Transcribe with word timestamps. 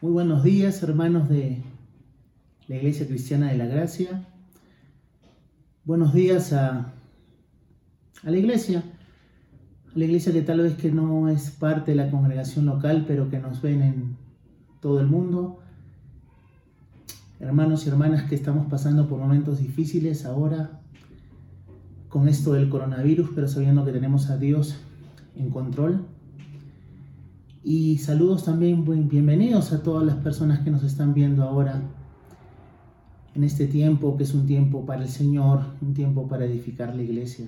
Muy 0.00 0.12
buenos 0.12 0.44
días, 0.44 0.80
hermanos 0.84 1.28
de 1.28 1.60
la 2.68 2.76
Iglesia 2.76 3.08
Cristiana 3.08 3.48
de 3.48 3.58
la 3.58 3.66
Gracia. 3.66 4.28
Buenos 5.84 6.14
días 6.14 6.52
a, 6.52 6.92
a, 8.22 8.30
la 8.30 8.36
iglesia, 8.36 8.84
a 9.92 9.98
la 9.98 10.04
iglesia 10.04 10.32
que 10.32 10.42
tal 10.42 10.60
vez 10.60 10.76
que 10.76 10.92
no 10.92 11.28
es 11.28 11.50
parte 11.50 11.90
de 11.90 11.96
la 11.96 12.12
congregación 12.12 12.66
local, 12.66 13.06
pero 13.08 13.28
que 13.28 13.40
nos 13.40 13.60
ven 13.60 13.82
en 13.82 14.16
todo 14.80 15.00
el 15.00 15.08
mundo. 15.08 15.58
Hermanos 17.40 17.84
y 17.84 17.88
hermanas 17.88 18.22
que 18.28 18.36
estamos 18.36 18.68
pasando 18.70 19.08
por 19.08 19.18
momentos 19.18 19.58
difíciles 19.58 20.24
ahora 20.24 20.78
con 22.08 22.28
esto 22.28 22.52
del 22.52 22.68
coronavirus, 22.68 23.30
pero 23.34 23.48
sabiendo 23.48 23.84
que 23.84 23.90
tenemos 23.90 24.30
a 24.30 24.36
Dios 24.36 24.76
en 25.34 25.50
control. 25.50 26.06
Y 27.64 27.98
saludos 27.98 28.44
también, 28.44 28.84
bienvenidos 29.08 29.72
a 29.72 29.82
todas 29.82 30.06
las 30.06 30.14
personas 30.16 30.60
que 30.60 30.70
nos 30.70 30.84
están 30.84 31.12
viendo 31.12 31.42
ahora 31.42 31.82
en 33.34 33.42
este 33.42 33.66
tiempo 33.66 34.16
que 34.16 34.22
es 34.22 34.32
un 34.32 34.46
tiempo 34.46 34.86
para 34.86 35.02
el 35.02 35.08
Señor, 35.08 35.62
un 35.82 35.92
tiempo 35.92 36.28
para 36.28 36.44
edificar 36.44 36.94
la 36.94 37.02
iglesia. 37.02 37.46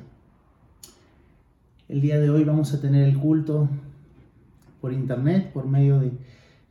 El 1.89 2.01
día 2.01 2.19
de 2.19 2.29
hoy 2.29 2.43
vamos 2.43 2.75
a 2.75 2.81
tener 2.81 3.09
el 3.09 3.19
culto 3.19 3.69
por 4.81 4.93
internet, 4.93 5.53
por 5.53 5.69
medio 5.69 6.01
de, 6.01 6.11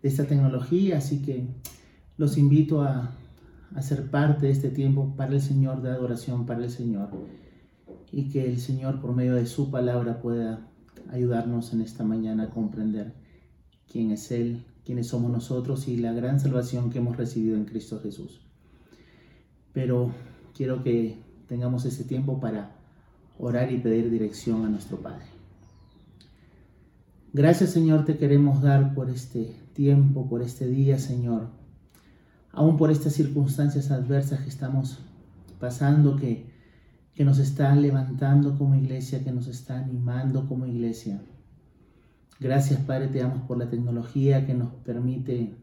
esta 0.04 0.26
tecnología, 0.26 0.98
así 0.98 1.22
que 1.22 1.48
los 2.18 2.38
invito 2.38 2.82
a, 2.82 3.12
a 3.74 3.82
ser 3.82 4.12
parte 4.12 4.48
de 4.48 4.52
este 4.52 4.70
tiempo 4.70 5.14
para 5.16 5.32
el 5.32 5.42
Señor, 5.42 5.82
de 5.82 5.90
adoración 5.90 6.46
para 6.46 6.66
el 6.66 6.70
Señor, 6.70 7.10
y 8.12 8.30
que 8.30 8.46
el 8.46 8.60
Señor 8.60 9.00
por 9.00 9.16
medio 9.16 9.36
de 9.36 9.46
su 9.46 9.72
palabra 9.72 10.22
pueda 10.22 10.68
ayudarnos 11.10 11.74
en 11.74 11.82
esta 11.82 12.04
mañana 12.04 12.44
a 12.44 12.50
comprender 12.50 13.14
quién 13.92 14.12
es 14.12 14.32
Él, 14.32 14.64
quiénes 14.86 15.08
somos 15.08 15.32
nosotros 15.32 15.88
y 15.88 15.98
la 15.98 16.14
gran 16.14 16.40
salvación 16.40 16.90
que 16.90 17.00
hemos 17.00 17.18
recibido 17.18 17.58
en 17.58 17.66
Cristo 17.66 18.00
Jesús. 18.02 18.42
Pero 19.74 20.12
quiero 20.56 20.84
que 20.84 21.18
tengamos 21.48 21.86
ese 21.86 22.04
tiempo 22.04 22.40
para 22.40 22.76
orar 23.38 23.72
y 23.72 23.78
pedir 23.78 24.10
dirección 24.10 24.66
a 24.66 24.70
nuestro 24.70 24.98
Padre. 24.98 25.26
Gracias 27.34 27.70
Señor 27.72 28.06
te 28.06 28.18
queremos 28.18 28.62
dar 28.62 28.94
por 28.94 29.10
este 29.10 29.56
tiempo, 29.74 30.28
por 30.28 30.42
este 30.42 30.68
día 30.68 30.98
Señor, 30.98 31.50
aún 32.52 32.78
por 32.78 32.92
estas 32.92 33.14
circunstancias 33.14 33.92
adversas 33.92 34.42
que 34.42 34.50
estamos 34.50 35.00
pasando, 35.60 36.16
que, 36.16 36.48
que 37.14 37.24
nos 37.24 37.38
están 37.38 37.82
levantando 37.82 38.58
como 38.58 38.76
iglesia, 38.76 39.24
que 39.24 39.32
nos 39.32 39.48
está 39.48 39.80
animando 39.80 40.48
como 40.48 40.66
iglesia. 40.66 41.22
Gracias, 42.40 42.80
Padre, 42.80 43.10
te 43.10 43.20
damos 43.20 43.42
por 43.42 43.58
la 43.58 43.70
tecnología 43.70 44.46
que 44.46 44.54
nos 44.54 44.74
permite 44.76 45.56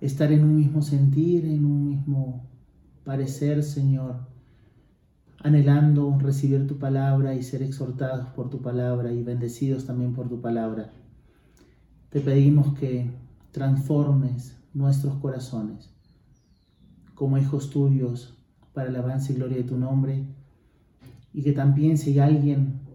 estar 0.00 0.30
en 0.30 0.44
un 0.44 0.54
mismo 0.54 0.82
sentir, 0.82 1.46
en 1.46 1.64
un 1.64 1.84
mismo 1.84 2.48
parecer, 3.02 3.64
Señor, 3.64 4.20
anhelando 5.40 6.16
recibir 6.20 6.68
tu 6.68 6.78
palabra 6.78 7.34
y 7.34 7.42
ser 7.42 7.64
exhortados 7.64 8.28
por 8.28 8.50
tu 8.50 8.62
palabra 8.62 9.12
y 9.12 9.24
bendecidos 9.24 9.84
también 9.84 10.14
por 10.14 10.28
tu 10.28 10.40
palabra. 10.40 10.92
Te 12.10 12.20
pedimos 12.20 12.78
que 12.78 13.10
transformes 13.50 14.56
nuestros 14.74 15.16
corazones 15.16 15.90
como 17.16 17.36
hijos 17.36 17.70
tuyos 17.70 18.38
para 18.72 18.90
el 18.90 18.96
avance 18.96 19.32
y 19.32 19.36
gloria 19.36 19.56
de 19.56 19.64
tu 19.64 19.76
nombre 19.76 20.24
y 21.32 21.42
que 21.42 21.52
también 21.52 21.98
si 21.98 22.16
alguien 22.20 22.85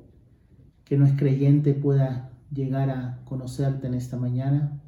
que 0.91 0.97
no 0.97 1.05
es 1.05 1.13
creyente 1.13 1.73
pueda 1.73 2.31
llegar 2.53 2.89
a 2.89 3.21
conocerte 3.23 3.87
en 3.87 3.93
esta 3.93 4.17
mañana. 4.17 4.81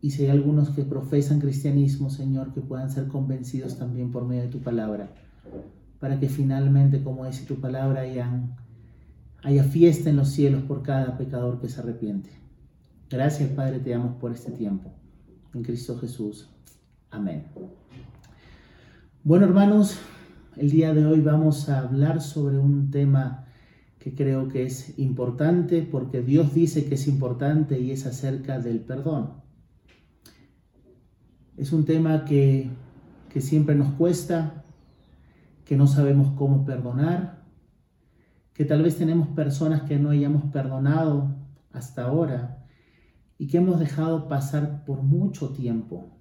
Y 0.00 0.12
si 0.12 0.22
hay 0.24 0.30
algunos 0.30 0.70
que 0.70 0.82
profesan 0.82 1.40
cristianismo, 1.40 2.08
Señor, 2.08 2.54
que 2.54 2.62
puedan 2.62 2.88
ser 2.88 3.08
convencidos 3.08 3.76
también 3.76 4.10
por 4.10 4.24
medio 4.24 4.44
de 4.44 4.48
tu 4.48 4.60
palabra, 4.60 5.10
para 6.00 6.18
que 6.18 6.30
finalmente, 6.30 7.02
como 7.02 7.26
dice 7.26 7.44
tu 7.44 7.56
palabra, 7.60 8.00
haya 9.42 9.64
fiesta 9.64 10.08
en 10.08 10.16
los 10.16 10.30
cielos 10.30 10.62
por 10.62 10.82
cada 10.82 11.18
pecador 11.18 11.60
que 11.60 11.68
se 11.68 11.82
arrepiente. 11.82 12.30
Gracias, 13.10 13.50
Padre, 13.50 13.78
te 13.78 13.90
damos 13.90 14.16
por 14.16 14.32
este 14.32 14.52
tiempo. 14.52 14.90
En 15.52 15.62
Cristo 15.62 15.98
Jesús. 15.98 16.48
Amén. 17.10 17.44
Bueno, 19.22 19.44
hermanos, 19.44 19.98
el 20.56 20.70
día 20.70 20.94
de 20.94 21.04
hoy 21.04 21.20
vamos 21.20 21.68
a 21.68 21.80
hablar 21.80 22.22
sobre 22.22 22.58
un 22.58 22.90
tema 22.90 23.44
que 23.98 24.14
creo 24.14 24.48
que 24.48 24.64
es 24.64 24.98
importante 24.98 25.82
porque 25.82 26.22
Dios 26.22 26.54
dice 26.54 26.86
que 26.86 26.94
es 26.94 27.08
importante 27.08 27.78
y 27.78 27.90
es 27.90 28.06
acerca 28.06 28.58
del 28.58 28.80
perdón. 28.80 29.32
Es 31.56 31.72
un 31.72 31.84
tema 31.84 32.24
que, 32.24 32.70
que 33.32 33.40
siempre 33.40 33.74
nos 33.74 33.92
cuesta, 33.94 34.62
que 35.64 35.76
no 35.76 35.86
sabemos 35.86 36.32
cómo 36.36 36.64
perdonar, 36.64 37.42
que 38.54 38.64
tal 38.64 38.82
vez 38.82 38.96
tenemos 38.96 39.28
personas 39.28 39.82
que 39.82 39.98
no 39.98 40.10
hayamos 40.10 40.44
perdonado 40.52 41.36
hasta 41.72 42.04
ahora 42.04 42.64
y 43.38 43.46
que 43.46 43.58
hemos 43.58 43.78
dejado 43.78 44.28
pasar 44.28 44.84
por 44.84 45.02
mucho 45.02 45.50
tiempo. 45.50 46.18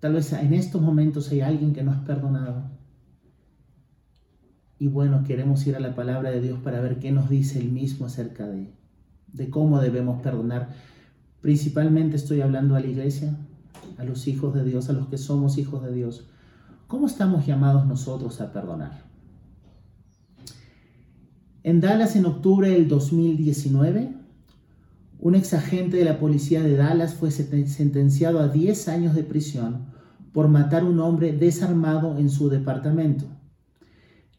Tal 0.00 0.14
vez 0.14 0.32
en 0.32 0.54
estos 0.54 0.80
momentos 0.80 1.30
hay 1.30 1.40
alguien 1.40 1.72
que 1.72 1.82
no 1.82 1.92
has 1.92 2.00
perdonado. 2.00 2.79
Y 4.80 4.88
bueno, 4.88 5.24
queremos 5.24 5.66
ir 5.66 5.76
a 5.76 5.80
la 5.80 5.94
palabra 5.94 6.30
de 6.30 6.40
Dios 6.40 6.58
para 6.58 6.80
ver 6.80 6.98
qué 6.98 7.12
nos 7.12 7.28
dice 7.28 7.58
el 7.58 7.70
mismo 7.70 8.06
acerca 8.06 8.48
de, 8.48 8.72
de 9.30 9.50
cómo 9.50 9.78
debemos 9.78 10.22
perdonar. 10.22 10.70
Principalmente 11.42 12.16
estoy 12.16 12.40
hablando 12.40 12.76
a 12.76 12.80
la 12.80 12.86
iglesia, 12.86 13.36
a 13.98 14.04
los 14.04 14.26
hijos 14.26 14.54
de 14.54 14.64
Dios, 14.64 14.88
a 14.88 14.94
los 14.94 15.08
que 15.08 15.18
somos 15.18 15.58
hijos 15.58 15.84
de 15.84 15.92
Dios. 15.92 16.24
¿Cómo 16.86 17.06
estamos 17.06 17.46
llamados 17.46 17.86
nosotros 17.86 18.40
a 18.40 18.54
perdonar? 18.54 19.02
En 21.62 21.82
Dallas, 21.82 22.16
en 22.16 22.24
octubre 22.24 22.70
del 22.70 22.88
2019, 22.88 24.14
un 25.18 25.34
ex 25.34 25.52
agente 25.52 25.98
de 25.98 26.06
la 26.06 26.18
policía 26.18 26.62
de 26.62 26.76
Dallas 26.76 27.12
fue 27.12 27.30
sentenciado 27.30 28.38
a 28.38 28.48
10 28.48 28.88
años 28.88 29.14
de 29.14 29.24
prisión 29.24 29.88
por 30.32 30.48
matar 30.48 30.84
a 30.84 30.86
un 30.86 31.00
hombre 31.00 31.34
desarmado 31.34 32.16
en 32.16 32.30
su 32.30 32.48
departamento. 32.48 33.26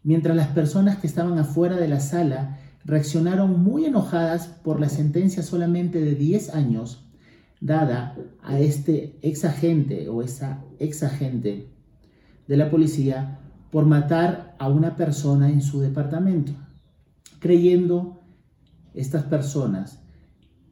Mientras 0.04 0.36
las 0.36 0.48
personas 0.48 0.98
que 0.98 1.08
estaban 1.08 1.38
afuera 1.38 1.78
de 1.78 1.88
la 1.88 2.00
sala 2.00 2.58
reaccionaron 2.84 3.62
muy 3.62 3.86
enojadas 3.86 4.48
por 4.48 4.80
la 4.80 4.90
sentencia 4.90 5.44
solamente 5.44 6.02
de 6.02 6.16
10 6.16 6.56
años 6.56 7.06
dada 7.60 8.18
a 8.42 8.60
este 8.60 9.20
ex 9.22 9.46
agente 9.46 10.10
o 10.10 10.24
esa 10.24 10.64
ex 10.80 11.04
agente 11.04 11.70
de 12.48 12.58
la 12.58 12.72
policía 12.72 13.40
por 13.70 13.86
matar 13.86 14.56
a 14.60 14.68
una 14.68 14.96
persona 14.96 15.50
en 15.50 15.62
su 15.62 15.80
departamento, 15.80 16.54
creyendo 17.40 18.24
estas 18.94 19.24
personas 19.24 20.02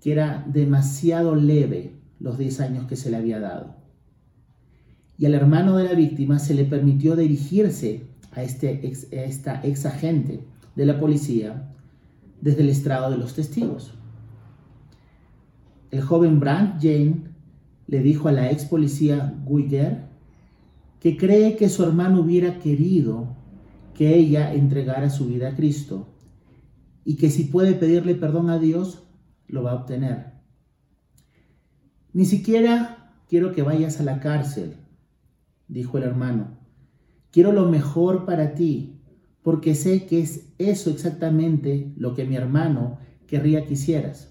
que 0.01 0.11
era 0.11 0.43
demasiado 0.47 1.35
leve 1.35 2.01
los 2.19 2.37
10 2.37 2.59
años 2.61 2.87
que 2.87 2.95
se 2.95 3.11
le 3.11 3.17
había 3.17 3.39
dado. 3.39 3.75
Y 5.17 5.25
al 5.25 5.35
hermano 5.35 5.77
de 5.77 5.83
la 5.85 5.93
víctima 5.93 6.39
se 6.39 6.53
le 6.53 6.65
permitió 6.65 7.15
dirigirse 7.15 8.07
a, 8.39 8.43
este 8.43 8.91
esta 9.11 9.61
ex 9.63 9.85
agente 9.85 10.43
de 10.75 10.85
la 10.85 10.99
policía 10.99 11.73
desde 12.41 12.61
el 12.61 12.69
estrado 12.69 13.11
de 13.11 13.17
los 13.17 13.33
testigos. 13.33 13.93
El 15.91 16.01
joven 16.01 16.39
Brandt 16.39 16.81
Jane 16.81 17.23
le 17.87 18.01
dijo 18.01 18.27
a 18.27 18.31
la 18.31 18.51
ex 18.51 18.65
policía 18.65 19.35
Guiger 19.47 20.07
que 20.99 21.17
cree 21.17 21.55
que 21.55 21.69
su 21.69 21.83
hermano 21.83 22.21
hubiera 22.21 22.59
querido 22.59 23.35
que 23.93 24.15
ella 24.15 24.53
entregara 24.53 25.09
su 25.09 25.27
vida 25.27 25.49
a 25.49 25.55
Cristo 25.55 26.07
y 27.03 27.15
que 27.15 27.29
si 27.29 27.45
puede 27.45 27.73
pedirle 27.73 28.15
perdón 28.15 28.49
a 28.49 28.59
Dios, 28.59 29.03
lo 29.47 29.63
va 29.63 29.71
a 29.71 29.75
obtener. 29.75 30.33
Ni 32.13 32.25
siquiera 32.25 33.11
quiero 33.27 33.51
que 33.51 33.63
vayas 33.63 33.99
a 33.99 34.03
la 34.03 34.19
cárcel, 34.19 34.75
dijo 35.67 35.97
el 35.97 36.03
hermano. 36.03 36.58
Quiero 37.31 37.51
lo 37.51 37.69
mejor 37.69 38.25
para 38.25 38.55
ti, 38.55 39.01
porque 39.43 39.75
sé 39.75 40.05
que 40.05 40.21
es 40.21 40.53
eso 40.57 40.89
exactamente 40.89 41.93
lo 41.97 42.13
que 42.15 42.25
mi 42.25 42.35
hermano 42.35 42.97
querría 43.27 43.65
que 43.65 43.73
hicieras. 43.73 44.29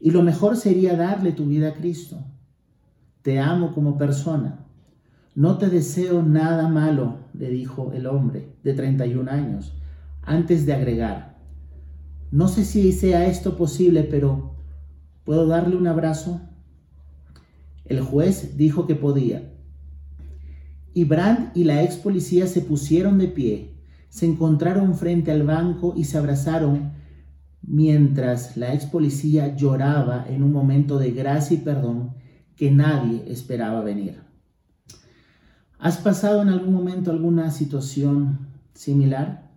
Y 0.00 0.10
lo 0.10 0.22
mejor 0.22 0.56
sería 0.56 0.96
darle 0.96 1.32
tu 1.32 1.46
vida 1.46 1.70
a 1.70 1.74
Cristo. 1.74 2.24
Te 3.22 3.40
amo 3.40 3.74
como 3.74 3.96
persona. 3.96 4.66
No 5.34 5.58
te 5.58 5.68
deseo 5.68 6.22
nada 6.22 6.68
malo, 6.68 7.18
le 7.32 7.50
dijo 7.50 7.92
el 7.92 8.06
hombre 8.06 8.54
de 8.62 8.74
31 8.74 9.30
años, 9.30 9.74
antes 10.22 10.66
de 10.66 10.74
agregar, 10.74 11.38
no 12.30 12.48
sé 12.48 12.64
si 12.64 12.92
sea 12.92 13.26
esto 13.26 13.56
posible, 13.56 14.02
pero 14.04 14.54
¿puedo 15.24 15.46
darle 15.46 15.76
un 15.76 15.86
abrazo? 15.86 16.42
El 17.86 18.00
juez 18.02 18.56
dijo 18.58 18.86
que 18.86 18.94
podía. 18.94 19.50
Y 20.98 21.04
Brandt 21.04 21.56
y 21.56 21.62
la 21.62 21.84
ex 21.84 21.94
policía 21.94 22.48
se 22.48 22.60
pusieron 22.60 23.18
de 23.18 23.28
pie, 23.28 23.72
se 24.08 24.26
encontraron 24.26 24.96
frente 24.96 25.30
al 25.30 25.44
banco 25.44 25.94
y 25.96 26.02
se 26.02 26.18
abrazaron 26.18 26.90
mientras 27.62 28.56
la 28.56 28.74
ex 28.74 28.86
policía 28.86 29.54
lloraba 29.54 30.26
en 30.28 30.42
un 30.42 30.50
momento 30.50 30.98
de 30.98 31.12
gracia 31.12 31.56
y 31.56 31.60
perdón 31.60 32.14
que 32.56 32.72
nadie 32.72 33.22
esperaba 33.28 33.80
venir. 33.82 34.22
¿Has 35.78 35.98
pasado 35.98 36.42
en 36.42 36.48
algún 36.48 36.74
momento 36.74 37.12
alguna 37.12 37.52
situación 37.52 38.48
similar? 38.74 39.52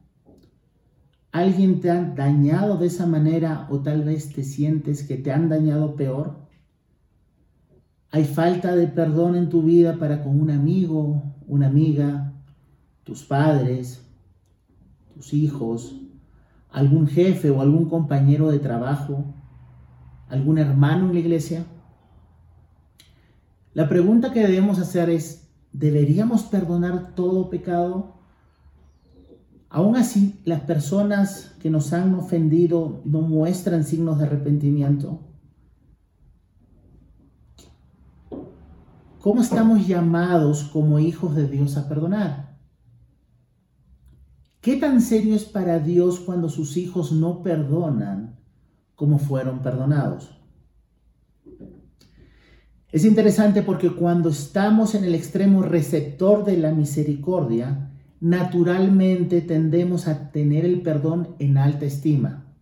¿Alguien 1.32 1.80
te 1.80 1.90
ha 1.90 2.04
dañado 2.04 2.78
de 2.78 2.86
esa 2.86 3.08
manera 3.08 3.66
o 3.72 3.80
tal 3.80 4.04
vez 4.04 4.32
te 4.32 4.44
sientes 4.44 5.02
que 5.02 5.18
te 5.18 5.32
han 5.32 5.50
dañado 5.50 5.96
peor? 5.96 6.41
¿Hay 8.14 8.26
falta 8.26 8.76
de 8.76 8.88
perdón 8.88 9.38
en 9.38 9.48
tu 9.48 9.64
vida 9.64 9.96
para 9.98 10.22
con 10.22 10.40
un 10.42 10.52
amigo, 10.52 11.24
una 11.48 11.68
amiga, 11.68 12.34
tus 13.06 13.24
padres, 13.24 14.06
tus 15.14 15.34
hijos, 15.34 15.96
algún 16.70 17.08
jefe 17.08 17.50
o 17.50 17.62
algún 17.62 17.88
compañero 17.88 18.52
de 18.52 18.60
trabajo, 18.60 19.34
algún 20.28 20.58
hermano 20.58 21.08
en 21.08 21.14
la 21.14 21.20
iglesia? 21.20 21.66
La 23.74 23.88
pregunta 23.88 24.34
que 24.34 24.46
debemos 24.46 24.80
hacer 24.80 25.10
es, 25.10 25.48
¿deberíamos 25.72 26.44
perdonar 26.44 27.16
todo 27.16 27.50
pecado? 27.50 28.16
Aún 29.70 29.96
así, 29.96 30.42
las 30.44 30.60
personas 30.60 31.56
que 31.62 31.70
nos 31.70 31.94
han 31.94 32.14
ofendido 32.16 33.02
no 33.06 33.22
muestran 33.22 33.86
signos 33.86 34.18
de 34.20 34.26
arrepentimiento. 34.26 35.31
¿Cómo 39.22 39.44
estamos 39.44 39.88
llamados 39.88 40.64
como 40.64 40.98
hijos 40.98 41.36
de 41.36 41.48
Dios 41.48 41.78
a 41.78 41.88
perdonar? 41.88 42.58
¿Qué 44.62 44.78
tan 44.78 45.00
serio 45.00 45.36
es 45.36 45.44
para 45.46 45.78
Dios 45.78 46.20
cuando 46.20 46.50
sus 46.50 46.76
hijos 46.76 47.12
no 47.12 47.44
perdonan 47.44 48.40
como 48.96 49.20
fueron 49.20 49.60
perdonados? 49.60 50.36
Es 52.92 53.06
interesante 53.06 53.62
porque 53.62 53.92
cuando 53.92 54.30
estamos 54.30 54.96
en 54.96 55.04
el 55.04 55.14
extremo 55.14 55.62
receptor 55.62 56.44
de 56.44 56.58
la 56.58 56.72
misericordia, 56.72 57.92
naturalmente 58.20 59.42
tendemos 59.42 60.08
a 60.08 60.32
tener 60.32 60.66
el 60.66 60.82
perdón 60.82 61.36
en 61.38 61.60
alta 61.60 61.86
estima, 61.86 62.56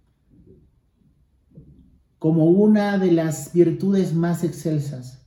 como 2.17 2.47
una 2.47 2.97
de 2.97 3.13
las 3.13 3.53
virtudes 3.53 4.13
más 4.13 4.43
excelsas. 4.43 5.18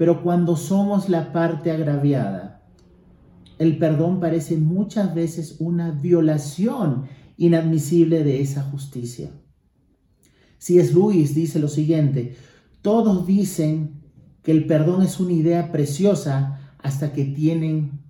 Pero 0.00 0.22
cuando 0.22 0.56
somos 0.56 1.10
la 1.10 1.30
parte 1.30 1.70
agraviada, 1.70 2.62
el 3.58 3.76
perdón 3.76 4.18
parece 4.18 4.56
muchas 4.56 5.14
veces 5.14 5.56
una 5.58 5.90
violación 5.90 7.04
inadmisible 7.36 8.24
de 8.24 8.40
esa 8.40 8.62
justicia. 8.62 9.30
Si 10.56 10.78
es 10.78 10.94
Luis 10.94 11.34
dice 11.34 11.58
lo 11.58 11.68
siguiente, 11.68 12.34
todos 12.80 13.26
dicen 13.26 14.00
que 14.42 14.52
el 14.52 14.64
perdón 14.64 15.02
es 15.02 15.20
una 15.20 15.34
idea 15.34 15.70
preciosa 15.70 16.74
hasta 16.78 17.12
que 17.12 17.26
tienen 17.26 18.00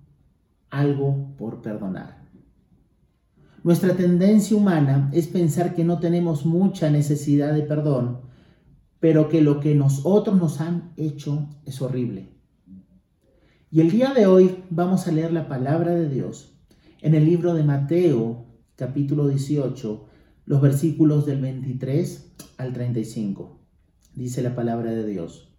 algo 0.69 1.35
por 1.37 1.61
perdonar. 1.61 2.23
Nuestra 3.65 3.97
tendencia 3.97 4.55
humana 4.55 5.09
es 5.11 5.27
pensar 5.27 5.75
que 5.75 5.83
no 5.83 5.99
tenemos 5.99 6.45
mucha 6.45 6.89
necesidad 6.89 7.53
de 7.53 7.63
perdón, 7.63 8.30
pero 9.01 9.27
que 9.27 9.41
lo 9.41 9.59
que 9.59 9.75
nosotros 9.75 10.37
nos 10.39 10.61
han 10.61 10.93
hecho 10.95 11.49
es 11.65 11.81
horrible. 11.81 12.29
Y 13.71 13.81
el 13.81 13.89
día 13.89 14.13
de 14.13 14.27
hoy 14.27 14.63
vamos 14.69 15.07
a 15.07 15.11
leer 15.11 15.33
la 15.33 15.47
palabra 15.47 15.95
de 15.95 16.07
Dios 16.07 16.53
en 17.01 17.15
el 17.15 17.25
libro 17.25 17.55
de 17.55 17.63
Mateo, 17.63 18.45
capítulo 18.75 19.27
18, 19.27 20.05
los 20.45 20.61
versículos 20.61 21.25
del 21.25 21.41
23 21.41 22.33
al 22.57 22.73
35. 22.73 23.59
Dice 24.13 24.43
la 24.43 24.53
palabra 24.53 24.91
de 24.91 25.05
Dios. 25.07 25.51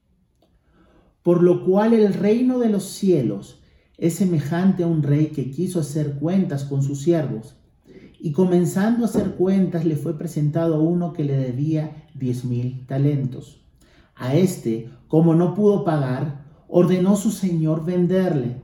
Por 1.25 1.43
lo 1.43 1.65
cual 1.65 1.95
el 1.95 2.15
reino 2.15 2.61
de 2.61 2.69
los 2.69 2.85
cielos 2.85 3.61
es 3.99 4.15
semejante 4.15 4.85
a 4.85 4.87
un 4.87 5.03
rey 5.03 5.29
que 5.29 5.51
quiso 5.51 5.81
hacer 5.81 6.15
cuentas 6.15 6.65
con 6.65 6.83
sus 6.83 7.03
siervos. 7.03 7.57
Y 8.25 8.31
comenzando 8.31 9.03
a 9.03 9.09
hacer 9.09 9.33
cuentas 9.33 9.85
le 9.85 9.97
fue 9.97 10.17
presentado 10.17 10.77
a 10.77 10.79
uno 10.79 11.13
que 11.13 11.25
le 11.25 11.37
debía 11.37 12.07
diez 12.15 12.45
mil 12.45 12.87
talentos. 12.87 13.65
A 14.15 14.37
este, 14.37 14.91
como 15.09 15.35
no 15.35 15.55
pudo 15.57 15.83
pagar, 15.83 16.45
ordenó 16.69 17.17
su 17.17 17.33
señor 17.33 17.85
venderle 17.85 18.63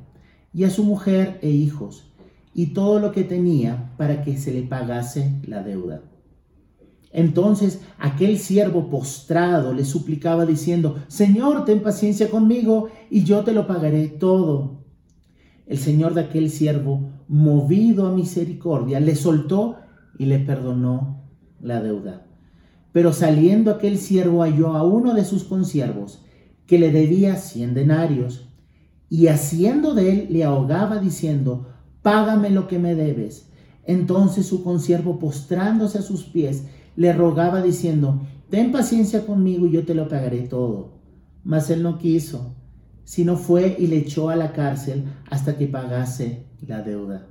y 0.54 0.62
a 0.62 0.70
su 0.70 0.84
mujer 0.84 1.40
e 1.42 1.50
hijos 1.50 2.12
y 2.54 2.66
todo 2.66 3.00
lo 3.00 3.10
que 3.10 3.24
tenía 3.24 3.92
para 3.96 4.22
que 4.22 4.38
se 4.38 4.52
le 4.52 4.62
pagase 4.62 5.40
la 5.44 5.60
deuda. 5.64 6.02
Entonces 7.10 7.80
aquel 7.98 8.38
siervo 8.38 8.88
postrado 8.88 9.74
le 9.74 9.84
suplicaba 9.84 10.46
diciendo, 10.46 11.02
Señor, 11.08 11.64
ten 11.64 11.82
paciencia 11.82 12.30
conmigo 12.30 12.90
y 13.10 13.24
yo 13.24 13.42
te 13.42 13.50
lo 13.50 13.66
pagaré 13.66 14.06
todo. 14.06 14.84
El 15.66 15.78
señor 15.78 16.14
de 16.14 16.20
aquel 16.20 16.48
siervo, 16.48 17.10
movido 17.28 18.06
a 18.06 18.12
misericordia, 18.12 19.00
le 19.00 19.14
soltó 19.14 19.76
y 20.18 20.26
le 20.26 20.38
perdonó 20.38 21.22
la 21.60 21.82
deuda. 21.82 22.26
Pero 22.92 23.12
saliendo 23.12 23.70
aquel 23.70 23.98
siervo 23.98 24.42
halló 24.42 24.74
a 24.74 24.82
uno 24.82 25.14
de 25.14 25.24
sus 25.24 25.44
consiervos 25.44 26.24
que 26.66 26.78
le 26.78 26.90
debía 26.90 27.36
cien 27.36 27.74
denarios 27.74 28.48
y 29.10 29.28
haciendo 29.28 29.94
de 29.94 30.12
él 30.12 30.26
le 30.30 30.44
ahogaba 30.44 30.98
diciendo, 30.98 31.68
págame 32.02 32.50
lo 32.50 32.66
que 32.66 32.78
me 32.78 32.94
debes. 32.94 33.50
Entonces 33.84 34.46
su 34.46 34.62
consiervo 34.62 35.18
postrándose 35.18 35.98
a 35.98 36.02
sus 36.02 36.24
pies 36.24 36.64
le 36.96 37.12
rogaba 37.12 37.62
diciendo, 37.62 38.22
ten 38.50 38.72
paciencia 38.72 39.24
conmigo 39.24 39.66
y 39.66 39.72
yo 39.72 39.84
te 39.84 39.94
lo 39.94 40.08
pagaré 40.08 40.40
todo. 40.42 40.98
Mas 41.44 41.70
él 41.70 41.82
no 41.82 41.98
quiso 41.98 42.54
sino 43.08 43.38
fue 43.38 43.74
y 43.78 43.86
le 43.86 43.96
echó 43.96 44.28
a 44.28 44.36
la 44.36 44.52
cárcel 44.52 45.04
hasta 45.30 45.56
que 45.56 45.66
pagase 45.66 46.44
la 46.66 46.82
deuda. 46.82 47.26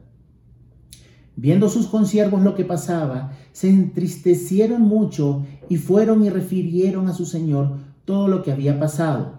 Viendo 1.35 1.69
sus 1.69 1.85
consiervos 1.85 2.41
lo 2.41 2.55
que 2.55 2.65
pasaba, 2.65 3.33
se 3.51 3.69
entristecieron 3.69 4.81
mucho 4.81 5.45
y 5.69 5.77
fueron 5.77 6.23
y 6.25 6.31
refirieron 6.31 7.07
a 7.07 7.13
su 7.13 7.27
señor 7.27 7.77
todo 8.05 8.27
lo 8.27 8.41
que 8.41 8.51
había 8.51 8.79
pasado. 8.79 9.37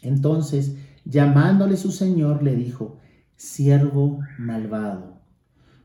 Entonces, 0.00 0.76
llamándole 1.04 1.76
su 1.76 1.92
señor, 1.92 2.42
le 2.42 2.56
dijo, 2.56 2.96
siervo 3.36 4.20
malvado, 4.38 5.18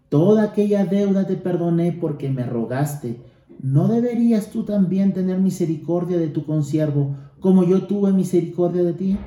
toda 0.08 0.44
aquella 0.44 0.86
deuda 0.86 1.28
te 1.28 1.36
perdoné 1.36 1.92
porque 1.92 2.30
me 2.30 2.46
rogaste. 2.46 3.22
¿No 3.60 3.90
deberías 3.90 4.50
tú 4.50 4.64
también 4.64 5.12
tener 5.12 5.40
misericordia 5.40 6.18
de 6.18 6.30
tu 6.30 6.46
consiervo 6.46 7.18
como 7.42 7.66
yo 7.66 7.86
tuve 7.86 8.14
misericordia 8.14 8.84
de 8.84 8.94
ti? 8.94 9.18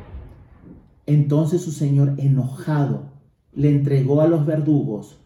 Entonces 1.11 1.63
su 1.63 1.73
señor, 1.73 2.15
enojado, 2.19 3.11
le 3.53 3.69
entregó 3.69 4.21
a 4.21 4.29
los 4.29 4.47
verdugos 4.47 5.19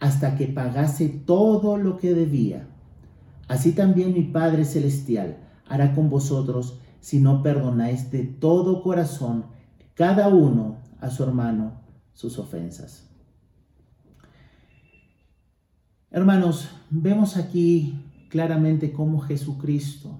hasta 0.00 0.36
que 0.36 0.46
pagase 0.46 1.10
todo 1.10 1.76
lo 1.76 1.98
que 1.98 2.14
debía. 2.14 2.66
Así 3.46 3.72
también 3.72 4.14
mi 4.14 4.22
Padre 4.22 4.64
Celestial 4.64 5.36
hará 5.68 5.94
con 5.94 6.08
vosotros 6.08 6.78
si 7.00 7.20
no 7.20 7.42
perdonáis 7.42 8.10
de 8.10 8.24
todo 8.24 8.82
corazón 8.82 9.44
cada 9.94 10.28
uno 10.28 10.78
a 10.98 11.10
su 11.10 11.24
hermano 11.24 11.74
sus 12.14 12.38
ofensas. 12.38 13.06
Hermanos, 16.10 16.70
vemos 16.88 17.36
aquí 17.36 18.00
claramente 18.30 18.94
cómo 18.94 19.20
Jesucristo 19.20 20.18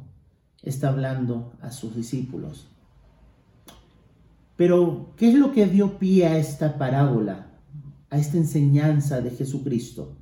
está 0.63 0.91
hablando 0.91 1.55
a 1.63 1.71
sus 1.71 1.97
discípulos. 1.97 2.69
Pero, 4.57 5.13
¿qué 5.17 5.31
es 5.31 5.35
lo 5.35 5.53
que 5.53 5.67
dio 5.67 5.99
pie 5.99 6.27
a 6.27 6.39
esta 6.39 6.77
parábola, 6.77 7.47
a 8.11 8.19
esta 8.19 8.37
enseñanza 8.37 9.21
de 9.21 9.31
Jesucristo? 9.31 10.17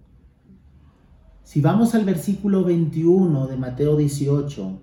Si 1.43 1.61
vamos 1.61 1.95
al 1.97 2.05
versículo 2.05 2.63
21 2.65 3.49
de 3.49 3.57
Mateo 3.57 3.97
18, 3.97 4.81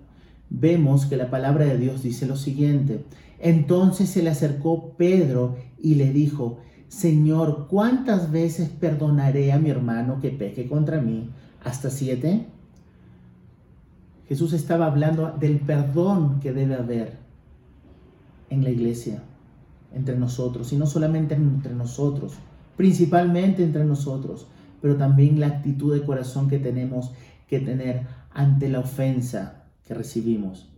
vemos 0.50 1.06
que 1.06 1.16
la 1.16 1.30
palabra 1.30 1.64
de 1.64 1.78
Dios 1.78 2.02
dice 2.02 2.26
lo 2.26 2.36
siguiente. 2.36 3.06
Entonces 3.38 4.10
se 4.10 4.22
le 4.22 4.30
acercó 4.30 4.94
Pedro 4.98 5.56
y 5.78 5.94
le 5.94 6.12
dijo, 6.12 6.58
Señor, 6.88 7.68
¿cuántas 7.70 8.30
veces 8.30 8.68
perdonaré 8.68 9.52
a 9.52 9.58
mi 9.58 9.70
hermano 9.70 10.20
que 10.20 10.30
peque 10.30 10.68
contra 10.68 11.00
mí? 11.00 11.30
¿Hasta 11.64 11.88
siete? 11.88 12.46
Jesús 14.28 14.52
estaba 14.52 14.86
hablando 14.86 15.34
del 15.40 15.60
perdón 15.60 16.38
que 16.40 16.52
debe 16.52 16.74
haber 16.74 17.16
en 18.50 18.62
la 18.62 18.70
iglesia 18.70 19.22
entre 19.92 20.16
nosotros, 20.16 20.72
y 20.72 20.76
no 20.76 20.86
solamente 20.86 21.34
entre 21.34 21.74
nosotros, 21.74 22.34
principalmente 22.76 23.62
entre 23.62 23.84
nosotros, 23.84 24.46
pero 24.80 24.96
también 24.96 25.40
la 25.40 25.48
actitud 25.48 25.92
de 25.94 26.04
corazón 26.04 26.48
que 26.48 26.58
tenemos 26.58 27.12
que 27.48 27.60
tener 27.60 28.06
ante 28.30 28.68
la 28.68 28.80
ofensa 28.80 29.64
que 29.84 29.94
recibimos. 29.94 30.70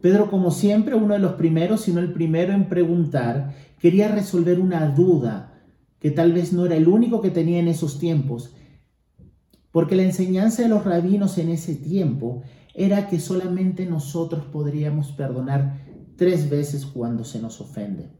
Pedro, 0.00 0.30
como 0.30 0.50
siempre, 0.50 0.94
uno 0.94 1.14
de 1.14 1.20
los 1.20 1.34
primeros, 1.34 1.82
sino 1.82 2.00
el 2.00 2.12
primero 2.12 2.52
en 2.52 2.68
preguntar, 2.68 3.54
quería 3.78 4.08
resolver 4.08 4.58
una 4.60 4.88
duda 4.88 5.52
que 5.98 6.10
tal 6.10 6.32
vez 6.32 6.52
no 6.52 6.66
era 6.66 6.76
el 6.76 6.88
único 6.88 7.20
que 7.22 7.30
tenía 7.30 7.58
en 7.60 7.68
esos 7.68 7.98
tiempos. 7.98 8.54
porque 9.74 9.96
la 9.96 10.04
enseñanza 10.04 10.62
de 10.62 10.68
los 10.68 10.84
rabinos 10.84 11.36
en 11.36 11.48
ese 11.48 11.74
tiempo 11.74 12.44
era 12.74 13.08
que 13.08 13.18
solamente 13.18 13.86
nosotros 13.86 14.44
podríamos 14.44 15.10
perdonar 15.10 15.80
tres 16.16 16.50
veces 16.50 16.86
cuando 16.86 17.24
se 17.24 17.40
nos 17.40 17.60
ofende. 17.60 18.10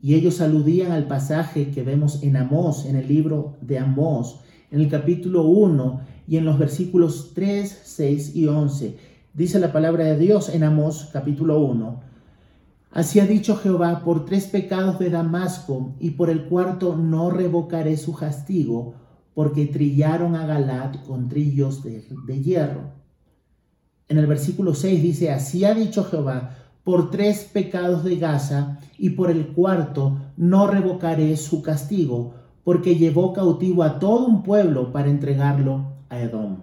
Y 0.00 0.14
ellos 0.14 0.40
aludían 0.40 0.92
al 0.92 1.06
pasaje 1.06 1.70
que 1.70 1.82
vemos 1.82 2.22
en 2.22 2.36
Amós, 2.36 2.84
en 2.84 2.96
el 2.96 3.08
libro 3.08 3.56
de 3.60 3.78
Amós, 3.78 4.40
en 4.70 4.80
el 4.80 4.88
capítulo 4.88 5.44
1 5.44 6.00
y 6.26 6.36
en 6.36 6.44
los 6.44 6.58
versículos 6.58 7.32
3, 7.34 7.80
6 7.84 8.36
y 8.36 8.46
11. 8.46 8.96
Dice 9.32 9.58
la 9.58 9.72
palabra 9.72 10.04
de 10.04 10.18
Dios 10.18 10.48
en 10.48 10.62
Amós 10.62 11.08
capítulo 11.12 11.58
1. 11.60 12.00
Así 12.90 13.18
ha 13.18 13.26
dicho 13.26 13.56
Jehová, 13.56 14.02
por 14.04 14.24
tres 14.24 14.46
pecados 14.46 14.98
de 15.00 15.10
Damasco 15.10 15.94
y 15.98 16.10
por 16.10 16.30
el 16.30 16.44
cuarto 16.44 16.96
no 16.96 17.30
revocaré 17.30 17.96
su 17.96 18.14
castigo, 18.14 18.94
porque 19.34 19.66
trillaron 19.66 20.36
a 20.36 20.46
Galat 20.46 21.04
con 21.04 21.28
trillos 21.28 21.82
de, 21.82 22.06
de 22.26 22.40
hierro. 22.40 22.92
En 24.06 24.18
el 24.18 24.26
versículo 24.26 24.74
6 24.74 25.02
dice, 25.02 25.32
así 25.32 25.64
ha 25.64 25.74
dicho 25.74 26.04
Jehová, 26.04 26.63
por 26.84 27.10
tres 27.10 27.48
pecados 27.50 28.04
de 28.04 28.16
Gaza 28.16 28.78
y 28.98 29.10
por 29.10 29.30
el 29.30 29.48
cuarto 29.48 30.18
no 30.36 30.66
revocaré 30.66 31.36
su 31.38 31.62
castigo, 31.62 32.34
porque 32.62 32.96
llevó 32.96 33.32
cautivo 33.32 33.82
a 33.82 33.98
todo 33.98 34.26
un 34.26 34.42
pueblo 34.42 34.92
para 34.92 35.08
entregarlo 35.08 35.94
a 36.10 36.20
Edom. 36.20 36.58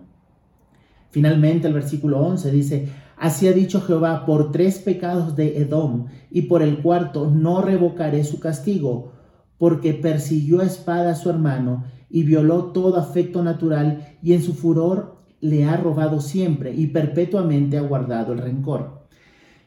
Finalmente 1.09 1.67
el 1.67 1.73
versículo 1.73 2.19
11 2.19 2.51
dice, 2.51 2.89
así 3.17 3.47
ha 3.47 3.51
dicho 3.51 3.81
Jehová, 3.81 4.25
por 4.25 4.51
tres 4.51 4.79
pecados 4.79 5.35
de 5.35 5.57
Edom 5.57 6.05
y 6.29 6.43
por 6.43 6.61
el 6.61 6.81
cuarto 6.81 7.29
no 7.29 7.61
revocaré 7.61 8.23
su 8.23 8.39
castigo, 8.39 9.11
porque 9.57 9.93
persiguió 9.93 10.61
a 10.61 10.65
espada 10.65 11.11
a 11.11 11.15
su 11.15 11.29
hermano 11.29 11.83
y 12.09 12.23
violó 12.23 12.65
todo 12.65 12.97
afecto 12.97 13.43
natural 13.43 14.17
y 14.21 14.33
en 14.33 14.43
su 14.43 14.53
furor 14.53 15.17
le 15.39 15.65
ha 15.65 15.77
robado 15.77 16.21
siempre 16.21 16.73
y 16.73 16.87
perpetuamente 16.87 17.77
ha 17.77 17.81
guardado 17.81 18.33
el 18.33 18.39
rencor. 18.39 19.00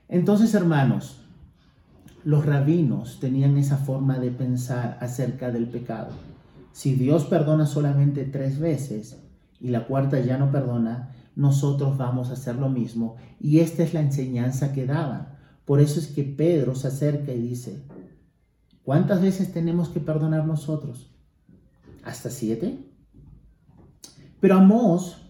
Entonces, 0.08 0.54
hermanos, 0.54 1.20
los 2.24 2.46
rabinos 2.46 3.20
tenían 3.20 3.56
esa 3.58 3.76
forma 3.76 4.18
de 4.18 4.30
pensar 4.30 4.98
acerca 5.00 5.50
del 5.50 5.68
pecado. 5.68 6.10
Si 6.72 6.94
Dios 6.94 7.24
perdona 7.24 7.66
solamente 7.66 8.24
tres 8.24 8.58
veces 8.58 9.18
y 9.60 9.68
la 9.68 9.86
cuarta 9.86 10.18
ya 10.20 10.38
no 10.38 10.50
perdona, 10.50 11.10
nosotros 11.36 11.96
vamos 11.96 12.30
a 12.30 12.34
hacer 12.34 12.56
lo 12.56 12.68
mismo. 12.68 13.16
Y 13.40 13.60
esta 13.60 13.82
es 13.82 13.94
la 13.94 14.00
enseñanza 14.00 14.72
que 14.72 14.86
daban. 14.86 15.28
Por 15.64 15.80
eso 15.80 16.00
es 16.00 16.08
que 16.08 16.24
Pedro 16.24 16.74
se 16.74 16.88
acerca 16.88 17.32
y 17.32 17.40
dice, 17.40 17.82
¿cuántas 18.82 19.20
veces 19.20 19.52
tenemos 19.52 19.88
que 19.88 20.00
perdonar 20.00 20.46
nosotros? 20.46 21.10
¿Hasta 22.04 22.30
siete? 22.30 22.90
Pero 24.40 24.56
Amós 24.56 25.23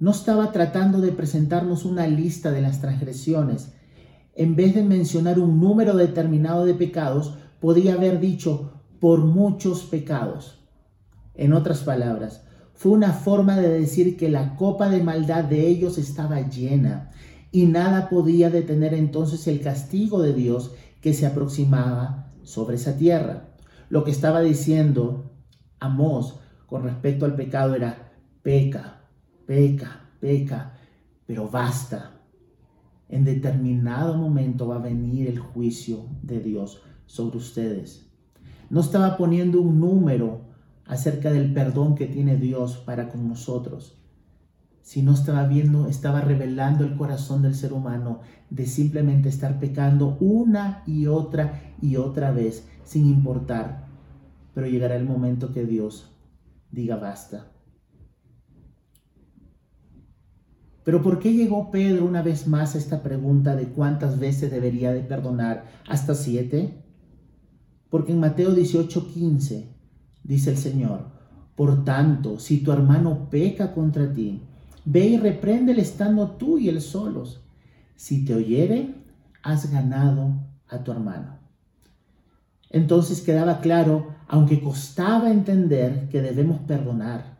no 0.00 0.10
estaba 0.10 0.52
tratando 0.52 1.00
de 1.00 1.12
presentarnos 1.12 1.84
una 1.84 2.06
lista 2.06 2.50
de 2.50 2.62
las 2.62 2.80
transgresiones. 2.80 3.72
En 4.34 4.54
vez 4.54 4.74
de 4.74 4.82
mencionar 4.82 5.38
un 5.38 5.60
número 5.60 5.96
determinado 5.96 6.64
de 6.64 6.74
pecados, 6.74 7.34
podía 7.60 7.94
haber 7.94 8.20
dicho 8.20 8.72
por 9.00 9.24
muchos 9.24 9.82
pecados. 9.84 10.64
En 11.34 11.52
otras 11.52 11.80
palabras, 11.80 12.44
fue 12.74 12.92
una 12.92 13.12
forma 13.12 13.56
de 13.56 13.68
decir 13.68 14.16
que 14.16 14.28
la 14.28 14.54
copa 14.54 14.88
de 14.88 15.02
maldad 15.02 15.44
de 15.44 15.66
ellos 15.66 15.98
estaba 15.98 16.40
llena 16.48 17.10
y 17.50 17.66
nada 17.66 18.08
podía 18.08 18.50
detener 18.50 18.94
entonces 18.94 19.46
el 19.48 19.60
castigo 19.60 20.22
de 20.22 20.32
Dios 20.32 20.72
que 21.00 21.14
se 21.14 21.26
aproximaba 21.26 22.32
sobre 22.44 22.76
esa 22.76 22.96
tierra. 22.96 23.48
Lo 23.88 24.04
que 24.04 24.10
estaba 24.10 24.40
diciendo 24.40 25.32
Amós 25.80 26.36
con 26.66 26.84
respecto 26.84 27.24
al 27.24 27.34
pecado 27.34 27.74
era 27.74 28.12
peca, 28.42 28.97
peca, 29.48 30.02
peca, 30.20 30.74
pero 31.26 31.48
basta. 31.48 32.20
En 33.08 33.24
determinado 33.24 34.14
momento 34.14 34.68
va 34.68 34.76
a 34.76 34.80
venir 34.90 35.26
el 35.26 35.38
juicio 35.38 36.04
de 36.22 36.40
Dios 36.40 36.82
sobre 37.06 37.38
ustedes. 37.38 38.10
No 38.68 38.80
estaba 38.80 39.16
poniendo 39.16 39.62
un 39.62 39.80
número 39.80 40.42
acerca 40.84 41.32
del 41.32 41.54
perdón 41.54 41.94
que 41.94 42.04
tiene 42.04 42.36
Dios 42.36 42.76
para 42.76 43.08
con 43.08 43.26
nosotros, 43.26 43.96
sino 44.82 45.14
estaba 45.14 45.46
viendo, 45.46 45.88
estaba 45.88 46.20
revelando 46.20 46.84
el 46.84 46.94
corazón 46.94 47.40
del 47.40 47.54
ser 47.54 47.72
humano 47.72 48.20
de 48.50 48.66
simplemente 48.66 49.30
estar 49.30 49.58
pecando 49.58 50.18
una 50.20 50.82
y 50.86 51.06
otra 51.06 51.74
y 51.80 51.96
otra 51.96 52.32
vez 52.32 52.68
sin 52.84 53.06
importar. 53.06 53.86
Pero 54.54 54.66
llegará 54.66 54.96
el 54.96 55.06
momento 55.06 55.54
que 55.54 55.64
Dios 55.64 56.14
diga 56.70 56.96
basta. 56.96 57.46
Pero 60.88 61.02
¿por 61.02 61.18
qué 61.18 61.34
llegó 61.34 61.70
Pedro 61.70 62.06
una 62.06 62.22
vez 62.22 62.46
más 62.46 62.74
a 62.74 62.78
esta 62.78 63.02
pregunta 63.02 63.54
de 63.54 63.66
cuántas 63.66 64.18
veces 64.18 64.50
debería 64.50 64.90
de 64.90 65.02
perdonar? 65.02 65.66
¿Hasta 65.86 66.14
siete? 66.14 66.82
Porque 67.90 68.12
en 68.12 68.20
Mateo 68.20 68.56
18:15 68.56 69.66
dice 70.24 70.50
el 70.50 70.56
Señor, 70.56 71.10
por 71.56 71.84
tanto, 71.84 72.38
si 72.38 72.60
tu 72.60 72.72
hermano 72.72 73.28
peca 73.28 73.74
contra 73.74 74.14
ti, 74.14 74.40
ve 74.86 75.08
y 75.08 75.18
repréndele 75.18 75.82
estando 75.82 76.26
tú 76.38 76.56
y 76.56 76.70
él 76.70 76.80
solos. 76.80 77.42
Si 77.94 78.24
te 78.24 78.34
oyere, 78.34 78.94
has 79.42 79.70
ganado 79.70 80.40
a 80.70 80.84
tu 80.84 80.90
hermano. 80.90 81.36
Entonces 82.70 83.20
quedaba 83.20 83.60
claro, 83.60 84.14
aunque 84.26 84.62
costaba 84.62 85.30
entender 85.30 86.08
que 86.08 86.22
debemos 86.22 86.60
perdonar, 86.60 87.37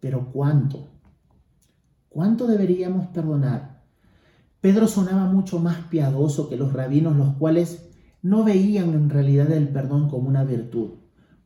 pero 0.00 0.30
¿cuánto? 0.32 0.88
¿Cuánto 2.08 2.46
deberíamos 2.46 3.06
perdonar? 3.08 3.84
Pedro 4.60 4.88
sonaba 4.88 5.26
mucho 5.26 5.58
más 5.58 5.86
piadoso 5.88 6.48
que 6.48 6.56
los 6.56 6.72
rabinos, 6.72 7.16
los 7.16 7.34
cuales 7.36 7.88
no 8.22 8.44
veían 8.44 8.94
en 8.94 9.08
realidad 9.08 9.50
el 9.52 9.68
perdón 9.68 10.08
como 10.08 10.28
una 10.28 10.44
virtud. 10.44 10.90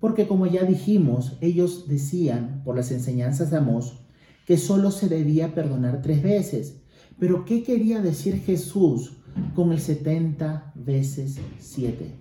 Porque 0.00 0.26
como 0.26 0.46
ya 0.46 0.64
dijimos, 0.64 1.37
ellos 1.40 1.87
decían, 1.88 2.62
por 2.64 2.76
las 2.76 2.90
enseñanzas 2.90 3.50
de 3.50 3.58
Amós, 3.58 4.00
que 4.46 4.56
solo 4.56 4.90
se 4.90 5.08
debía 5.08 5.54
perdonar 5.54 6.02
tres 6.02 6.23
veces. 6.23 6.82
Pero 7.18 7.44
¿qué 7.44 7.62
quería 7.62 8.00
decir 8.02 8.40
Jesús 8.40 9.16
con 9.54 9.73
el 9.73 9.80
70 9.80 10.73
veces 10.75 11.38
7? 11.58 12.16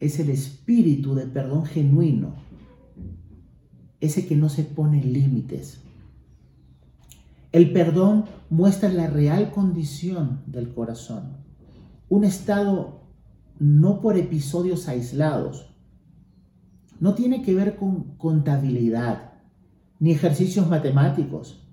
Es 0.00 0.20
el 0.20 0.30
espíritu 0.30 1.14
de 1.14 1.26
perdón 1.26 1.64
genuino 1.64 2.34
ese 4.02 4.26
que 4.26 4.36
no 4.36 4.48
se 4.48 4.64
pone 4.64 5.02
límites. 5.02 5.80
El 7.52 7.72
perdón 7.72 8.24
muestra 8.50 8.90
la 8.90 9.06
real 9.06 9.52
condición 9.52 10.42
del 10.46 10.74
corazón, 10.74 11.36
un 12.08 12.24
estado 12.24 13.00
no 13.58 14.00
por 14.00 14.18
episodios 14.18 14.88
aislados, 14.88 15.72
no 16.98 17.14
tiene 17.14 17.42
que 17.42 17.54
ver 17.54 17.76
con 17.76 18.16
contabilidad, 18.16 19.34
ni 20.00 20.10
ejercicios 20.10 20.68
matemáticos, 20.68 21.64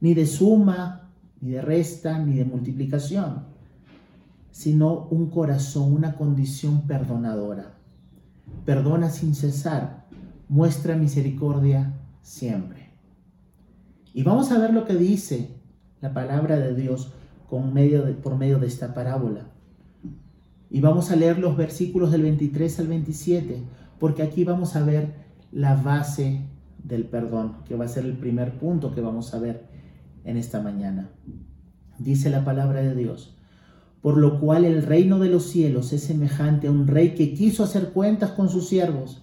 ni 0.00 0.12
de 0.14 0.26
suma, 0.26 1.12
ni 1.40 1.50
de 1.50 1.62
resta, 1.62 2.18
ni 2.18 2.34
de 2.34 2.44
multiplicación, 2.44 3.44
sino 4.50 5.06
un 5.08 5.30
corazón, 5.30 5.92
una 5.92 6.16
condición 6.16 6.82
perdonadora. 6.88 7.74
Perdona 8.64 9.08
sin 9.10 9.36
cesar, 9.36 10.08
muestra 10.50 10.96
misericordia 10.96 11.94
siempre. 12.22 12.90
Y 14.12 14.24
vamos 14.24 14.50
a 14.50 14.58
ver 14.58 14.74
lo 14.74 14.84
que 14.84 14.96
dice 14.96 15.54
la 16.00 16.12
palabra 16.12 16.58
de 16.58 16.74
Dios 16.74 17.12
por 17.48 17.62
medio 17.64 18.58
de 18.58 18.66
esta 18.66 18.92
parábola. 18.92 19.46
Y 20.68 20.80
vamos 20.80 21.12
a 21.12 21.16
leer 21.16 21.38
los 21.38 21.56
versículos 21.56 22.10
del 22.10 22.22
23 22.22 22.80
al 22.80 22.88
27, 22.88 23.62
porque 24.00 24.24
aquí 24.24 24.42
vamos 24.42 24.74
a 24.74 24.84
ver 24.84 25.14
la 25.52 25.76
base 25.76 26.40
del 26.82 27.04
perdón, 27.04 27.58
que 27.64 27.76
va 27.76 27.84
a 27.84 27.88
ser 27.88 28.04
el 28.04 28.16
primer 28.16 28.58
punto 28.58 28.92
que 28.92 29.00
vamos 29.00 29.32
a 29.34 29.38
ver 29.38 29.68
en 30.24 30.36
esta 30.36 30.60
mañana. 30.60 31.10
Dice 32.00 32.28
la 32.28 32.44
palabra 32.44 32.80
de 32.80 32.96
Dios, 32.96 33.36
por 34.02 34.16
lo 34.16 34.40
cual 34.40 34.64
el 34.64 34.82
reino 34.82 35.20
de 35.20 35.28
los 35.28 35.44
cielos 35.44 35.92
es 35.92 36.02
semejante 36.02 36.66
a 36.66 36.72
un 36.72 36.88
rey 36.88 37.14
que 37.14 37.34
quiso 37.34 37.62
hacer 37.62 37.90
cuentas 37.90 38.32
con 38.32 38.48
sus 38.48 38.66
siervos 38.66 39.22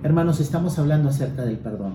Hermanos, 0.00 0.38
estamos 0.38 0.78
hablando 0.78 1.08
acerca 1.08 1.44
del 1.44 1.58
perdón. 1.58 1.94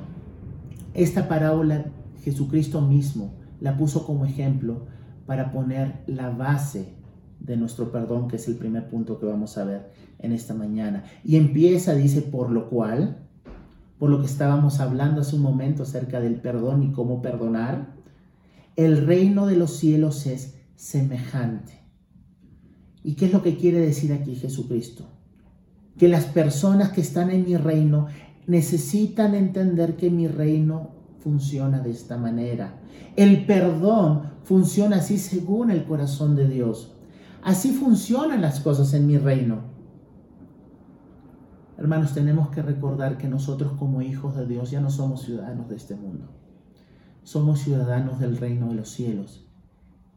Esta 0.94 1.30
parábola 1.30 1.86
Jesucristo 2.22 2.82
mismo 2.82 3.34
la 3.62 3.78
puso 3.78 4.06
como 4.06 4.26
ejemplo 4.26 4.88
para 5.26 5.54
poner 5.54 6.04
la 6.06 6.30
base 6.30 6.96
de 7.40 7.56
nuestro 7.56 7.94
perdón, 7.94 8.28
que 8.28 8.36
es 8.36 8.48
el 8.50 8.56
primer 8.56 8.90
punto 8.90 9.22
que 9.22 9.26
vamos 9.26 9.58
a 9.58 9.64
ver 9.64 9.94
en 10.20 10.34
esta 10.34 10.54
mañana. 10.54 11.06
Y 11.24 11.38
empieza, 11.38 11.96
dice, 11.96 12.22
por 12.22 12.52
lo 12.52 12.70
cual, 12.70 13.26
por 13.98 14.10
lo 14.10 14.20
que 14.20 14.26
estábamos 14.26 14.82
hablando 14.82 15.22
hace 15.22 15.38
un 15.38 15.42
momento 15.42 15.84
acerca 15.84 16.20
del 16.20 16.42
perdón 16.42 16.84
y 16.84 16.92
cómo 16.92 17.22
perdonar, 17.22 17.96
el 18.76 19.06
reino 19.06 19.46
de 19.46 19.56
los 19.56 19.78
cielos 19.78 20.26
es 20.26 20.60
semejante. 20.76 21.80
¿Y 23.02 23.16
qué 23.16 23.28
es 23.28 23.32
lo 23.34 23.42
que 23.42 23.56
quiere 23.56 23.80
decir 23.80 24.12
aquí 24.12 24.36
Jesucristo? 24.36 25.08
Que 25.98 26.08
las 26.08 26.26
personas 26.26 26.90
que 26.90 27.02
están 27.02 27.30
en 27.30 27.46
mi 27.46 27.56
reino 27.56 28.08
necesitan 28.48 29.36
entender 29.36 29.96
que 29.96 30.10
mi 30.10 30.28
reino 30.28 30.92
funciona 31.20 31.80
de 31.80 31.92
esta 31.92 32.18
manera. 32.18 32.82
El 33.16 33.46
perdón 33.46 34.34
funciona 34.44 34.98
así 34.98 35.18
según 35.18 35.72
el 35.72 35.86
corazón 35.86 36.36
de 36.36 36.48
Dios. 36.48 36.96
Así 37.44 37.72
funcionan 37.72 38.42
las 38.42 38.60
cosas 38.60 38.94
en 38.94 39.08
mi 39.08 39.18
reino. 39.18 39.74
Hermanos, 41.78 42.14
tenemos 42.14 42.50
que 42.50 42.62
recordar 42.62 43.18
que 43.18 43.28
nosotros 43.28 43.74
como 43.74 44.02
hijos 44.02 44.36
de 44.36 44.46
Dios 44.46 44.72
ya 44.72 44.80
no 44.80 44.90
somos 44.90 45.24
ciudadanos 45.24 45.70
de 45.70 45.76
este 45.76 45.96
mundo. 45.96 46.30
Somos 47.24 47.60
ciudadanos 47.60 48.20
del 48.20 48.38
reino 48.38 48.70
de 48.70 48.76
los 48.76 48.90
cielos. 48.90 49.46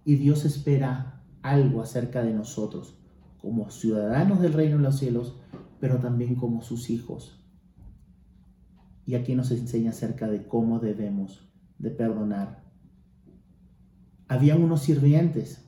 Y 0.04 0.16
Dios 0.16 0.44
espera 0.44 1.22
algo 1.42 1.82
acerca 1.82 2.22
de 2.22 2.34
nosotros, 2.34 2.98
como 3.40 3.70
ciudadanos 3.70 4.40
del 4.40 4.52
reino 4.52 4.76
de 4.76 4.82
los 4.82 4.98
cielos, 4.98 5.36
pero 5.80 5.98
también 5.98 6.34
como 6.34 6.62
sus 6.62 6.90
hijos. 6.90 7.40
Y 9.06 9.14
aquí 9.14 9.34
nos 9.34 9.50
enseña 9.50 9.90
acerca 9.90 10.28
de 10.28 10.46
cómo 10.46 10.78
debemos 10.80 11.48
de 11.78 11.90
perdonar. 11.90 12.62
Habían 14.28 14.62
unos 14.62 14.82
sirvientes, 14.82 15.64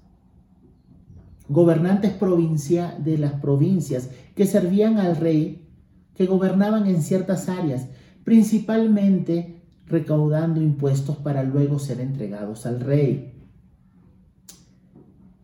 gobernantes 1.48 2.12
provincia 2.12 2.96
de 2.98 3.18
las 3.18 3.34
provincias 3.34 4.10
que 4.34 4.46
servían 4.46 4.98
al 4.98 5.16
rey, 5.16 5.68
que 6.14 6.26
gobernaban 6.26 6.86
en 6.86 7.02
ciertas 7.02 7.48
áreas, 7.48 7.88
principalmente 8.24 9.62
recaudando 9.86 10.60
impuestos 10.60 11.16
para 11.16 11.44
luego 11.44 11.78
ser 11.78 12.00
entregados 12.00 12.66
al 12.66 12.80
rey. 12.80 13.34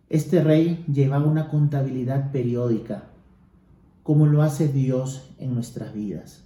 Este 0.09 0.43
rey 0.43 0.85
llevaba 0.93 1.27
una 1.27 1.49
contabilidad 1.49 2.31
periódica, 2.31 3.14
como 4.05 4.27
lo 4.27 4.43
hace 4.43 4.69
Dios 4.69 5.35
en 5.39 5.55
nuestras 5.55 5.93
vidas. 5.93 6.45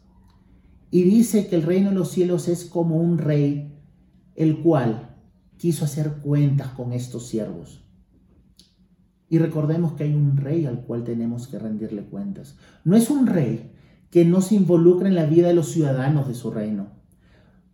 Y 0.91 1.03
dice 1.03 1.49
que 1.49 1.57
el 1.57 1.65
reino 1.65 1.91
de 1.91 1.97
los 1.97 2.11
cielos 2.11 2.49
es 2.49 2.65
como 2.65 2.97
un 2.97 3.19
rey, 3.19 3.79
el 4.37 4.61
cual 4.61 5.17
quiso 5.59 5.85
hacer 5.85 6.21
cuentas 6.23 6.69
con 6.69 6.93
estos 6.95 7.27
siervos. 7.27 7.85
Y 9.29 9.38
recordemos 9.38 9.93
que 9.93 10.05
hay 10.05 10.15
un 10.15 10.38
rey 10.38 10.65
al 10.65 10.83
cual 10.83 11.05
tenemos 11.05 11.49
que 11.49 11.59
rendirle 11.59 12.05
cuentas. 12.05 12.57
No 12.85 12.97
es 12.97 13.11
un 13.11 13.27
rey 13.27 13.73
que 14.11 14.25
no 14.25 14.41
se 14.41 14.55
involucra 14.55 15.09
en 15.09 15.17
la 15.17 15.27
vida 15.27 15.49
de 15.49 15.55
los 15.55 15.69
ciudadanos 15.69 16.29
de 16.29 16.35
su 16.35 16.50
reino. 16.50 16.87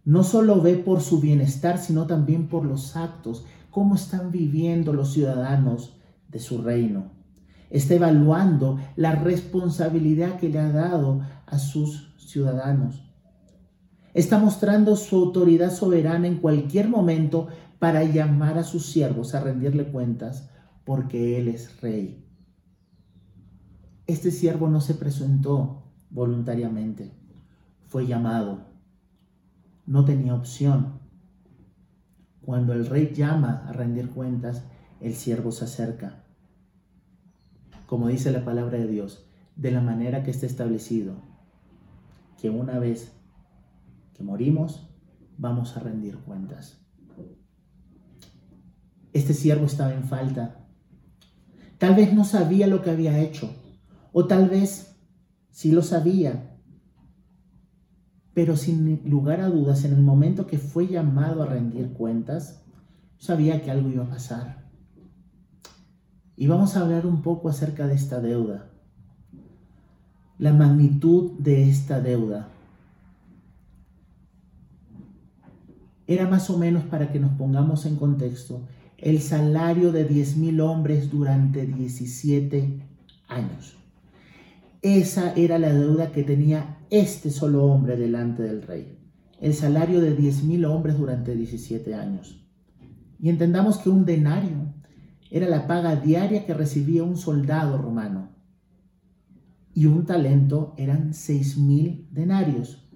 No 0.04 0.24
solo 0.24 0.60
ve 0.60 0.76
por 0.76 1.02
su 1.02 1.20
bienestar, 1.20 1.78
sino 1.78 2.06
también 2.06 2.48
por 2.48 2.64
los 2.64 2.96
actos, 2.96 3.44
cómo 3.70 3.94
están 3.94 4.32
viviendo 4.32 4.92
los 4.94 5.12
ciudadanos 5.12 5.96
de 6.28 6.40
su 6.40 6.62
reino. 6.62 7.13
Está 7.74 7.94
evaluando 7.94 8.78
la 8.94 9.16
responsabilidad 9.16 10.38
que 10.38 10.48
le 10.48 10.60
ha 10.60 10.70
dado 10.70 11.22
a 11.44 11.58
sus 11.58 12.14
ciudadanos. 12.18 13.02
Está 14.12 14.38
mostrando 14.38 14.94
su 14.94 15.16
autoridad 15.16 15.72
soberana 15.72 16.28
en 16.28 16.36
cualquier 16.36 16.88
momento 16.88 17.48
para 17.80 18.04
llamar 18.04 18.58
a 18.58 18.62
sus 18.62 18.86
siervos 18.86 19.34
a 19.34 19.40
rendirle 19.40 19.90
cuentas 19.90 20.48
porque 20.84 21.36
Él 21.36 21.48
es 21.48 21.80
rey. 21.80 22.24
Este 24.06 24.30
siervo 24.30 24.68
no 24.68 24.80
se 24.80 24.94
presentó 24.94 25.82
voluntariamente, 26.10 27.10
fue 27.88 28.06
llamado, 28.06 28.68
no 29.84 30.04
tenía 30.04 30.36
opción. 30.36 31.00
Cuando 32.40 32.72
el 32.72 32.86
rey 32.86 33.12
llama 33.12 33.64
a 33.66 33.72
rendir 33.72 34.10
cuentas, 34.10 34.62
el 35.00 35.14
siervo 35.14 35.50
se 35.50 35.64
acerca. 35.64 36.23
Como 37.94 38.08
dice 38.08 38.32
la 38.32 38.44
palabra 38.44 38.76
de 38.76 38.88
Dios, 38.88 39.24
de 39.54 39.70
la 39.70 39.80
manera 39.80 40.24
que 40.24 40.32
está 40.32 40.46
establecido, 40.46 41.14
que 42.40 42.50
una 42.50 42.80
vez 42.80 43.12
que 44.14 44.24
morimos, 44.24 44.88
vamos 45.38 45.76
a 45.76 45.78
rendir 45.78 46.16
cuentas. 46.16 46.84
Este 49.12 49.32
siervo 49.32 49.66
estaba 49.66 49.94
en 49.94 50.02
falta. 50.02 50.66
Tal 51.78 51.94
vez 51.94 52.12
no 52.12 52.24
sabía 52.24 52.66
lo 52.66 52.82
que 52.82 52.90
había 52.90 53.20
hecho, 53.20 53.48
o 54.12 54.26
tal 54.26 54.48
vez 54.48 54.96
sí 55.50 55.70
lo 55.70 55.82
sabía, 55.82 56.58
pero 58.32 58.56
sin 58.56 59.08
lugar 59.08 59.40
a 59.40 59.50
dudas, 59.50 59.84
en 59.84 59.94
el 59.94 60.02
momento 60.02 60.48
que 60.48 60.58
fue 60.58 60.88
llamado 60.88 61.44
a 61.44 61.46
rendir 61.46 61.92
cuentas, 61.92 62.64
sabía 63.18 63.62
que 63.62 63.70
algo 63.70 63.88
iba 63.88 64.02
a 64.02 64.10
pasar. 64.10 64.63
Y 66.36 66.46
vamos 66.46 66.76
a 66.76 66.80
hablar 66.80 67.06
un 67.06 67.22
poco 67.22 67.48
acerca 67.48 67.86
de 67.86 67.94
esta 67.94 68.20
deuda, 68.20 68.70
la 70.38 70.52
magnitud 70.52 71.32
de 71.38 71.68
esta 71.68 72.00
deuda. 72.00 72.48
era 76.06 76.28
más 76.28 76.50
o 76.50 76.58
menos 76.58 76.84
para 76.84 77.10
que 77.10 77.18
nos 77.18 77.32
pongamos 77.32 77.86
en 77.86 77.96
contexto 77.96 78.60
el 78.98 79.20
salario 79.20 79.92
de 79.92 80.08
10.000 80.08 80.60
hombres 80.60 81.10
durante 81.10 81.66
17 81.66 82.80
años. 83.28 83.76
Esa 84.82 85.32
era 85.34 85.58
la 85.58 85.72
deuda 85.72 86.12
que 86.12 86.22
tenía 86.22 86.78
este 86.90 87.30
solo 87.30 87.64
hombre 87.64 87.96
delante 87.96 88.42
del 88.42 88.62
rey. 88.62 88.98
El 89.40 89.54
salario 89.54 90.00
de 90.00 90.16
10.000 90.16 90.66
hombres 90.66 90.98
durante 90.98 91.34
17 91.34 91.94
años. 91.94 92.40
Y 93.18 93.30
entendamos 93.30 93.78
que 93.78 93.88
un 93.88 94.04
denario 94.04 94.63
era 95.34 95.48
la 95.48 95.66
paga 95.66 95.96
diaria 95.96 96.46
que 96.46 96.54
recibía 96.54 97.02
un 97.02 97.16
soldado 97.16 97.76
romano. 97.76 98.28
Y 99.74 99.86
un 99.86 100.06
talento 100.06 100.74
eran 100.76 101.10
6.000 101.10 102.08
denarios. 102.10 102.88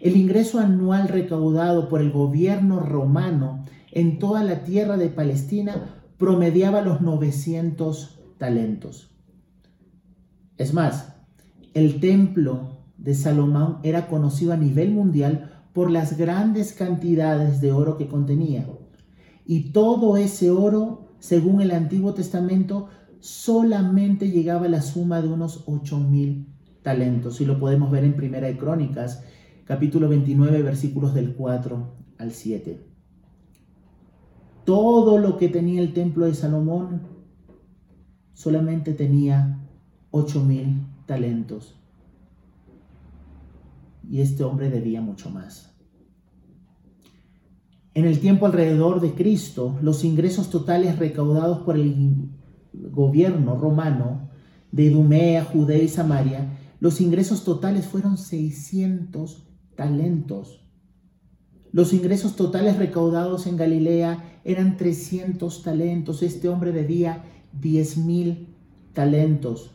El 0.00 0.16
ingreso 0.16 0.60
anual 0.60 1.08
recaudado 1.08 1.88
por 1.88 2.00
el 2.00 2.12
gobierno 2.12 2.78
romano 2.78 3.64
en 3.90 4.20
toda 4.20 4.44
la 4.44 4.62
tierra 4.62 4.96
de 4.96 5.08
Palestina 5.08 5.96
promediaba 6.16 6.80
los 6.80 7.00
900 7.00 8.20
talentos. 8.38 9.10
Es 10.58 10.74
más, 10.74 11.16
el 11.74 11.98
templo 11.98 12.84
de 12.98 13.16
Salomón 13.16 13.78
era 13.82 14.06
conocido 14.06 14.52
a 14.52 14.56
nivel 14.56 14.92
mundial 14.92 15.64
por 15.72 15.90
las 15.90 16.16
grandes 16.16 16.72
cantidades 16.72 17.60
de 17.60 17.72
oro 17.72 17.96
que 17.96 18.06
contenía. 18.06 18.64
Y 19.48 19.70
todo 19.70 20.18
ese 20.18 20.50
oro, 20.50 21.08
según 21.20 21.62
el 21.62 21.70
Antiguo 21.70 22.12
Testamento, 22.12 22.90
solamente 23.18 24.30
llegaba 24.30 24.66
a 24.66 24.68
la 24.68 24.82
suma 24.82 25.22
de 25.22 25.28
unos 25.28 25.66
8.000 25.66 26.44
talentos. 26.82 27.40
Y 27.40 27.46
lo 27.46 27.58
podemos 27.58 27.90
ver 27.90 28.04
en 28.04 28.14
Primera 28.14 28.46
de 28.46 28.58
Crónicas, 28.58 29.24
capítulo 29.64 30.10
29, 30.10 30.62
versículos 30.62 31.14
del 31.14 31.34
4 31.34 31.94
al 32.18 32.32
7. 32.32 32.86
Todo 34.66 35.16
lo 35.16 35.38
que 35.38 35.48
tenía 35.48 35.80
el 35.80 35.94
templo 35.94 36.26
de 36.26 36.34
Salomón 36.34 37.00
solamente 38.34 38.92
tenía 38.92 39.66
ocho 40.10 40.44
mil 40.44 40.82
talentos. 41.06 41.74
Y 44.10 44.20
este 44.20 44.44
hombre 44.44 44.68
debía 44.68 45.00
mucho 45.00 45.30
más. 45.30 45.67
En 47.98 48.06
el 48.06 48.20
tiempo 48.20 48.46
alrededor 48.46 49.00
de 49.00 49.14
Cristo, 49.14 49.76
los 49.82 50.04
ingresos 50.04 50.50
totales 50.50 51.00
recaudados 51.00 51.62
por 51.62 51.74
el 51.74 52.28
gobierno 52.72 53.56
romano 53.56 54.30
de 54.70 54.84
Idumea, 54.84 55.44
Judea 55.44 55.82
y 55.82 55.88
Samaria, 55.88 56.46
los 56.78 57.00
ingresos 57.00 57.42
totales 57.42 57.86
fueron 57.86 58.16
600 58.16 59.48
talentos. 59.74 60.64
Los 61.72 61.92
ingresos 61.92 62.36
totales 62.36 62.76
recaudados 62.76 63.48
en 63.48 63.56
Galilea 63.56 64.42
eran 64.44 64.76
300 64.76 65.64
talentos. 65.64 66.22
Este 66.22 66.48
hombre 66.48 66.70
debía 66.70 67.24
10 67.60 67.96
mil 67.96 68.54
talentos. 68.92 69.72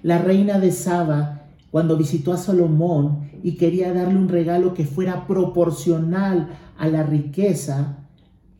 La 0.00 0.18
reina 0.18 0.60
de 0.60 0.70
Saba, 0.70 1.48
cuando 1.72 1.96
visitó 1.96 2.32
a 2.32 2.36
Salomón 2.36 3.32
y 3.42 3.56
quería 3.56 3.92
darle 3.92 4.16
un 4.16 4.28
regalo 4.28 4.74
que 4.74 4.84
fuera 4.84 5.26
proporcional 5.26 6.56
a 6.76 6.88
la 6.88 7.02
riqueza, 7.02 8.08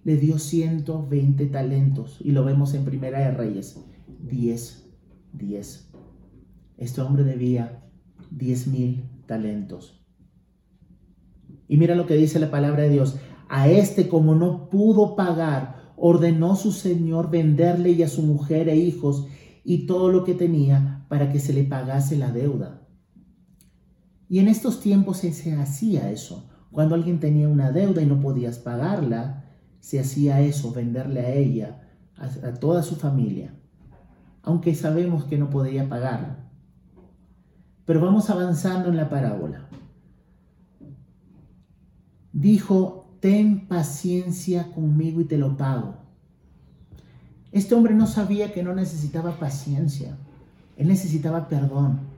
le 0.05 0.17
dio 0.17 0.39
120 0.39 1.47
talentos. 1.47 2.19
Y 2.21 2.33
lo 2.33 2.45
vemos 2.45 2.75
en 2.75 2.85
Primera 2.85 3.21
de 3.21 3.31
Reyes. 3.33 3.81
10, 4.23 4.91
10. 5.33 5.91
Este 6.77 7.01
hombre 7.01 7.25
debía 7.25 7.85
diez 8.31 8.67
mil 8.67 9.05
talentos. 9.27 10.01
Y 11.69 11.77
mira 11.77 11.95
lo 11.95 12.07
que 12.07 12.17
dice 12.17 12.39
la 12.39 12.51
palabra 12.51 12.83
de 12.83 12.91
Dios. 12.91 13.17
A 13.49 13.69
este, 13.69 14.09
como 14.09 14.35
no 14.35 14.69
pudo 14.69 15.17
pagar, 15.17 15.93
ordenó 15.97 16.57
su 16.57 16.73
señor 16.73 17.31
venderle 17.31 17.93
y 17.93 18.03
a 18.03 18.09
su 18.09 18.23
mujer 18.23 18.69
e 18.69 18.77
hijos 18.77 19.27
y 19.65 19.87
todo 19.87 20.11
lo 20.11 20.25
que 20.25 20.35
tenía 20.35 21.07
para 21.09 21.31
que 21.31 21.39
se 21.39 21.53
le 21.53 21.65
pagase 21.65 22.17
la 22.17 22.31
deuda. 22.33 22.87
Y 24.29 24.41
en 24.41 24.49
estos 24.49 24.81
tiempos 24.81 25.19
se 25.19 25.55
hacía 25.55 26.11
eso. 26.11 26.51
Cuando 26.75 26.97
alguien 26.97 27.21
tenía 27.21 27.49
una 27.49 27.71
deuda 27.71 28.03
y 28.03 28.07
no 28.07 28.21
podías 28.21 28.59
pagarla, 28.59 29.45
se 29.79 30.01
hacía 30.01 30.41
eso, 30.41 30.73
venderle 30.73 31.21
a 31.21 31.33
ella, 31.33 31.83
a, 32.17 32.49
a 32.49 32.55
toda 32.55 32.83
su 32.83 32.97
familia, 32.97 33.55
aunque 34.43 34.75
sabemos 34.75 35.23
que 35.23 35.39
no 35.39 35.51
podía 35.51 35.89
pagarla. 35.89 36.51
Pero 37.85 38.01
vamos 38.01 38.29
avanzando 38.29 38.89
en 38.89 38.97
la 38.97 39.09
parábola. 39.09 39.69
Dijo, 42.33 43.19
ten 43.21 43.69
paciencia 43.69 44.73
conmigo 44.73 45.21
y 45.21 45.27
te 45.27 45.39
lo 45.39 45.57
pago. 45.57 45.95
Este 47.53 47.77
hombre 47.77 47.95
no 47.95 48.09
sabía 48.09 48.53
que 48.53 48.65
no 48.65 48.75
necesitaba 48.75 49.39
paciencia, 49.39 50.17
él 50.77 50.89
necesitaba 50.89 51.47
perdón. 51.47 52.14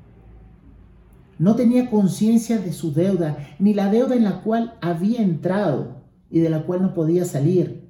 No 1.38 1.54
tenía 1.54 1.90
conciencia 1.90 2.58
de 2.58 2.72
su 2.72 2.92
deuda, 2.92 3.36
ni 3.58 3.74
la 3.74 3.90
deuda 3.90 4.14
en 4.14 4.24
la 4.24 4.42
cual 4.42 4.74
había 4.80 5.20
entrado 5.20 6.02
y 6.30 6.40
de 6.40 6.50
la 6.50 6.62
cual 6.62 6.82
no 6.82 6.94
podía 6.94 7.24
salir. 7.24 7.88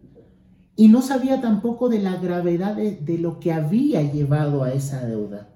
Y 0.74 0.88
no 0.88 1.00
sabía 1.00 1.40
tampoco 1.40 1.88
de 1.88 2.00
la 2.00 2.16
gravedad 2.16 2.74
de, 2.74 2.96
de 2.96 3.18
lo 3.18 3.40
que 3.40 3.52
había 3.52 4.02
llevado 4.02 4.62
a 4.62 4.72
esa 4.72 5.06
deuda. 5.06 5.48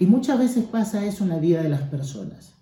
Y 0.00 0.06
muchas 0.06 0.38
veces 0.38 0.64
pasa 0.64 1.04
eso 1.04 1.24
en 1.24 1.30
la 1.30 1.38
vida 1.38 1.62
de 1.62 1.68
las 1.68 1.82
personas. 1.82 2.54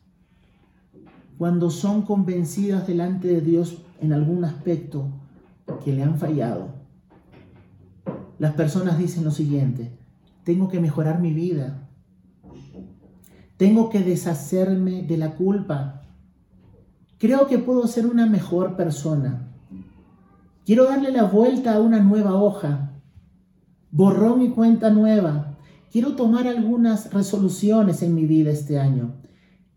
Cuando 1.38 1.70
son 1.70 2.02
convencidas 2.02 2.86
delante 2.86 3.28
de 3.28 3.40
Dios 3.40 3.78
en 4.00 4.12
algún 4.12 4.44
aspecto 4.44 5.06
que 5.84 5.92
le 5.92 6.02
han 6.02 6.18
fallado, 6.18 6.78
las 8.40 8.54
personas 8.54 8.98
dicen 8.98 9.24
lo 9.24 9.30
siguiente, 9.30 9.90
tengo 10.44 10.68
que 10.68 10.80
mejorar 10.80 11.20
mi 11.20 11.32
vida, 11.32 11.87
tengo 13.58 13.90
que 13.90 14.00
deshacerme 14.00 15.02
de 15.02 15.18
la 15.18 15.34
culpa, 15.34 16.02
creo 17.18 17.46
que 17.46 17.58
puedo 17.58 17.86
ser 17.86 18.06
una 18.06 18.24
mejor 18.24 18.76
persona, 18.76 19.52
quiero 20.64 20.84
darle 20.84 21.12
la 21.12 21.24
vuelta 21.24 21.74
a 21.74 21.80
una 21.80 22.00
nueva 22.00 22.34
hoja, 22.34 22.92
borró 23.90 24.36
mi 24.36 24.50
cuenta 24.50 24.88
nueva, 24.88 25.58
quiero 25.92 26.14
tomar 26.14 26.46
algunas 26.46 27.12
resoluciones 27.12 28.02
en 28.02 28.14
mi 28.14 28.24
vida 28.24 28.50
este 28.50 28.78
año, 28.78 29.16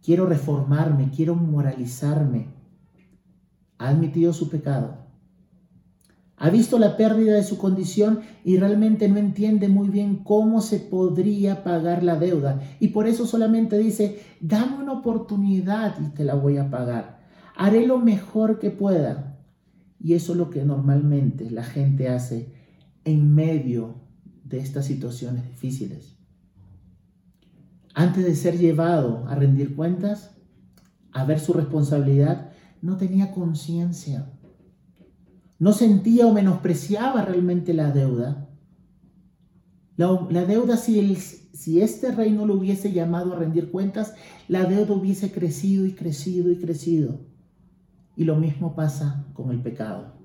quiero 0.02 0.26
reformarme, 0.28 1.10
quiero 1.14 1.36
moralizarme. 1.36 2.54
Ha 3.80 3.90
admitido 3.90 4.32
su 4.32 4.50
pecado 4.50 5.01
ha 6.44 6.50
visto 6.50 6.80
la 6.80 6.98
pérdida 6.98 7.36
de 7.36 7.44
su 7.44 7.60
condición 7.60 8.22
y 8.44 8.58
realmente 8.58 9.08
no 9.08 9.18
entiende 9.20 9.68
muy 9.68 9.90
bien 9.90 10.24
cómo 10.24 10.62
se 10.62 10.80
podría 10.80 11.64
pagar 11.64 12.02
la 12.02 12.16
deuda. 12.16 12.60
Y 12.80 12.88
por 12.88 13.06
eso 13.06 13.28
solamente 13.28 13.78
dice, 13.78 14.24
dame 14.40 14.78
una 14.78 14.94
oportunidad 14.94 15.96
y 16.02 16.10
te 16.16 16.24
la 16.24 16.34
voy 16.34 16.58
a 16.58 16.72
pagar. 16.72 17.20
Haré 17.56 17.86
lo 17.86 18.00
mejor 18.00 18.58
que 18.58 18.72
pueda. 18.72 19.40
Y 20.00 20.16
eso 20.16 20.32
es 20.32 20.40
lo 20.40 20.50
que 20.50 20.66
normalmente 20.66 21.52
la 21.52 21.64
gente 21.64 22.10
hace 22.10 22.52
en 23.06 23.36
medio 23.36 24.02
de 24.44 24.62
estas 24.62 24.88
situaciones 24.88 25.48
difíciles. 25.48 26.18
Antes 27.94 28.26
de 28.26 28.34
ser 28.34 28.58
llevado 28.58 29.28
a 29.28 29.36
rendir 29.36 29.76
cuentas, 29.76 30.32
a 31.12 31.24
ver 31.24 31.40
su 31.40 31.54
responsabilidad, 31.54 32.50
no 32.82 32.98
tenía 32.98 33.32
conciencia 33.32 34.28
no 35.62 35.74
sentía 35.74 36.26
o 36.26 36.34
menospreciaba 36.34 37.22
realmente 37.22 37.76
la 37.76 37.92
deuda. 37.92 38.50
La, 39.96 40.44
deuda, 40.44 40.76
si, 40.76 41.16
si 41.16 41.82
este 41.84 42.12
rey 42.12 42.32
no 42.32 42.48
lo 42.48 42.56
hubiese 42.56 42.92
llamado 42.92 43.34
a 43.34 43.36
rendir 43.36 43.70
cuentas, 43.70 44.16
la 44.48 44.66
deuda 44.66 44.96
hubiese 44.96 45.32
crecido 45.32 45.86
y 45.86 45.94
crecido 45.94 46.52
y 46.52 46.58
crecido. 46.58 47.20
Y 48.16 48.24
lo 48.24 48.38
mismo 48.38 48.74
pasa 48.74 49.28
con 49.34 49.52
el 49.52 49.62
pecado. 49.62 50.16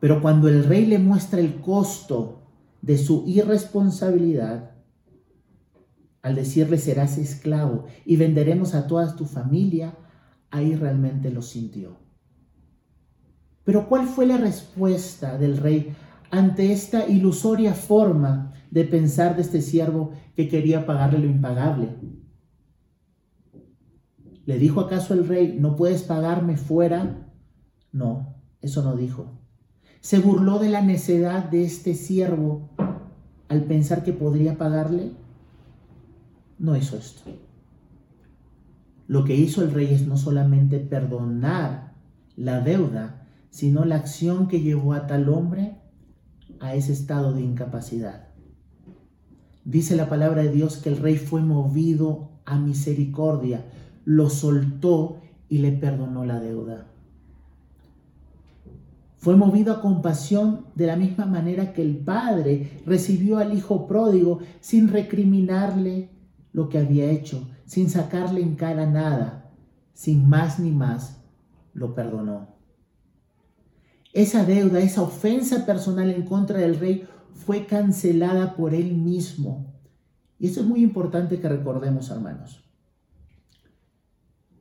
Pero 0.00 0.20
cuando 0.20 0.48
el 0.48 0.64
rey 0.64 0.86
le 0.86 0.98
muestra 0.98 1.38
el 1.38 1.60
costo 1.60 2.48
de 2.82 2.98
su 2.98 3.22
irresponsabilidad, 3.24 4.72
al 6.22 6.34
decirle 6.34 6.76
serás 6.78 7.18
esclavo 7.18 7.84
y 8.04 8.16
venderemos 8.16 8.74
a 8.74 8.88
toda 8.88 9.14
tu 9.14 9.26
familia, 9.26 9.96
ahí 10.50 10.74
realmente 10.74 11.30
lo 11.30 11.40
sintió. 11.40 12.02
Pero 13.64 13.88
¿cuál 13.88 14.06
fue 14.06 14.26
la 14.26 14.36
respuesta 14.36 15.38
del 15.38 15.56
rey 15.56 15.94
ante 16.30 16.72
esta 16.72 17.08
ilusoria 17.08 17.74
forma 17.74 18.52
de 18.70 18.84
pensar 18.84 19.36
de 19.36 19.42
este 19.42 19.62
siervo 19.62 20.12
que 20.36 20.48
quería 20.48 20.86
pagarle 20.86 21.18
lo 21.18 21.26
impagable? 21.26 21.96
¿Le 24.46 24.58
dijo 24.58 24.80
acaso 24.80 25.14
el 25.14 25.26
rey, 25.26 25.56
no 25.58 25.76
puedes 25.76 26.02
pagarme 26.02 26.56
fuera? 26.56 27.32
No, 27.92 28.34
eso 28.60 28.82
no 28.82 28.94
dijo. 28.94 29.40
¿Se 30.00 30.18
burló 30.18 30.58
de 30.58 30.68
la 30.68 30.82
necedad 30.82 31.44
de 31.44 31.64
este 31.64 31.94
siervo 31.94 32.68
al 33.48 33.62
pensar 33.64 34.04
que 34.04 34.12
podría 34.12 34.58
pagarle? 34.58 35.12
No 36.58 36.76
hizo 36.76 36.98
esto. 36.98 37.22
Lo 39.06 39.24
que 39.24 39.34
hizo 39.34 39.62
el 39.62 39.72
rey 39.72 39.94
es 39.94 40.06
no 40.06 40.16
solamente 40.16 40.78
perdonar 40.78 41.94
la 42.36 42.60
deuda, 42.60 43.13
sino 43.54 43.84
la 43.84 43.94
acción 43.94 44.48
que 44.48 44.62
llevó 44.62 44.94
a 44.94 45.06
tal 45.06 45.28
hombre 45.28 45.76
a 46.58 46.74
ese 46.74 46.92
estado 46.92 47.32
de 47.32 47.42
incapacidad. 47.42 48.30
Dice 49.64 49.94
la 49.94 50.08
palabra 50.08 50.42
de 50.42 50.50
Dios 50.50 50.78
que 50.78 50.88
el 50.88 50.96
rey 50.96 51.18
fue 51.18 51.40
movido 51.40 52.30
a 52.46 52.58
misericordia, 52.58 53.64
lo 54.04 54.28
soltó 54.28 55.20
y 55.48 55.58
le 55.58 55.70
perdonó 55.70 56.24
la 56.24 56.40
deuda. 56.40 56.88
Fue 59.18 59.36
movido 59.36 59.72
a 59.72 59.80
compasión 59.80 60.66
de 60.74 60.88
la 60.88 60.96
misma 60.96 61.24
manera 61.24 61.72
que 61.72 61.82
el 61.82 61.98
padre 61.98 62.82
recibió 62.84 63.38
al 63.38 63.56
hijo 63.56 63.86
pródigo 63.86 64.40
sin 64.58 64.88
recriminarle 64.88 66.10
lo 66.52 66.68
que 66.68 66.78
había 66.78 67.08
hecho, 67.08 67.48
sin 67.66 67.88
sacarle 67.88 68.42
en 68.42 68.56
cara 68.56 68.84
nada, 68.90 69.52
sin 69.92 70.28
más 70.28 70.58
ni 70.58 70.72
más, 70.72 71.22
lo 71.72 71.94
perdonó. 71.94 72.53
Esa 74.14 74.44
deuda, 74.44 74.78
esa 74.78 75.02
ofensa 75.02 75.66
personal 75.66 76.08
en 76.08 76.22
contra 76.22 76.58
del 76.60 76.78
rey 76.78 77.06
fue 77.34 77.66
cancelada 77.66 78.54
por 78.54 78.72
él 78.72 78.94
mismo. 78.94 79.74
Y 80.38 80.46
eso 80.46 80.60
es 80.60 80.66
muy 80.66 80.84
importante 80.84 81.40
que 81.40 81.48
recordemos, 81.48 82.10
hermanos. 82.10 82.64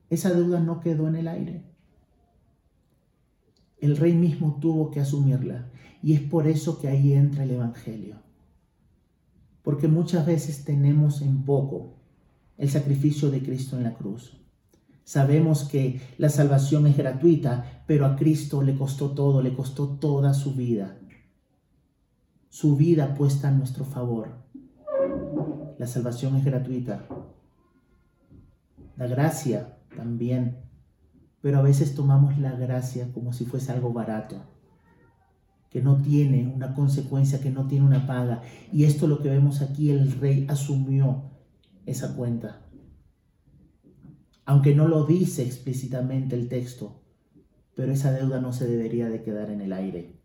Esa 0.09 0.33
deuda 0.33 0.59
no 0.59 0.79
quedó 0.79 1.07
en 1.07 1.15
el 1.15 1.27
aire. 1.27 1.63
El 3.77 3.95
rey 3.95 4.13
mismo 4.13 4.57
tuvo 4.59 4.89
que 4.89 4.99
asumirla. 4.99 5.69
Y 6.01 6.13
es 6.13 6.21
por 6.21 6.47
eso 6.47 6.81
que 6.81 6.87
ahí 6.87 7.13
entra 7.13 7.43
el 7.43 7.51
Evangelio. 7.51 8.17
Porque 9.61 9.87
muchas 9.87 10.25
veces 10.25 10.65
tenemos 10.65 11.21
en 11.21 11.43
poco 11.43 11.93
el 12.57 12.71
sacrificio 12.71 13.29
de 13.29 13.43
Cristo 13.43 13.77
en 13.77 13.83
la 13.83 13.93
cruz. 13.93 14.35
Sabemos 15.03 15.65
que 15.65 16.01
la 16.17 16.29
salvación 16.29 16.87
es 16.87 16.97
gratuita, 16.97 17.72
pero 17.85 18.05
a 18.05 18.15
Cristo 18.15 18.61
le 18.61 18.77
costó 18.77 19.11
todo, 19.11 19.41
le 19.41 19.53
costó 19.53 19.89
toda 19.89 20.33
su 20.33 20.53
vida. 20.53 20.97
Su 22.49 22.75
vida 22.75 23.15
puesta 23.15 23.49
a 23.49 23.51
nuestro 23.51 23.85
favor. 23.85 24.43
La 25.77 25.87
salvación 25.87 26.35
es 26.35 26.45
gratuita. 26.45 27.05
La 28.95 29.07
gracia 29.07 29.77
también. 29.95 30.57
Pero 31.41 31.59
a 31.59 31.61
veces 31.61 31.93
tomamos 31.93 32.37
la 32.37 32.53
gracia 32.53 33.11
como 33.13 33.33
si 33.33 33.45
fuese 33.45 33.71
algo 33.73 33.91
barato, 33.91 34.37
que 35.69 35.81
no 35.81 36.01
tiene 36.01 36.47
una 36.47 36.73
consecuencia, 36.73 37.41
que 37.41 37.49
no 37.49 37.67
tiene 37.67 37.85
una 37.85 38.07
paga. 38.07 38.43
Y 38.71 38.85
esto 38.85 39.07
lo 39.07 39.21
que 39.21 39.29
vemos 39.29 39.61
aquí, 39.61 39.89
el 39.89 40.13
rey 40.21 40.45
asumió 40.47 41.31
esa 41.85 42.15
cuenta 42.15 42.63
aunque 44.45 44.75
no 44.75 44.87
lo 44.87 45.05
dice 45.05 45.43
explícitamente 45.43 46.35
el 46.35 46.49
texto, 46.49 47.02
pero 47.75 47.91
esa 47.91 48.11
deuda 48.11 48.39
no 48.39 48.53
se 48.53 48.67
debería 48.67 49.09
de 49.09 49.23
quedar 49.23 49.49
en 49.49 49.61
el 49.61 49.73
aire. 49.73 50.19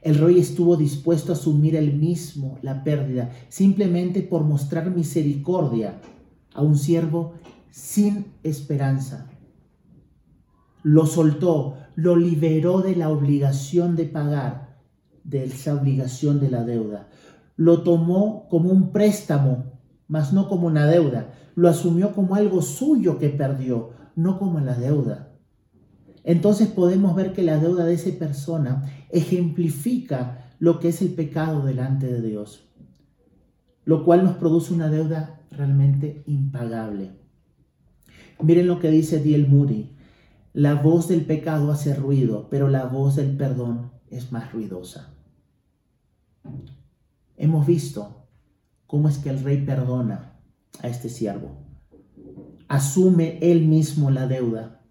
El 0.00 0.16
rey 0.16 0.38
estuvo 0.38 0.76
dispuesto 0.76 1.32
a 1.32 1.36
asumir 1.36 1.76
él 1.76 1.96
mismo 1.96 2.58
la 2.62 2.82
pérdida 2.82 3.30
simplemente 3.48 4.22
por 4.22 4.42
mostrar 4.42 4.90
misericordia 4.90 6.00
a 6.54 6.62
un 6.62 6.76
siervo 6.76 7.34
sin 7.70 8.32
esperanza. 8.42 9.30
Lo 10.82 11.06
soltó, 11.06 11.76
lo 11.94 12.16
liberó 12.16 12.80
de 12.80 12.96
la 12.96 13.10
obligación 13.10 13.94
de 13.94 14.06
pagar, 14.06 14.80
de 15.22 15.44
esa 15.44 15.74
obligación 15.74 16.40
de 16.40 16.50
la 16.50 16.64
deuda. 16.64 17.08
Lo 17.56 17.82
tomó 17.82 18.48
como 18.48 18.70
un 18.70 18.90
préstamo 18.90 19.72
mas 20.12 20.30
no 20.34 20.46
como 20.46 20.66
una 20.66 20.86
deuda. 20.86 21.32
Lo 21.54 21.70
asumió 21.70 22.14
como 22.14 22.34
algo 22.34 22.60
suyo 22.60 23.18
que 23.18 23.30
perdió, 23.30 23.92
no 24.14 24.38
como 24.38 24.60
la 24.60 24.74
deuda. 24.74 25.31
Entonces 26.24 26.68
podemos 26.68 27.14
ver 27.16 27.32
que 27.32 27.42
la 27.42 27.58
deuda 27.58 27.84
de 27.84 27.94
esa 27.94 28.10
persona 28.18 28.90
ejemplifica 29.10 30.50
lo 30.58 30.78
que 30.78 30.88
es 30.88 31.02
el 31.02 31.14
pecado 31.14 31.64
delante 31.64 32.06
de 32.06 32.22
Dios, 32.22 32.68
lo 33.84 34.04
cual 34.04 34.24
nos 34.24 34.36
produce 34.36 34.72
una 34.72 34.88
deuda 34.88 35.40
realmente 35.50 36.22
impagable. 36.26 37.10
Miren 38.40 38.66
lo 38.66 38.78
que 38.78 38.90
dice 38.90 39.20
Diel 39.20 39.48
Moody. 39.48 39.96
La 40.52 40.74
voz 40.74 41.08
del 41.08 41.24
pecado 41.24 41.72
hace 41.72 41.94
ruido, 41.94 42.48
pero 42.50 42.68
la 42.68 42.84
voz 42.84 43.16
del 43.16 43.36
perdón 43.36 43.90
es 44.10 44.32
más 44.32 44.52
ruidosa. 44.52 45.14
Hemos 47.36 47.66
visto 47.66 48.26
cómo 48.86 49.08
es 49.08 49.18
que 49.18 49.30
el 49.30 49.42
rey 49.42 49.64
perdona 49.64 50.38
a 50.80 50.88
este 50.88 51.08
siervo. 51.08 51.56
Asume 52.68 53.38
él 53.40 53.66
mismo 53.66 54.10
la 54.10 54.26
deuda. 54.26 54.81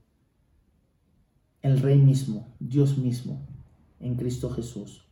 El 1.62 1.80
rey 1.80 2.00
mismo, 2.00 2.48
Dios 2.60 2.98
mismo, 2.98 3.46
en 4.00 4.16
Cristo 4.16 4.50
Jesús. 4.50 5.06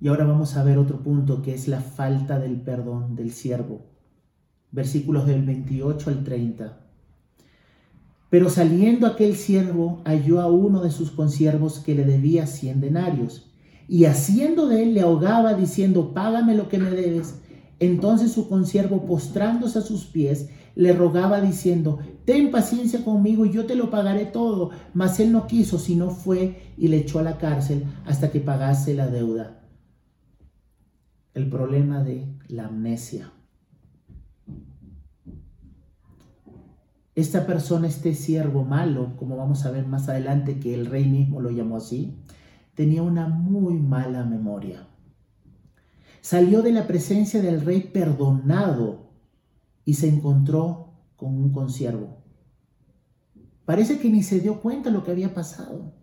Y 0.00 0.08
ahora 0.08 0.24
vamos 0.24 0.56
a 0.56 0.62
ver 0.62 0.78
otro 0.78 1.02
punto 1.02 1.42
que 1.42 1.54
es 1.54 1.66
la 1.66 1.80
falta 1.80 2.38
del 2.38 2.60
perdón 2.60 3.16
del 3.16 3.32
siervo. 3.32 3.86
Versículos 4.70 5.26
del 5.26 5.42
28 5.44 6.10
al 6.10 6.24
30. 6.24 6.78
Pero 8.30 8.50
saliendo 8.50 9.06
aquel 9.06 9.34
siervo 9.34 10.02
halló 10.04 10.40
a 10.40 10.46
uno 10.46 10.82
de 10.82 10.90
sus 10.90 11.10
consiervos 11.10 11.80
que 11.80 11.94
le 11.94 12.04
debía 12.04 12.46
cien 12.46 12.80
denarios, 12.80 13.50
y 13.88 14.04
haciendo 14.04 14.68
de 14.68 14.82
él 14.82 14.94
le 14.94 15.00
ahogaba 15.00 15.54
diciendo, 15.54 16.12
págame 16.12 16.54
lo 16.54 16.68
que 16.68 16.78
me 16.78 16.90
debes. 16.90 17.40
Entonces 17.80 18.32
su 18.32 18.48
consiervo, 18.48 19.06
postrándose 19.06 19.78
a 19.78 19.82
sus 19.82 20.04
pies, 20.04 20.50
le 20.78 20.92
rogaba 20.92 21.40
diciendo, 21.40 21.98
ten 22.24 22.52
paciencia 22.52 23.04
conmigo 23.04 23.44
y 23.44 23.50
yo 23.50 23.66
te 23.66 23.74
lo 23.74 23.90
pagaré 23.90 24.26
todo. 24.26 24.70
Mas 24.94 25.18
él 25.18 25.32
no 25.32 25.48
quiso, 25.48 25.76
sino 25.76 26.10
fue 26.10 26.72
y 26.78 26.86
le 26.86 26.98
echó 26.98 27.18
a 27.18 27.24
la 27.24 27.36
cárcel 27.36 27.82
hasta 28.06 28.30
que 28.30 28.38
pagase 28.38 28.94
la 28.94 29.08
deuda. 29.08 29.60
El 31.34 31.50
problema 31.50 32.04
de 32.04 32.32
la 32.46 32.66
amnesia. 32.66 33.32
Esta 37.16 37.44
persona, 37.44 37.88
este 37.88 38.14
siervo 38.14 38.64
malo, 38.64 39.16
como 39.16 39.36
vamos 39.36 39.66
a 39.66 39.72
ver 39.72 39.84
más 39.84 40.08
adelante 40.08 40.60
que 40.60 40.74
el 40.74 40.86
rey 40.86 41.08
mismo 41.08 41.40
lo 41.40 41.50
llamó 41.50 41.78
así, 41.78 42.22
tenía 42.74 43.02
una 43.02 43.26
muy 43.26 43.74
mala 43.80 44.24
memoria. 44.24 44.86
Salió 46.20 46.62
de 46.62 46.70
la 46.70 46.86
presencia 46.86 47.42
del 47.42 47.62
rey 47.62 47.80
perdonado 47.92 49.07
y 49.88 49.94
se 49.94 50.06
encontró 50.06 50.92
con 51.16 51.34
un 51.34 51.50
consiervo. 51.50 52.18
Parece 53.64 53.98
que 53.98 54.10
ni 54.10 54.22
se 54.22 54.38
dio 54.38 54.60
cuenta 54.60 54.90
lo 54.90 55.02
que 55.02 55.12
había 55.12 55.32
pasado. 55.32 55.94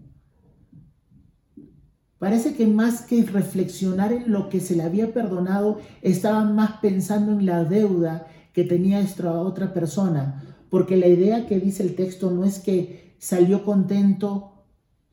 Parece 2.17 2.55
que 2.55 2.65
más 2.65 3.03
que 3.03 3.21
reflexionar 3.21 4.11
en 4.11 4.31
lo 4.31 4.49
que 4.49 4.59
se 4.59 4.75
le 4.75 4.81
había 4.81 5.13
perdonado, 5.13 5.81
estaba 6.01 6.43
más 6.45 6.79
pensando 6.81 7.33
en 7.33 7.45
la 7.45 7.63
deuda 7.63 8.25
que 8.53 8.63
tenía 8.63 9.01
esta 9.01 9.39
otra 9.39 9.71
persona, 9.71 10.43
porque 10.71 10.97
la 10.97 11.05
idea 11.05 11.45
que 11.45 11.59
dice 11.59 11.83
el 11.83 11.95
texto 11.95 12.31
no 12.31 12.43
es 12.43 12.57
que 12.57 13.15
salió 13.19 13.63
contento, 13.63 14.65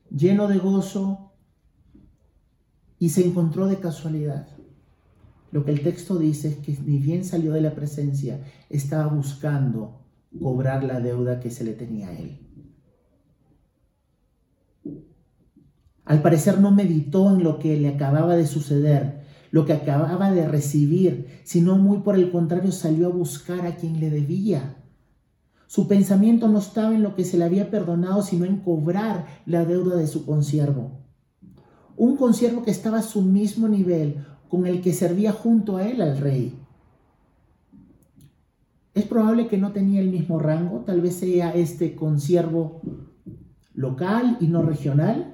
lleno 0.09 0.47
de 0.47 0.57
gozo 0.57 1.33
y 2.97 3.09
se 3.09 3.23
encontró 3.23 3.67
de 3.67 3.79
casualidad. 3.79 4.47
Lo 5.53 5.63
que 5.63 5.71
el 5.71 5.83
texto 5.83 6.17
dice 6.17 6.47
es 6.47 6.55
que 6.57 6.75
ni 6.83 6.97
bien 6.97 7.23
salió 7.23 7.53
de 7.53 7.61
la 7.61 7.75
presencia, 7.75 8.43
estaba 8.71 9.05
buscando 9.05 9.99
cobrar 10.41 10.83
la 10.83 10.99
deuda 10.99 11.39
que 11.39 11.51
se 11.51 11.63
le 11.63 11.73
tenía 11.73 12.07
a 12.07 12.17
él. 12.17 12.39
Al 16.05 16.23
parecer 16.23 16.59
no 16.59 16.71
meditó 16.71 17.29
en 17.29 17.43
lo 17.43 17.59
que 17.59 17.77
le 17.77 17.89
acababa 17.89 18.35
de 18.35 18.47
suceder, 18.47 19.25
lo 19.51 19.67
que 19.67 19.73
acababa 19.73 20.31
de 20.31 20.47
recibir, 20.47 21.41
sino 21.43 21.77
muy 21.77 21.99
por 21.99 22.15
el 22.15 22.31
contrario 22.31 22.71
salió 22.71 23.05
a 23.05 23.11
buscar 23.11 23.67
a 23.67 23.75
quien 23.75 23.99
le 23.99 24.09
debía. 24.09 24.77
Su 25.67 25.87
pensamiento 25.87 26.47
no 26.47 26.57
estaba 26.57 26.95
en 26.95 27.03
lo 27.03 27.13
que 27.13 27.25
se 27.25 27.37
le 27.37 27.43
había 27.43 27.69
perdonado, 27.69 28.23
sino 28.23 28.45
en 28.45 28.57
cobrar 28.57 29.27
la 29.45 29.65
deuda 29.65 29.97
de 29.97 30.07
su 30.07 30.25
consiervo. 30.25 31.03
Un 31.95 32.17
consiervo 32.17 32.63
que 32.63 32.71
estaba 32.71 32.97
a 32.97 33.03
su 33.03 33.21
mismo 33.21 33.67
nivel, 33.67 34.25
con 34.53 34.67
el 34.67 34.81
que 34.81 34.93
servía 34.93 35.31
junto 35.31 35.77
a 35.77 35.87
él 35.87 35.99
al 35.99 36.15
rey. 36.19 36.55
Es 38.93 39.03
probable 39.05 39.47
que 39.47 39.57
no 39.57 39.71
tenía 39.71 39.99
el 39.99 40.11
mismo 40.11 40.37
rango, 40.37 40.81
tal 40.81 41.01
vez 41.01 41.15
sea 41.15 41.55
este 41.55 41.95
consiervo 41.95 42.79
local 43.73 44.37
y 44.39 44.45
no 44.49 44.61
regional, 44.61 45.33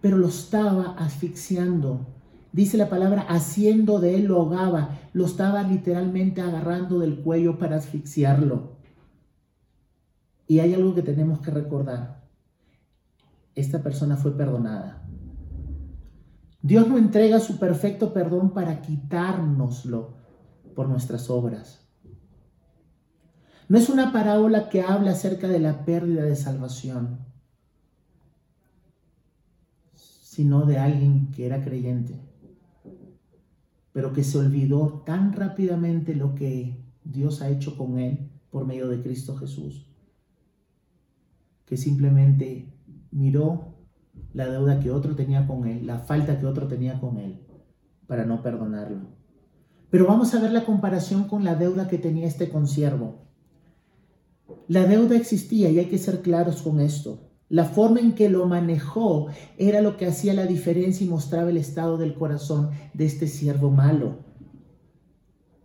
pero 0.00 0.18
lo 0.18 0.28
estaba 0.28 0.94
asfixiando. 0.96 2.06
Dice 2.52 2.76
la 2.76 2.88
palabra, 2.88 3.22
haciendo 3.22 3.98
de 3.98 4.14
él 4.14 4.26
lo 4.26 4.36
ahogaba, 4.36 5.00
lo 5.14 5.26
estaba 5.26 5.64
literalmente 5.64 6.40
agarrando 6.40 7.00
del 7.00 7.22
cuello 7.22 7.58
para 7.58 7.78
asfixiarlo. 7.78 8.76
Y 10.46 10.60
hay 10.60 10.74
algo 10.74 10.94
que 10.94 11.02
tenemos 11.02 11.40
que 11.40 11.50
recordar. 11.50 12.22
Esta 13.56 13.82
persona 13.82 14.16
fue 14.16 14.36
perdonada. 14.36 15.03
Dios 16.64 16.88
no 16.88 16.96
entrega 16.96 17.40
su 17.40 17.58
perfecto 17.58 18.14
perdón 18.14 18.54
para 18.54 18.80
quitárnoslo 18.80 20.14
por 20.74 20.88
nuestras 20.88 21.28
obras. 21.28 21.86
No 23.68 23.76
es 23.76 23.90
una 23.90 24.12
parábola 24.12 24.70
que 24.70 24.80
habla 24.80 25.10
acerca 25.10 25.46
de 25.46 25.58
la 25.58 25.84
pérdida 25.84 26.22
de 26.22 26.36
salvación, 26.36 27.18
sino 29.94 30.64
de 30.64 30.78
alguien 30.78 31.30
que 31.32 31.44
era 31.44 31.62
creyente, 31.62 32.18
pero 33.92 34.14
que 34.14 34.24
se 34.24 34.38
olvidó 34.38 35.02
tan 35.04 35.34
rápidamente 35.34 36.14
lo 36.14 36.34
que 36.34 36.82
Dios 37.04 37.42
ha 37.42 37.50
hecho 37.50 37.76
con 37.76 37.98
él 37.98 38.30
por 38.50 38.64
medio 38.64 38.88
de 38.88 39.02
Cristo 39.02 39.36
Jesús 39.36 39.86
que 41.64 41.76
simplemente 41.76 42.72
miró 43.10 43.73
la 44.32 44.48
deuda 44.48 44.80
que 44.80 44.90
otro 44.90 45.14
tenía 45.14 45.46
con 45.46 45.66
él, 45.66 45.86
la 45.86 45.98
falta 45.98 46.38
que 46.38 46.46
otro 46.46 46.66
tenía 46.66 47.00
con 47.00 47.18
él, 47.18 47.40
para 48.06 48.24
no 48.24 48.42
perdonarlo. 48.42 49.08
Pero 49.90 50.06
vamos 50.06 50.34
a 50.34 50.40
ver 50.40 50.50
la 50.50 50.64
comparación 50.64 51.24
con 51.24 51.44
la 51.44 51.54
deuda 51.54 51.88
que 51.88 51.98
tenía 51.98 52.26
este 52.26 52.48
consiervo. 52.48 53.24
La 54.66 54.86
deuda 54.86 55.16
existía 55.16 55.70
y 55.70 55.78
hay 55.78 55.86
que 55.86 55.98
ser 55.98 56.20
claros 56.20 56.62
con 56.62 56.80
esto. 56.80 57.30
La 57.48 57.64
forma 57.64 58.00
en 58.00 58.14
que 58.14 58.28
lo 58.28 58.46
manejó 58.46 59.28
era 59.58 59.80
lo 59.80 59.96
que 59.96 60.06
hacía 60.06 60.34
la 60.34 60.46
diferencia 60.46 61.06
y 61.06 61.08
mostraba 61.08 61.50
el 61.50 61.56
estado 61.56 61.98
del 61.98 62.14
corazón 62.14 62.70
de 62.94 63.04
este 63.04 63.28
siervo 63.28 63.70
malo. 63.70 64.18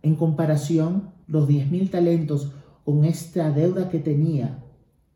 En 0.02 0.14
comparación, 0.14 1.10
los 1.26 1.48
diez 1.48 1.70
mil 1.70 1.90
talentos 1.90 2.52
con 2.84 3.04
esta 3.04 3.50
deuda 3.50 3.88
que 3.88 3.98
tenía 3.98 4.64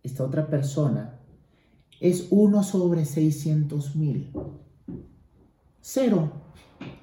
esta 0.03 0.25
otra 0.25 0.49
persona, 0.49 1.14
es 2.01 2.29
1 2.31 2.63
sobre 2.63 3.05
600 3.05 3.97
mil. 3.97 4.33
Cero, 5.81 6.33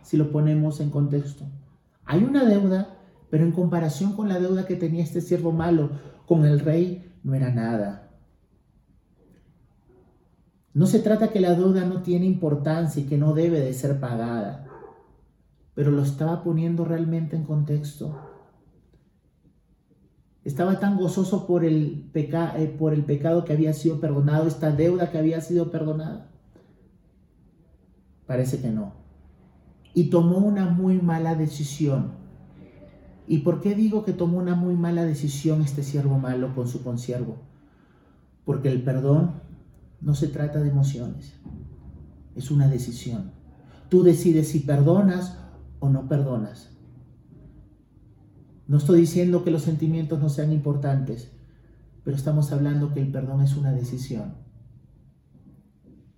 si 0.02 0.18
lo 0.18 0.32
ponemos 0.32 0.80
en 0.80 0.90
contexto. 0.90 1.46
Hay 2.06 2.24
una 2.24 2.46
deuda, 2.46 2.98
pero 3.30 3.44
en 3.46 3.52
comparación 3.52 4.14
con 4.14 4.28
la 4.28 4.40
deuda 4.40 4.66
que 4.66 4.76
tenía 4.76 5.04
este 5.04 5.22
siervo 5.22 5.52
malo 5.52 5.92
con 6.26 6.46
el 6.46 6.60
rey, 6.60 7.14
no 7.24 7.34
era 7.34 7.54
nada. 7.54 8.10
No 10.74 10.86
se 10.86 11.00
trata 11.00 11.30
que 11.30 11.42
la 11.42 11.54
deuda 11.54 11.86
no 11.86 12.02
tiene 12.02 12.26
importancia 12.26 13.04
y 13.04 13.06
que 13.06 13.18
no 13.18 13.34
debe 13.34 13.60
de 13.60 13.74
ser 13.74 14.00
pagada, 14.00 14.68
pero 15.74 15.92
lo 15.92 16.02
estaba 16.02 16.44
poniendo 16.44 16.86
realmente 16.86 17.36
en 17.36 17.44
contexto. 17.44 18.31
Estaba 20.44 20.80
tan 20.80 20.98
gozoso 20.98 21.46
por 21.46 21.64
el, 21.64 22.10
eh, 22.14 22.76
por 22.80 22.94
el 22.94 23.06
pecado 23.06 23.46
que 23.46 23.54
había 23.54 23.74
sido 23.74 24.00
perdonado, 24.00 24.48
esta 24.48 24.72
deuda 24.72 25.12
que 25.12 25.20
había 25.20 25.40
sido 25.42 25.70
perdonada. 25.70 26.32
Parece 28.26 28.60
que 28.60 28.70
no. 28.70 28.94
Y 29.94 30.10
tomó 30.10 30.40
una 30.40 30.68
muy 30.68 31.00
mala 31.00 31.36
decisión. 31.36 32.14
¿Y 33.28 33.40
por 33.40 33.62
qué 33.62 33.76
digo 33.76 34.04
que 34.04 34.14
tomó 34.14 34.40
una 34.40 34.56
muy 34.56 34.76
mala 34.76 35.06
decisión 35.06 35.62
este 35.62 35.84
siervo 35.84 36.18
malo 36.18 36.56
con 36.56 36.68
su 36.68 36.84
consiervo? 36.84 37.38
Porque 38.44 38.70
el 38.70 38.84
perdón 38.84 39.42
no 40.02 40.16
se 40.16 40.28
trata 40.28 40.60
de 40.60 40.70
emociones, 40.70 41.36
es 42.36 42.50
una 42.50 42.68
decisión. 42.68 43.32
Tú 43.90 44.02
decides 44.04 44.48
si 44.50 44.62
perdonas 44.62 45.38
o 45.80 45.90
no 45.90 46.08
perdonas. 46.08 46.71
No 48.72 48.78
estoy 48.78 49.02
diciendo 49.02 49.44
que 49.44 49.52
los 49.52 49.64
sentimientos 49.64 50.22
no 50.22 50.30
sean 50.30 50.54
importantes, 50.54 51.30
pero 52.06 52.16
estamos 52.16 52.54
hablando 52.54 52.94
que 52.94 53.02
el 53.02 53.12
perdón 53.12 53.42
es 53.42 53.58
una 53.58 53.74
decisión, 53.74 54.36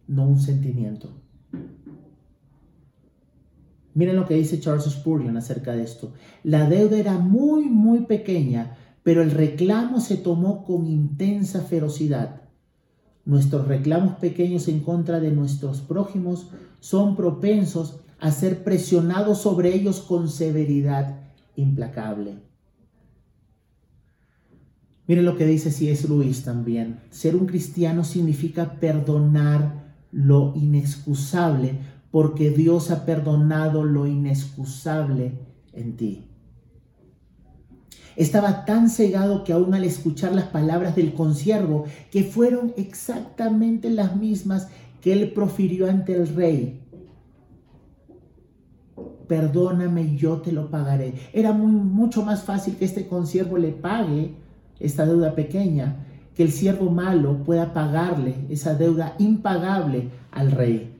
no 0.07 0.27
un 0.27 0.39
sentimiento. 0.39 1.09
Miren 3.95 4.17
lo 4.17 4.27
que 4.27 4.35
dice 4.35 4.59
Charles 4.59 4.85
Spurgeon 4.85 5.35
acerca 5.35 5.71
de 5.71 5.81
esto. 5.81 6.13
La 6.43 6.69
deuda 6.69 6.99
era 6.99 7.17
muy, 7.17 7.69
muy 7.69 8.01
pequeña, 8.01 8.77
pero 9.01 9.23
el 9.23 9.31
reclamo 9.31 9.99
se 9.99 10.17
tomó 10.17 10.63
con 10.63 10.85
intensa 10.85 11.61
ferocidad. 11.61 12.43
Nuestros 13.25 13.67
reclamos 13.67 14.17
pequeños 14.17 14.67
en 14.67 14.81
contra 14.81 15.19
de 15.19 15.31
nuestros 15.31 15.81
prójimos 15.81 16.51
son 16.79 17.15
propensos 17.15 18.01
a 18.19 18.29
ser 18.29 18.63
presionados 18.63 19.39
sobre 19.39 19.73
ellos 19.73 20.01
con 20.01 20.29
severidad 20.29 21.22
implacable. 21.55 22.37
Miren 25.07 25.25
lo 25.25 25.35
que 25.35 25.45
dice 25.45 25.71
C.S. 25.71 26.07
Luis 26.07 26.43
también. 26.43 26.99
Ser 27.09 27.35
un 27.35 27.45
cristiano 27.45 28.03
significa 28.03 28.79
perdonar 28.79 29.95
lo 30.11 30.53
inexcusable 30.55 31.77
porque 32.11 32.51
Dios 32.51 32.91
ha 32.91 33.05
perdonado 33.05 33.83
lo 33.83 34.07
inexcusable 34.07 35.33
en 35.73 35.97
ti. 35.97 36.27
Estaba 38.15 38.65
tan 38.65 38.89
cegado 38.89 39.43
que 39.43 39.53
aún 39.53 39.73
al 39.73 39.83
escuchar 39.83 40.33
las 40.33 40.45
palabras 40.45 40.95
del 40.95 41.13
consiervo, 41.13 41.85
que 42.11 42.23
fueron 42.23 42.73
exactamente 42.77 43.89
las 43.89 44.15
mismas 44.15 44.67
que 45.01 45.13
él 45.13 45.31
profirió 45.33 45.89
ante 45.89 46.15
el 46.15 46.27
rey, 46.27 46.82
perdóname, 49.27 50.15
yo 50.15 50.37
te 50.37 50.51
lo 50.51 50.69
pagaré. 50.69 51.13
Era 51.33 51.51
muy, 51.51 51.71
mucho 51.71 52.23
más 52.23 52.43
fácil 52.43 52.75
que 52.75 52.85
este 52.85 53.07
consiervo 53.07 53.57
le 53.57 53.71
pague 53.71 54.35
esta 54.79 55.05
deuda 55.05 55.35
pequeña, 55.35 56.05
que 56.35 56.43
el 56.43 56.51
siervo 56.51 56.89
malo 56.89 57.43
pueda 57.43 57.73
pagarle 57.73 58.35
esa 58.49 58.75
deuda 58.75 59.15
impagable 59.19 60.09
al 60.31 60.51
rey. 60.51 60.97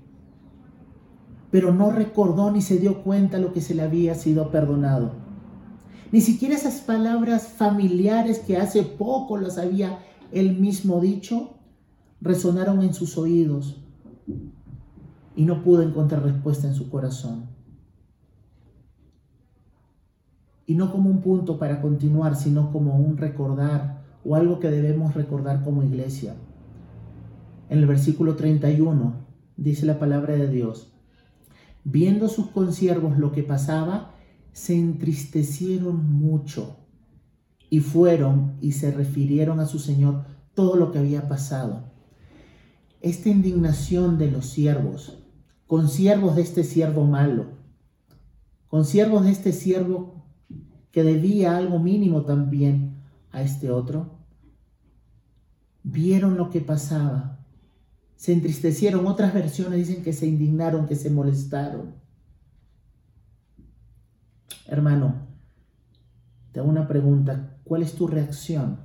Pero 1.52 1.74
no 1.74 1.92
recordó 1.92 2.52
ni 2.52 2.62
se 2.62 2.78
dio 2.78 3.04
cuenta 3.04 3.38
lo 3.38 3.54
que 3.54 3.62
se 3.62 3.76
le 3.76 3.84
había 3.84 4.16
sido 4.16 4.52
perdonado. 4.52 5.12
Ni 6.12 6.22
siquiera 6.22 6.56
esas 6.56 6.82
palabras 6.82 7.48
familiares 7.48 8.40
que 8.40 8.58
hace 8.58 8.84
poco 8.84 9.38
las 9.38 9.58
había 9.58 10.00
él 10.32 10.58
mismo 10.60 11.00
dicho, 11.00 11.56
resonaron 12.22 12.82
en 12.82 12.94
sus 12.94 13.18
oídos 13.18 13.78
y 15.36 15.46
no 15.46 15.64
pudo 15.64 15.82
encontrar 15.82 16.24
respuesta 16.24 16.68
en 16.68 16.76
su 16.76 16.90
corazón. 16.90 17.53
Y 20.66 20.76
no 20.76 20.92
como 20.92 21.10
un 21.10 21.22
punto 21.22 21.60
para 21.60 21.82
continuar, 21.82 22.36
sino 22.36 22.72
como 22.72 22.96
un 22.98 23.18
recordar 23.18 24.04
o 24.24 24.36
algo 24.36 24.60
que 24.60 24.70
debemos 24.70 25.14
recordar 25.14 25.64
como 25.64 25.84
iglesia. 25.84 26.36
En 27.70 27.80
el 27.80 27.86
versículo 27.88 28.36
31 28.36 29.14
dice 29.58 29.86
la 29.86 30.00
palabra 30.00 30.36
de 30.36 30.48
Dios, 30.48 30.94
viendo 31.84 32.30
sus 32.30 32.48
consiervos 32.48 33.18
lo 33.18 33.32
que 33.32 33.44
pasaba, 33.44 34.16
se 34.52 34.76
entristecieron 34.76 36.12
mucho 36.12 36.78
y 37.70 37.80
fueron 37.80 38.58
y 38.62 38.74
se 38.74 38.92
refirieron 38.92 39.60
a 39.60 39.66
su 39.66 39.80
Señor 39.80 40.26
todo 40.54 40.76
lo 40.76 40.92
que 40.92 41.00
había 41.00 41.28
pasado. 41.28 41.92
Esta 43.02 43.30
indignación 43.30 44.18
de 44.18 44.32
los 44.32 44.46
siervos, 44.46 45.18
con 45.68 45.90
siervos 45.90 46.36
de 46.36 46.44
este 46.44 46.64
siervo 46.64 47.06
malo, 47.06 47.48
con 48.68 48.86
siervos 48.86 49.24
de 49.26 49.32
este 49.32 49.52
siervo 49.52 50.23
que 50.94 51.04
debía 51.04 51.58
algo 51.58 51.80
mínimo 51.80 52.22
también 52.22 53.02
a 53.32 53.42
este 53.42 53.72
otro, 53.72 54.20
vieron 55.82 56.38
lo 56.38 56.52
que 56.52 56.62
pasaba, 56.62 57.40
se 58.16 58.32
entristecieron. 58.32 59.08
Otras 59.08 59.34
versiones 59.34 59.88
dicen 59.88 60.04
que 60.04 60.14
se 60.14 60.28
indignaron, 60.28 60.86
que 60.86 60.96
se 60.96 61.10
molestaron. 61.10 61.96
Hermano, 64.68 65.28
te 66.52 66.60
hago 66.60 66.70
una 66.70 66.88
pregunta. 66.88 67.58
¿Cuál 67.64 67.82
es 67.82 67.96
tu 67.96 68.06
reacción 68.06 68.82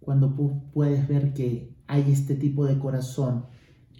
cuando 0.00 0.34
puedes 0.74 1.06
ver 1.06 1.32
que 1.32 1.76
hay 1.86 2.10
este 2.10 2.34
tipo 2.34 2.66
de 2.66 2.80
corazón 2.80 3.46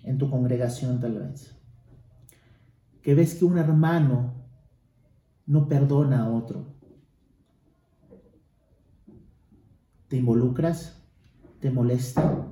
en 0.03 0.18
tu 0.18 0.29
congregación 0.29 1.01
tal 1.01 1.21
vez? 1.21 1.57
Que 3.03 3.14
ves 3.14 3.37
que 3.37 3.45
un 3.45 3.59
hermano 3.59 4.35
no 5.47 5.68
perdona 5.68 6.25
a 6.25 6.31
otro. 6.31 6.71
¿Te 10.12 10.18
involucras? 10.18 11.03
¿Te 11.61 11.70
molesta? 11.70 12.46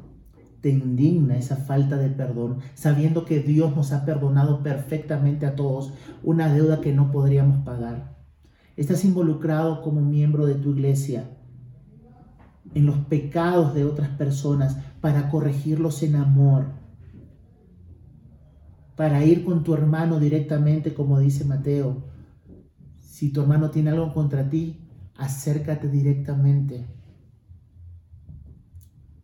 te 0.62 0.70
indigna 0.70 1.37
esa 1.37 1.57
falta 1.57 1.99
de 1.99 2.09
perdón, 2.09 2.61
sabiendo 2.73 3.27
que 3.27 3.40
Dios 3.40 3.77
nos 3.77 3.92
ha 3.92 4.07
perdonado 4.07 4.62
perfectamente 4.62 5.44
a 5.44 5.57
todos 5.57 5.92
una 6.23 6.51
deuda 6.51 6.81
que 6.81 6.94
no 6.94 7.12
podríamos 7.12 7.62
pagar. 7.62 8.16
Estás 8.79 9.05
involucrado 9.05 9.83
como 9.83 10.01
miembro 10.01 10.46
de 10.46 10.55
tu 10.55 10.70
iglesia 10.70 11.37
en 12.73 12.87
los 12.87 12.96
pecados 12.96 13.75
de 13.75 13.85
otras 13.85 14.09
personas 14.09 14.79
para 15.03 15.29
corregirlos 15.29 16.03
en 16.03 16.16
amor, 16.16 16.64
para 18.96 19.23
ir 19.23 19.44
con 19.44 19.64
tu 19.64 19.75
hermano 19.75 20.18
directamente, 20.18 20.94
como 20.94 21.18
dice 21.18 21.44
Mateo. 21.44 22.05
Si 23.03 23.31
tu 23.31 23.42
hermano 23.42 23.70
tiene 23.70 23.90
algo 23.90 24.14
contra 24.14 24.49
ti, 24.49 24.88
acércate 25.14 25.88
directamente 25.88 26.99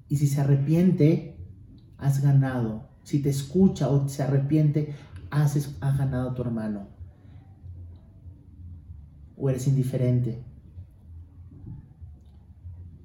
y 0.08 0.16
si 0.16 0.26
se 0.26 0.40
arrepiente, 0.40 1.36
has 1.98 2.22
ganado. 2.22 2.88
Si 3.02 3.20
te 3.20 3.28
escucha 3.28 3.88
o 3.88 4.08
se 4.08 4.22
arrepiente, 4.22 4.94
has, 5.30 5.76
has 5.80 5.98
ganado 5.98 6.30
a 6.30 6.34
tu 6.34 6.42
hermano. 6.42 6.88
O 9.36 9.50
eres 9.50 9.66
indiferente. 9.66 10.42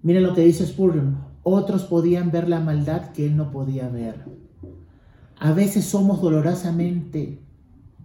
Miren 0.04 0.24
lo 0.24 0.34
que 0.34 0.42
dice 0.42 0.66
Spurgeon. 0.66 1.18
Otros 1.44 1.84
podían 1.84 2.32
ver 2.32 2.48
la 2.48 2.60
maldad 2.60 3.12
que 3.12 3.26
él 3.26 3.36
no 3.36 3.52
podía 3.52 3.90
ver. 3.90 4.26
A 5.40 5.54
veces 5.54 5.86
somos 5.86 6.22
dolorosamente 6.22 7.40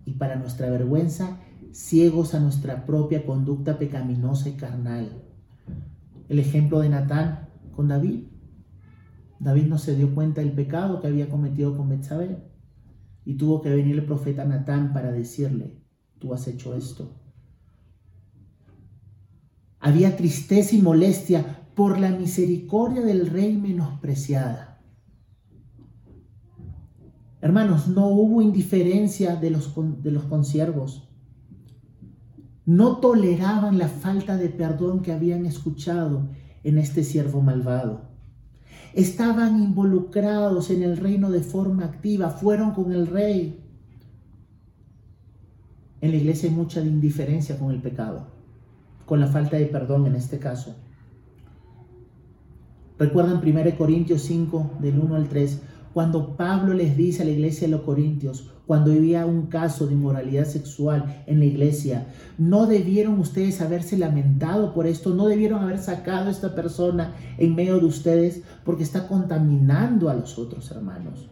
y 0.07 0.13
para 0.13 0.37
nuestra 0.37 0.71
vergüenza 0.71 1.39
ciegos 1.73 2.35
a 2.35 2.41
nuestra 2.41 2.87
propia 2.87 3.27
conducta 3.27 3.79
pecaminosa 3.79 4.49
y 4.49 4.53
carnal. 4.53 5.23
El 6.29 6.39
ejemplo 6.39 6.81
de 6.81 6.89
Natán 6.89 7.49
con 7.75 7.89
David. 7.89 8.25
David 9.39 9.67
no 9.67 9.79
se 9.79 9.95
dio 9.95 10.15
cuenta 10.15 10.41
del 10.41 10.53
pecado 10.53 11.01
que 11.01 11.07
había 11.07 11.29
cometido 11.29 11.77
con 11.77 11.89
Betsabé 11.89 12.39
y 13.25 13.35
tuvo 13.37 13.61
que 13.61 13.71
venir 13.71 13.97
el 13.97 14.07
profeta 14.07 14.45
Natán 14.45 14.93
para 14.93 15.13
decirle, 15.13 15.83
tú 16.19 16.33
has 16.33 16.47
hecho 16.49 16.75
esto. 16.75 17.21
Había 19.79 20.17
tristeza 20.17 20.75
y 20.75 20.83
molestia 20.83 21.69
por 21.75 21.99
la 21.99 22.11
misericordia 22.11 23.03
del 23.03 23.27
rey 23.27 23.57
menospreciada. 23.57 24.81
Hermanos, 27.43 27.87
no 27.89 28.09
hubo 28.09 28.41
indiferencia 28.41 29.37
de 29.37 29.51
los, 29.51 29.75
de 30.03 30.11
los 30.11 30.25
consiervos. 30.25 31.09
No 32.65 32.97
toleraban 32.97 33.79
la 33.79 33.89
falta 33.89 34.37
de 34.37 34.49
perdón 34.49 35.03
que 35.03 35.13
habían 35.13 35.47
escuchado 35.47 36.31
en 36.65 36.79
este 36.79 37.05
siervo 37.05 37.43
malvado 37.43 38.16
estaban 38.97 39.63
involucrados 39.63 40.71
en 40.71 40.83
el 40.83 40.97
reino 40.97 41.31
de 41.31 41.43
forma 41.43 41.85
activa, 41.85 42.31
fueron 42.31 42.73
con 42.73 42.93
el 42.93 43.07
rey. 43.07 43.63
En 46.01 46.11
la 46.11 46.17
iglesia 46.17 46.49
hay 46.49 46.55
mucha 46.55 46.81
indiferencia 46.81 47.59
con 47.59 47.71
el 47.71 47.83
pecado, 47.83 48.29
con 49.05 49.21
la 49.21 49.27
falta 49.27 49.59
de 49.59 49.67
perdón 49.67 50.07
en 50.07 50.17
este 50.17 50.39
caso. 50.39 50.77
Recuerdan 52.99 53.43
1 53.47 53.77
Corintios 53.77 54.23
5, 54.23 54.79
del 54.81 54.99
1 54.99 55.15
al 55.15 55.29
3, 55.29 55.61
cuando 55.93 56.35
Pablo 56.35 56.73
les 56.73 56.97
dice 56.97 57.23
a 57.23 57.27
la 57.27 57.33
iglesia 57.33 57.69
de 57.69 57.73
los 57.73 57.83
Corintios, 57.83 58.51
cuando 58.67 58.91
había 58.91 59.27
un 59.27 59.47
caso 59.47 59.87
de 59.87 59.95
inmoralidad 59.95 60.45
sexual 60.45 61.23
en 61.27 61.39
la 61.39 61.45
iglesia, 61.45 62.09
no 62.37 62.67
debieron 62.67 63.19
ustedes 63.21 63.61
haberse 63.61 63.97
lamentado 63.97 64.75
por 64.75 64.87
esto, 64.87 65.15
no 65.15 65.27
debieron 65.27 65.63
haber 65.63 65.79
sacado 65.79 66.29
a 66.29 66.33
esta 66.33 66.55
persona 66.55 67.15
en 67.39 67.55
medio 67.55 67.79
de 67.79 67.87
ustedes 67.87 68.43
porque 68.65 68.83
está 68.83 69.07
contaminando 69.07 70.11
a 70.11 70.15
los 70.15 70.39
otros 70.39 70.71
hermanos. 70.71 71.31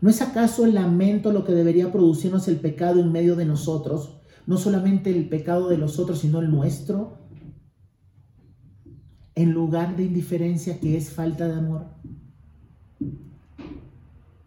¿No 0.00 0.10
es 0.10 0.22
acaso 0.22 0.64
el 0.64 0.74
lamento 0.74 1.32
lo 1.32 1.44
que 1.44 1.52
debería 1.52 1.90
producirnos 1.90 2.46
el 2.48 2.56
pecado 2.56 3.00
en 3.00 3.12
medio 3.12 3.36
de 3.36 3.44
nosotros? 3.44 4.20
No 4.46 4.56
solamente 4.56 5.10
el 5.10 5.28
pecado 5.28 5.68
de 5.68 5.76
los 5.76 5.98
otros, 5.98 6.20
sino 6.20 6.40
el 6.40 6.50
nuestro. 6.50 7.18
En 9.34 9.52
lugar 9.52 9.96
de 9.96 10.04
indiferencia 10.04 10.78
que 10.78 10.96
es 10.96 11.10
falta 11.10 11.48
de 11.48 11.54
amor. 11.54 11.86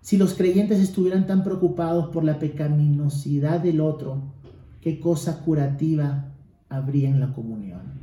Si 0.01 0.17
los 0.17 0.33
creyentes 0.33 0.79
estuvieran 0.79 1.27
tan 1.27 1.43
preocupados 1.43 2.07
por 2.07 2.23
la 2.23 2.39
pecaminosidad 2.39 3.61
del 3.61 3.81
otro, 3.81 4.33
¿qué 4.81 4.99
cosa 4.99 5.43
curativa 5.43 6.33
habría 6.69 7.09
en 7.09 7.19
la 7.19 7.33
comunión? 7.33 8.01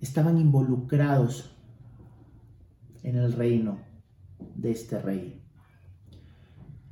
Estaban 0.00 0.38
involucrados 0.38 1.54
en 3.02 3.16
el 3.16 3.34
reino 3.34 3.78
de 4.54 4.70
este 4.70 4.98
rey. 4.98 5.42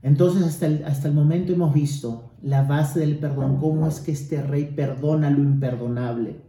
Entonces 0.03 0.43
hasta 0.43 0.67
el, 0.67 0.85
hasta 0.85 1.09
el 1.09 1.15
momento 1.15 1.53
hemos 1.53 1.73
visto 1.73 2.35
la 2.43 2.65
base 2.65 3.01
del 3.01 3.19
perdón, 3.19 3.59
cómo 3.59 3.89
es 3.89 4.01
que 4.01 4.13
este 4.13 4.43
rey 4.43 4.67
perdona 4.77 5.31
lo 5.31 5.43
imperdonable. 5.43 6.43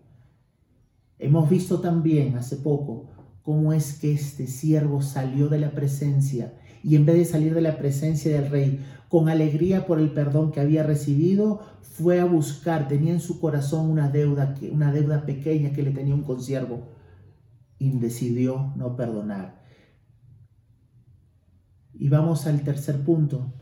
Hemos 1.19 1.49
visto 1.49 1.79
también 1.79 2.35
hace 2.35 2.57
poco 2.57 3.12
cómo 3.43 3.73
es 3.73 3.99
que 3.99 4.13
este 4.13 4.47
siervo 4.47 5.01
salió 5.01 5.49
de 5.49 5.59
la 5.59 5.71
presencia 5.71 6.53
y 6.83 6.95
en 6.95 7.05
vez 7.05 7.17
de 7.17 7.25
salir 7.25 7.53
de 7.53 7.61
la 7.61 7.77
presencia 7.77 8.33
del 8.33 8.49
rey 8.49 8.85
con 9.07 9.29
alegría 9.29 9.85
por 9.85 9.99
el 9.99 10.11
perdón 10.11 10.51
que 10.51 10.59
había 10.59 10.83
recibido, 10.83 11.61
fue 11.81 12.19
a 12.19 12.25
buscar, 12.25 12.87
tenía 12.87 13.13
en 13.13 13.19
su 13.19 13.39
corazón 13.39 13.89
una 13.89 14.09
deuda, 14.09 14.55
una 14.71 14.91
deuda 14.91 15.25
pequeña 15.25 15.71
que 15.71 15.83
le 15.83 15.91
tenía 15.91 16.15
un 16.15 16.23
consiervo 16.23 16.87
y 17.77 17.91
decidió 17.99 18.73
no 18.75 18.95
perdonar. 18.95 19.61
Y 21.93 22.09
vamos 22.09 22.47
al 22.47 22.61
tercer 22.61 23.03
punto, 23.03 23.53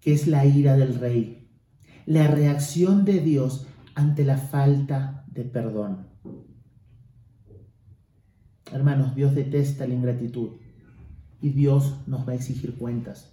que 0.00 0.14
es 0.14 0.26
la 0.26 0.46
ira 0.46 0.76
del 0.76 0.94
rey, 0.94 1.50
la 2.06 2.26
reacción 2.26 3.04
de 3.04 3.20
Dios 3.20 3.66
ante 3.94 4.24
la 4.24 4.38
falta 4.38 5.24
de 5.26 5.44
perdón. 5.44 6.06
Hermanos, 8.72 9.14
Dios 9.14 9.34
detesta 9.34 9.86
la 9.86 9.94
ingratitud 9.94 10.50
y 11.40 11.50
Dios 11.50 11.94
nos 12.06 12.26
va 12.26 12.32
a 12.32 12.34
exigir 12.36 12.76
cuentas, 12.76 13.32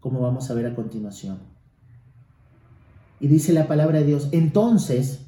como 0.00 0.20
vamos 0.20 0.50
a 0.50 0.54
ver 0.54 0.66
a 0.66 0.74
continuación. 0.74 1.38
Y 3.20 3.28
dice 3.28 3.52
la 3.52 3.66
palabra 3.66 3.98
de 3.98 4.06
Dios, 4.06 4.28
entonces, 4.32 5.26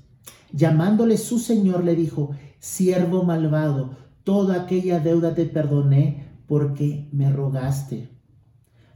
llamándole 0.52 1.18
su 1.18 1.38
Señor, 1.38 1.84
le 1.84 1.96
dijo, 1.96 2.30
siervo 2.60 3.24
malvado, 3.24 3.96
toda 4.24 4.62
aquella 4.62 5.00
deuda 5.00 5.34
te 5.34 5.44
perdoné 5.46 6.28
porque 6.46 7.08
me 7.12 7.30
rogaste. 7.30 8.08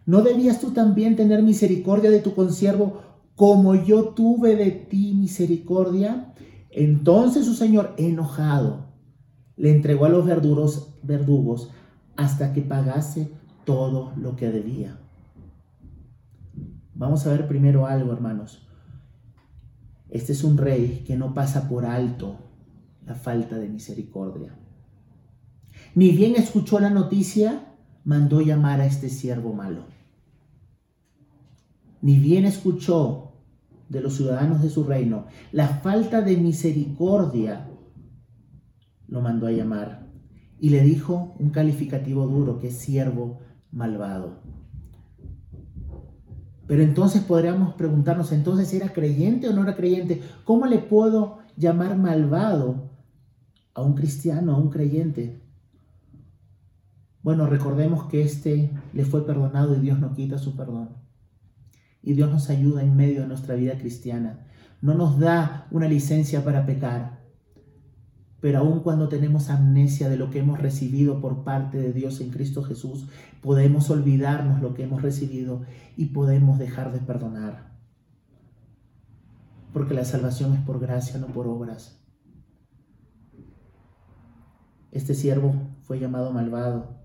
¿No 0.06 0.22
debías 0.22 0.60
tú 0.60 0.70
también 0.70 1.16
tener 1.16 1.42
misericordia 1.42 2.10
de 2.10 2.20
tu 2.20 2.34
consiervo 2.34 3.00
como 3.36 3.74
yo 3.74 4.10
tuve 4.10 4.54
de 4.54 4.70
ti 4.70 5.14
misericordia? 5.14 6.34
Entonces 6.70 7.46
su 7.46 7.54
señor, 7.54 7.94
enojado, 7.96 8.93
le 9.56 9.70
entregó 9.70 10.04
a 10.04 10.08
los 10.08 10.26
verduros, 10.26 10.94
verdugos 11.02 11.70
hasta 12.16 12.52
que 12.52 12.62
pagase 12.62 13.32
todo 13.64 14.12
lo 14.16 14.36
que 14.36 14.50
debía. 14.50 14.98
Vamos 16.94 17.26
a 17.26 17.30
ver 17.30 17.48
primero 17.48 17.86
algo, 17.86 18.12
hermanos. 18.12 18.66
Este 20.10 20.32
es 20.32 20.44
un 20.44 20.58
rey 20.58 21.02
que 21.06 21.16
no 21.16 21.34
pasa 21.34 21.68
por 21.68 21.84
alto 21.84 22.36
la 23.04 23.14
falta 23.14 23.58
de 23.58 23.68
misericordia. 23.68 24.54
Ni 25.94 26.10
bien 26.10 26.34
escuchó 26.36 26.78
la 26.78 26.90
noticia, 26.90 27.74
mandó 28.04 28.40
llamar 28.40 28.80
a 28.80 28.86
este 28.86 29.08
siervo 29.08 29.52
malo. 29.52 29.86
Ni 32.00 32.18
bien 32.18 32.44
escuchó 32.44 33.32
de 33.88 34.00
los 34.00 34.16
ciudadanos 34.16 34.62
de 34.62 34.70
su 34.70 34.84
reino 34.84 35.26
la 35.52 35.68
falta 35.68 36.20
de 36.20 36.36
misericordia, 36.36 37.68
lo 39.08 39.20
mandó 39.20 39.46
a 39.46 39.52
llamar 39.52 40.06
y 40.58 40.70
le 40.70 40.82
dijo 40.82 41.34
un 41.38 41.50
calificativo 41.50 42.26
duro 42.26 42.58
que 42.58 42.68
es 42.68 42.78
siervo 42.78 43.40
malvado. 43.70 44.40
Pero 46.66 46.82
entonces 46.82 47.22
podríamos 47.22 47.74
preguntarnos, 47.74 48.32
entonces 48.32 48.72
era 48.72 48.92
creyente 48.92 49.48
o 49.48 49.52
no 49.52 49.62
era 49.62 49.76
creyente? 49.76 50.22
¿Cómo 50.44 50.66
le 50.66 50.78
puedo 50.78 51.38
llamar 51.56 51.96
malvado 51.98 52.90
a 53.74 53.82
un 53.82 53.94
cristiano, 53.94 54.54
a 54.54 54.56
un 54.56 54.70
creyente? 54.70 55.42
Bueno, 57.22 57.46
recordemos 57.46 58.04
que 58.08 58.22
este 58.22 58.70
le 58.92 59.04
fue 59.04 59.26
perdonado 59.26 59.76
y 59.76 59.80
Dios 59.80 59.98
no 59.98 60.14
quita 60.14 60.38
su 60.38 60.56
perdón. 60.56 60.90
Y 62.02 62.12
Dios 62.12 62.30
nos 62.30 62.50
ayuda 62.50 62.82
en 62.82 62.96
medio 62.96 63.22
de 63.22 63.28
nuestra 63.28 63.54
vida 63.54 63.78
cristiana. 63.78 64.46
No 64.82 64.94
nos 64.94 65.18
da 65.18 65.66
una 65.70 65.88
licencia 65.88 66.44
para 66.44 66.66
pecar. 66.66 67.23
Pero 68.44 68.58
aun 68.58 68.80
cuando 68.80 69.08
tenemos 69.08 69.48
amnesia 69.48 70.10
de 70.10 70.18
lo 70.18 70.28
que 70.28 70.40
hemos 70.40 70.60
recibido 70.60 71.18
por 71.22 71.44
parte 71.44 71.78
de 71.78 71.94
Dios 71.94 72.20
en 72.20 72.28
Cristo 72.28 72.62
Jesús, 72.62 73.06
podemos 73.40 73.88
olvidarnos 73.88 74.60
lo 74.60 74.74
que 74.74 74.82
hemos 74.82 75.00
recibido 75.00 75.62
y 75.96 76.08
podemos 76.08 76.58
dejar 76.58 76.92
de 76.92 76.98
perdonar. 76.98 77.72
Porque 79.72 79.94
la 79.94 80.04
salvación 80.04 80.52
es 80.52 80.60
por 80.60 80.78
gracia, 80.78 81.18
no 81.18 81.28
por 81.28 81.46
obras. 81.46 81.98
Este 84.92 85.14
siervo 85.14 85.54
fue 85.80 85.98
llamado 85.98 86.30
malvado 86.30 86.98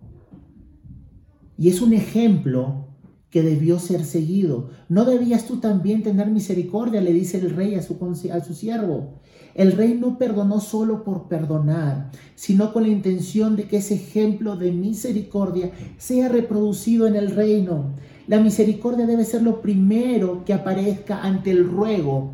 y 1.57 1.69
es 1.69 1.81
un 1.81 1.93
ejemplo 1.93 2.89
que 3.29 3.43
debió 3.43 3.79
ser 3.79 4.03
seguido. 4.03 4.71
¿No 4.89 5.05
debías 5.05 5.45
tú 5.45 5.61
también 5.61 6.03
tener 6.03 6.29
misericordia? 6.29 6.99
Le 6.99 7.13
dice 7.13 7.37
el 7.37 7.55
rey 7.55 7.75
a 7.75 7.81
su, 7.81 7.97
a 8.33 8.43
su 8.43 8.53
siervo. 8.53 9.21
El 9.55 9.73
rey 9.73 9.95
no 9.95 10.17
perdonó 10.17 10.59
solo 10.59 11.03
por 11.03 11.27
perdonar, 11.27 12.11
sino 12.35 12.71
con 12.71 12.83
la 12.83 12.89
intención 12.89 13.55
de 13.55 13.67
que 13.67 13.77
ese 13.77 13.95
ejemplo 13.95 14.55
de 14.55 14.71
misericordia 14.71 15.71
sea 15.97 16.29
reproducido 16.29 17.07
en 17.07 17.15
el 17.15 17.31
reino. 17.31 17.95
La 18.27 18.39
misericordia 18.39 19.05
debe 19.05 19.25
ser 19.25 19.41
lo 19.41 19.61
primero 19.61 20.45
que 20.45 20.53
aparezca 20.53 21.23
ante 21.23 21.51
el 21.51 21.69
ruego 21.69 22.33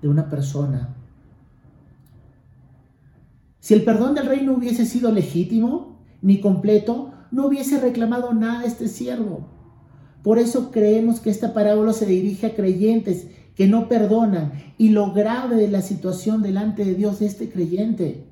de 0.00 0.08
una 0.08 0.28
persona. 0.30 0.94
Si 3.60 3.72
el 3.72 3.82
perdón 3.82 4.14
del 4.14 4.26
rey 4.26 4.42
no 4.44 4.54
hubiese 4.54 4.84
sido 4.84 5.10
legítimo 5.10 5.98
ni 6.22 6.40
completo, 6.40 7.12
no 7.30 7.46
hubiese 7.46 7.80
reclamado 7.80 8.32
nada 8.34 8.64
este 8.64 8.88
siervo. 8.88 9.48
Por 10.22 10.38
eso 10.38 10.70
creemos 10.70 11.20
que 11.20 11.30
esta 11.30 11.52
parábola 11.52 11.92
se 11.92 12.06
dirige 12.06 12.46
a 12.46 12.54
creyentes 12.54 13.26
que 13.54 13.66
no 13.66 13.88
perdonan 13.88 14.52
y 14.78 14.90
lo 14.90 15.12
grave 15.12 15.56
de 15.56 15.68
la 15.68 15.82
situación 15.82 16.42
delante 16.42 16.84
de 16.84 16.94
Dios 16.94 17.20
de 17.20 17.26
este 17.26 17.50
creyente. 17.50 18.26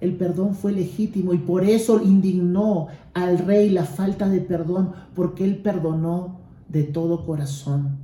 El 0.00 0.16
perdón 0.16 0.54
fue 0.54 0.72
legítimo 0.72 1.32
y 1.32 1.38
por 1.38 1.64
eso 1.64 2.02
indignó 2.02 2.88
al 3.14 3.38
rey 3.38 3.70
la 3.70 3.84
falta 3.84 4.28
de 4.28 4.40
perdón, 4.40 4.92
porque 5.14 5.44
él 5.44 5.58
perdonó 5.58 6.40
de 6.68 6.82
todo 6.82 7.24
corazón. 7.24 7.98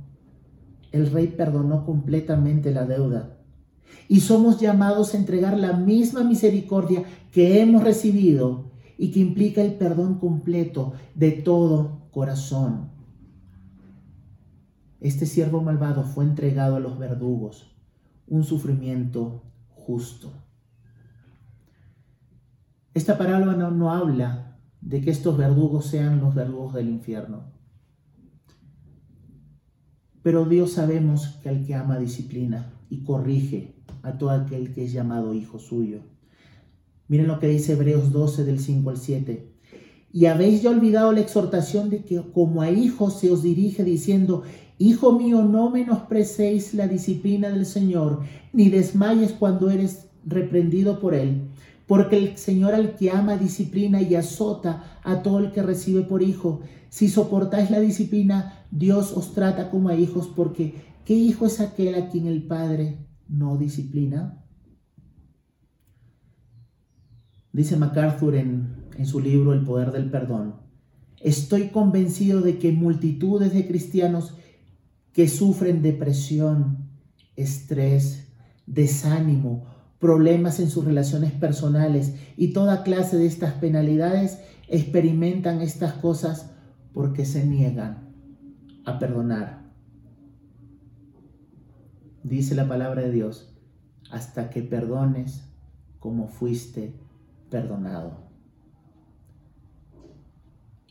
El 0.91 1.11
rey 1.11 1.27
perdonó 1.27 1.85
completamente 1.85 2.71
la 2.71 2.85
deuda 2.85 3.35
y 4.07 4.21
somos 4.21 4.59
llamados 4.59 5.13
a 5.13 5.17
entregar 5.17 5.57
la 5.57 5.73
misma 5.73 6.23
misericordia 6.23 7.03
que 7.31 7.61
hemos 7.61 7.83
recibido 7.83 8.71
y 8.97 9.11
que 9.11 9.19
implica 9.19 9.61
el 9.61 9.75
perdón 9.75 10.15
completo 10.15 10.93
de 11.15 11.31
todo 11.31 12.07
corazón. 12.11 12.98
Este 15.01 15.25
siervo 15.25 15.61
malvado 15.61 16.03
fue 16.03 16.25
entregado 16.25 16.75
a 16.75 16.79
los 16.79 16.99
verdugos, 16.99 17.73
un 18.27 18.43
sufrimiento 18.43 19.43
justo. 19.69 20.33
Esta 22.93 23.17
parábola 23.17 23.53
no, 23.53 23.93
habla 23.93 24.59
de 24.81 24.99
que 25.01 25.11
estos 25.11 25.37
verdugos 25.37 25.85
sean 25.85 26.19
los 26.19 26.35
verdugos 26.35 26.73
del 26.73 26.89
infierno. 26.89 27.53
Pero 30.21 30.45
Dios 30.45 30.73
sabemos 30.73 31.39
que 31.41 31.47
al 31.47 31.65
que 31.65 31.75
ama 31.75 31.97
disciplina 31.97 32.73
y 32.89 33.03
corrige 33.03 33.81
a 34.03 34.17
todo 34.17 34.31
aquel 34.31 34.73
que 34.73 34.83
es 34.83 34.91
llamado 34.91 35.33
hijo 35.33 35.59
suyo. 35.59 36.01
Miren 37.07 37.27
lo 37.27 37.39
que 37.39 37.47
dice 37.47 37.73
Hebreos 37.73 38.11
12 38.11 38.43
del 38.43 38.59
5 38.59 38.89
al 38.89 38.97
7. 38.97 39.55
Y 40.11 40.25
habéis 40.25 40.61
ya 40.61 40.71
olvidado 40.71 41.13
la 41.13 41.21
exhortación 41.21 41.89
de 41.89 42.03
que 42.03 42.21
como 42.33 42.61
a 42.61 42.69
hijos 42.69 43.19
se 43.19 43.31
os 43.31 43.43
dirige 43.43 43.83
diciendo, 43.83 44.43
Hijo 44.81 45.11
mío, 45.11 45.43
no 45.43 45.69
menosprecéis 45.69 46.73
la 46.73 46.87
disciplina 46.87 47.49
del 47.49 47.65
Señor, 47.65 48.21
ni 48.53 48.69
desmayes 48.69 49.33
cuando 49.33 49.69
eres 49.69 50.07
reprendido 50.25 51.01
por 51.01 51.13
él, 51.13 51.49
porque 51.85 52.17
el 52.17 52.37
Señor 52.37 52.73
al 52.73 52.95
que 52.95 53.11
ama 53.11 53.35
disciplina 53.35 54.01
y 54.01 54.15
azota 54.15 55.01
a 55.03 55.21
todo 55.21 55.39
el 55.39 55.51
que 55.51 55.63
recibe 55.63 56.03
por 56.03 56.23
hijo. 56.23 56.61
Si 56.87 57.09
soportáis 57.09 57.69
la 57.71 57.81
disciplina, 57.81 58.65
Dios 58.71 59.11
os 59.11 59.33
trata 59.33 59.69
como 59.69 59.89
a 59.89 59.95
hijos, 59.95 60.31
porque 60.33 60.75
¿qué 61.03 61.13
hijo 61.13 61.45
es 61.45 61.59
aquel 61.59 61.95
a 61.95 62.07
quien 62.07 62.27
el 62.27 62.43
Padre 62.43 63.05
no 63.27 63.57
disciplina? 63.57 64.45
Dice 67.51 67.75
MacArthur 67.75 68.35
en, 68.35 68.85
en 68.97 69.05
su 69.05 69.19
libro 69.19 69.51
El 69.51 69.65
poder 69.65 69.91
del 69.91 70.09
perdón, 70.09 70.55
estoy 71.19 71.67
convencido 71.67 72.39
de 72.39 72.57
que 72.59 72.71
multitudes 72.71 73.53
de 73.53 73.67
cristianos 73.67 74.35
que 75.13 75.27
sufren 75.27 75.81
depresión, 75.81 76.89
estrés, 77.35 78.27
desánimo, 78.65 79.65
problemas 79.99 80.59
en 80.59 80.69
sus 80.69 80.85
relaciones 80.85 81.31
personales 81.31 82.13
y 82.37 82.53
toda 82.53 82.83
clase 82.83 83.17
de 83.17 83.25
estas 83.25 83.53
penalidades 83.55 84.39
experimentan 84.67 85.61
estas 85.61 85.93
cosas 85.93 86.51
porque 86.93 87.25
se 87.25 87.45
niegan 87.45 88.09
a 88.85 88.99
perdonar 88.99 89.59
dice 92.23 92.55
la 92.55 92.67
palabra 92.67 93.01
de 93.01 93.11
Dios, 93.11 93.49
hasta 94.11 94.49
que 94.49 94.61
perdones 94.61 95.43
como 95.99 96.27
fuiste 96.27 96.93
perdonado. 97.49 98.29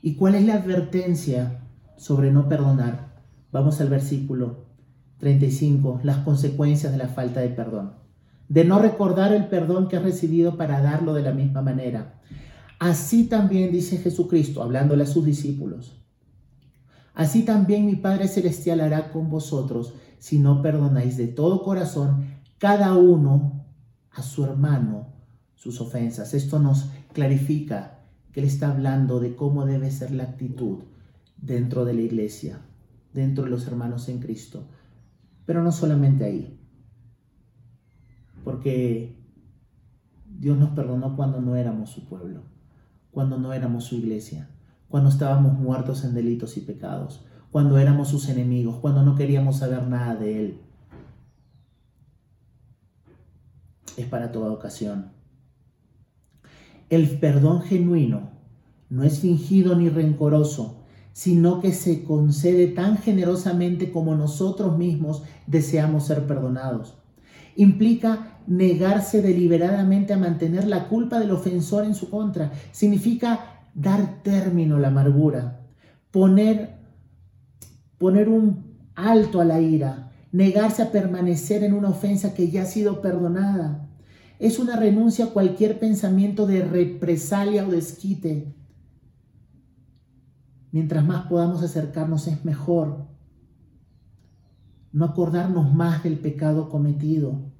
¿Y 0.00 0.14
cuál 0.14 0.36
es 0.36 0.44
la 0.44 0.54
advertencia 0.54 1.60
sobre 1.96 2.30
no 2.30 2.48
perdonar? 2.48 3.07
Vamos 3.52 3.80
al 3.80 3.88
versículo 3.88 4.66
35, 5.18 6.00
las 6.02 6.18
consecuencias 6.18 6.92
de 6.92 6.98
la 6.98 7.08
falta 7.08 7.40
de 7.40 7.48
perdón. 7.48 7.92
De 8.48 8.64
no 8.64 8.78
recordar 8.78 9.32
el 9.32 9.46
perdón 9.46 9.88
que 9.88 9.96
has 9.96 10.02
recibido 10.02 10.56
para 10.56 10.80
darlo 10.80 11.12
de 11.14 11.22
la 11.22 11.32
misma 11.32 11.62
manera. 11.62 12.20
Así 12.78 13.24
también 13.24 13.72
dice 13.72 13.98
Jesucristo, 13.98 14.62
hablándole 14.62 15.02
a 15.02 15.06
sus 15.06 15.24
discípulos. 15.24 16.00
Así 17.14 17.42
también 17.42 17.86
mi 17.86 17.96
Padre 17.96 18.28
Celestial 18.28 18.80
hará 18.80 19.10
con 19.10 19.28
vosotros 19.28 19.94
si 20.18 20.38
no 20.38 20.62
perdonáis 20.62 21.16
de 21.16 21.26
todo 21.26 21.62
corazón 21.62 22.26
cada 22.58 22.94
uno 22.94 23.64
a 24.12 24.22
su 24.22 24.44
hermano 24.44 25.18
sus 25.58 25.80
ofensas. 25.80 26.34
Esto 26.34 26.58
nos 26.60 26.90
clarifica 27.12 27.98
que 28.32 28.40
Él 28.40 28.46
está 28.46 28.70
hablando 28.70 29.18
de 29.20 29.34
cómo 29.34 29.66
debe 29.66 29.90
ser 29.90 30.12
la 30.12 30.24
actitud 30.24 30.84
dentro 31.36 31.84
de 31.84 31.94
la 31.94 32.02
iglesia, 32.02 32.60
dentro 33.18 33.44
de 33.44 33.50
los 33.50 33.66
hermanos 33.66 34.08
en 34.08 34.20
Cristo. 34.20 34.68
Pero 35.44 35.62
no 35.62 35.72
solamente 35.72 36.24
ahí, 36.24 36.58
porque 38.44 39.18
Dios 40.38 40.56
nos 40.56 40.70
perdonó 40.70 41.16
cuando 41.16 41.40
no 41.40 41.56
éramos 41.56 41.90
su 41.90 42.06
pueblo, 42.06 42.42
cuando 43.10 43.38
no 43.38 43.52
éramos 43.52 43.84
su 43.84 43.96
iglesia, 43.96 44.48
cuando 44.88 45.10
estábamos 45.10 45.58
muertos 45.58 46.04
en 46.04 46.14
delitos 46.14 46.56
y 46.56 46.60
pecados, 46.60 47.24
cuando 47.50 47.78
éramos 47.78 48.08
sus 48.08 48.28
enemigos, 48.28 48.76
cuando 48.76 49.02
no 49.02 49.16
queríamos 49.16 49.58
saber 49.58 49.86
nada 49.86 50.14
de 50.14 50.40
Él. 50.40 50.60
Es 53.96 54.06
para 54.06 54.30
toda 54.30 54.52
ocasión. 54.52 55.10
El 56.88 57.18
perdón 57.18 57.62
genuino 57.62 58.30
no 58.90 59.02
es 59.02 59.18
fingido 59.20 59.74
ni 59.74 59.88
rencoroso, 59.88 60.77
sino 61.18 61.60
que 61.60 61.72
se 61.72 62.04
concede 62.04 62.68
tan 62.68 62.96
generosamente 62.96 63.90
como 63.90 64.14
nosotros 64.14 64.78
mismos 64.78 65.24
deseamos 65.48 66.06
ser 66.06 66.28
perdonados. 66.28 66.94
Implica 67.56 68.38
negarse 68.46 69.20
deliberadamente 69.20 70.12
a 70.12 70.16
mantener 70.16 70.68
la 70.68 70.86
culpa 70.86 71.18
del 71.18 71.32
ofensor 71.32 71.84
en 71.84 71.96
su 71.96 72.08
contra. 72.08 72.52
Significa 72.70 73.66
dar 73.74 74.22
término 74.22 74.76
a 74.76 74.78
la 74.78 74.88
amargura, 74.88 75.66
poner, 76.12 76.78
poner 77.98 78.28
un 78.28 78.76
alto 78.94 79.40
a 79.40 79.44
la 79.44 79.60
ira, 79.60 80.12
negarse 80.30 80.82
a 80.82 80.92
permanecer 80.92 81.64
en 81.64 81.72
una 81.72 81.88
ofensa 81.88 82.32
que 82.32 82.48
ya 82.48 82.62
ha 82.62 82.66
sido 82.66 83.02
perdonada. 83.02 83.88
Es 84.38 84.60
una 84.60 84.76
renuncia 84.76 85.24
a 85.24 85.30
cualquier 85.30 85.80
pensamiento 85.80 86.46
de 86.46 86.64
represalia 86.64 87.66
o 87.66 87.72
desquite. 87.72 88.54
Mientras 90.78 91.04
más 91.04 91.26
podamos 91.26 91.60
acercarnos 91.64 92.28
es 92.28 92.44
mejor. 92.44 93.08
No 94.92 95.06
acordarnos 95.06 95.74
más 95.74 96.04
del 96.04 96.20
pecado 96.20 96.68
cometido. 96.68 97.50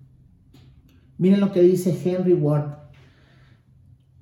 Miren 1.17 1.41
lo 1.41 1.51
que 1.51 1.61
dice 1.61 2.01
Henry 2.05 2.35
Ward. 2.35 2.77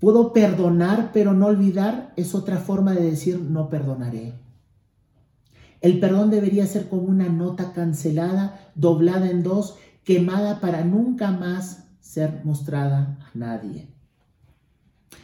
Puedo 0.00 0.32
perdonar 0.32 1.10
pero 1.12 1.34
no 1.34 1.44
olvidar 1.44 2.14
es 2.16 2.34
otra 2.34 2.56
forma 2.56 2.94
de 2.94 3.02
decir 3.02 3.38
no 3.38 3.68
perdonaré. 3.68 4.32
El 5.82 6.00
perdón 6.00 6.30
debería 6.30 6.64
ser 6.64 6.88
como 6.88 7.02
una 7.02 7.28
nota 7.28 7.74
cancelada, 7.74 8.72
doblada 8.76 9.28
en 9.30 9.42
dos, 9.42 9.76
quemada 10.04 10.58
para 10.58 10.86
nunca 10.86 11.32
más 11.32 11.84
ser 12.00 12.40
mostrada 12.44 13.18
a 13.20 13.36
nadie. 13.36 13.94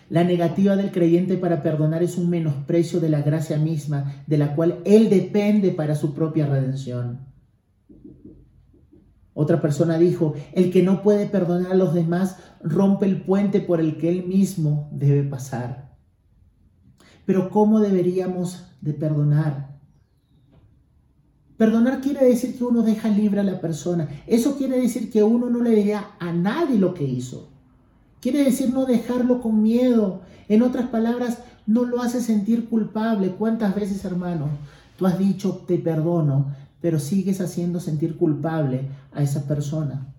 La 0.09 0.25
negativa 0.25 0.77
del 0.77 0.91
creyente 0.91 1.37
para 1.37 1.63
perdonar 1.63 2.03
es 2.03 2.19
un 2.19 2.29
menosprecio 2.29 3.01
de 3.01 3.09
la 3.09 3.23
gracia 3.23 3.57
misma, 3.59 4.25
de 4.27 4.39
la 4.39 4.55
cual 4.55 4.81
él 4.85 5.09
depende 5.09 5.71
para 5.71 5.95
su 5.95 6.15
propia 6.15 6.47
redención. 6.47 7.33
Otra 9.35 9.63
persona 9.63 9.99
dijo, 9.99 10.35
el 10.53 10.71
que 10.71 10.83
no 10.83 11.03
puede 11.03 11.27
perdonar 11.27 11.73
a 11.73 11.77
los 11.77 11.95
demás 11.95 12.37
rompe 12.63 13.07
el 13.07 13.23
puente 13.23 13.61
por 13.61 13.81
el 13.81 13.97
que 13.97 14.11
él 14.11 14.27
mismo 14.27 14.91
debe 14.93 15.23
pasar. 15.23 15.97
Pero 17.25 17.49
¿cómo 17.51 17.81
deberíamos 17.81 18.67
de 18.81 18.93
perdonar? 18.93 19.79
Perdonar 21.57 22.01
quiere 22.01 22.27
decir 22.27 22.59
que 22.59 22.65
uno 22.65 22.83
deja 22.83 23.09
libre 23.09 23.41
a 23.41 23.45
la 23.45 23.61
persona. 23.61 24.09
Eso 24.27 24.57
quiere 24.57 24.81
decir 24.81 25.11
que 25.11 25.23
uno 25.23 25.49
no 25.49 25.63
le 25.63 25.71
diría 25.71 26.11
a 26.19 26.33
nadie 26.33 26.79
lo 26.79 26.93
que 26.93 27.05
hizo. 27.05 27.52
Quiere 28.23 28.45
decir 28.45 28.73
no 28.73 28.87
dejarlo 28.87 29.41
con 29.41 29.63
miedo. 29.63 30.21
En 30.49 30.63
otras 30.63 30.89
palabras, 30.91 31.39
no 31.67 31.85
lo 31.85 32.01
hace 32.01 32.21
sentir 32.21 32.69
culpable. 32.69 33.33
¿Cuántas 33.33 33.75
veces, 33.75 34.05
hermano, 34.05 34.49
tú 34.97 35.07
has 35.09 35.19
dicho 35.19 35.65
te 35.67 35.77
perdono, 35.77 36.55
pero 36.81 37.01
sigues 37.01 37.41
haciendo 37.41 37.81
sentir 37.81 38.17
culpable 38.17 38.89
a 39.13 39.25
esa 39.25 39.49
persona? 39.49 40.15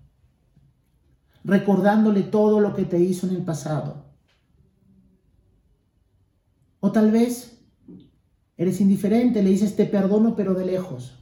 Recordándole 1.44 2.24
todo 2.24 2.60
lo 2.60 2.74
que 2.74 2.84
te 2.84 3.00
hizo 3.00 3.26
en 3.26 3.36
el 3.36 3.42
pasado. 3.42 4.04
O 6.80 6.92
tal 6.92 7.10
vez 7.10 7.58
eres 8.58 8.82
indiferente, 8.82 9.42
le 9.42 9.48
dices 9.48 9.76
te 9.76 9.86
perdono, 9.86 10.36
pero 10.36 10.52
de 10.52 10.66
lejos. 10.66 11.14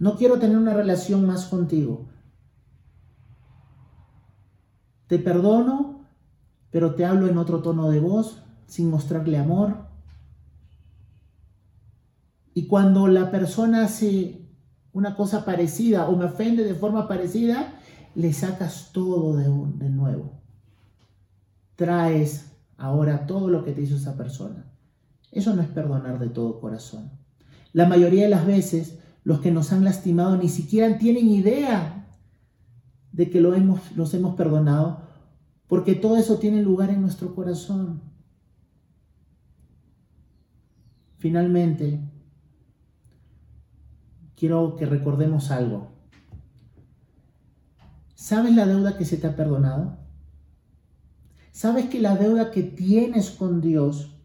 No 0.00 0.16
quiero 0.16 0.40
tener 0.40 0.56
una 0.56 0.74
relación 0.74 1.24
más 1.24 1.44
contigo. 1.44 2.09
Te 5.10 5.18
perdono, 5.18 6.04
pero 6.70 6.94
te 6.94 7.04
hablo 7.04 7.26
en 7.26 7.36
otro 7.36 7.62
tono 7.62 7.90
de 7.90 7.98
voz, 7.98 8.44
sin 8.68 8.88
mostrarle 8.88 9.38
amor. 9.38 9.88
Y 12.54 12.68
cuando 12.68 13.08
la 13.08 13.32
persona 13.32 13.82
hace 13.82 14.46
una 14.92 15.16
cosa 15.16 15.44
parecida 15.44 16.08
o 16.08 16.14
me 16.14 16.26
ofende 16.26 16.62
de 16.62 16.76
forma 16.76 17.08
parecida, 17.08 17.74
le 18.14 18.32
sacas 18.32 18.90
todo 18.92 19.36
de, 19.36 19.90
nuevo. 19.90 20.40
Traes 21.74 22.52
ahora 22.76 23.26
todo 23.26 23.50
lo 23.50 23.64
que 23.64 23.72
te 23.72 23.82
hizo 23.82 23.96
esa 23.96 24.16
persona. 24.16 24.70
Eso 25.32 25.56
no 25.56 25.62
es 25.62 25.68
perdonar 25.68 26.20
de 26.20 26.28
todo 26.28 26.60
corazón. 26.60 27.10
La 27.72 27.88
mayoría 27.88 28.22
de 28.22 28.30
las 28.30 28.46
veces 28.46 29.00
los 29.24 29.40
que 29.40 29.50
nos 29.50 29.72
han 29.72 29.82
lastimado 29.82 30.36
ni 30.36 30.48
siquiera 30.48 30.98
tienen 30.98 31.28
idea 31.30 31.99
de 33.20 33.28
que 33.28 33.42
lo 33.42 33.54
hemos, 33.54 33.94
los 33.96 34.14
hemos 34.14 34.34
perdonado, 34.34 35.02
porque 35.66 35.94
todo 35.94 36.16
eso 36.16 36.38
tiene 36.38 36.62
lugar 36.62 36.88
en 36.88 37.02
nuestro 37.02 37.34
corazón. 37.34 38.00
Finalmente, 41.18 42.00
quiero 44.36 44.74
que 44.74 44.86
recordemos 44.86 45.50
algo. 45.50 45.88
¿Sabes 48.14 48.56
la 48.56 48.64
deuda 48.64 48.96
que 48.96 49.04
se 49.04 49.18
te 49.18 49.26
ha 49.26 49.36
perdonado? 49.36 49.98
¿Sabes 51.52 51.90
que 51.90 52.00
la 52.00 52.16
deuda 52.16 52.50
que 52.50 52.62
tienes 52.62 53.30
con 53.30 53.60
Dios 53.60 54.16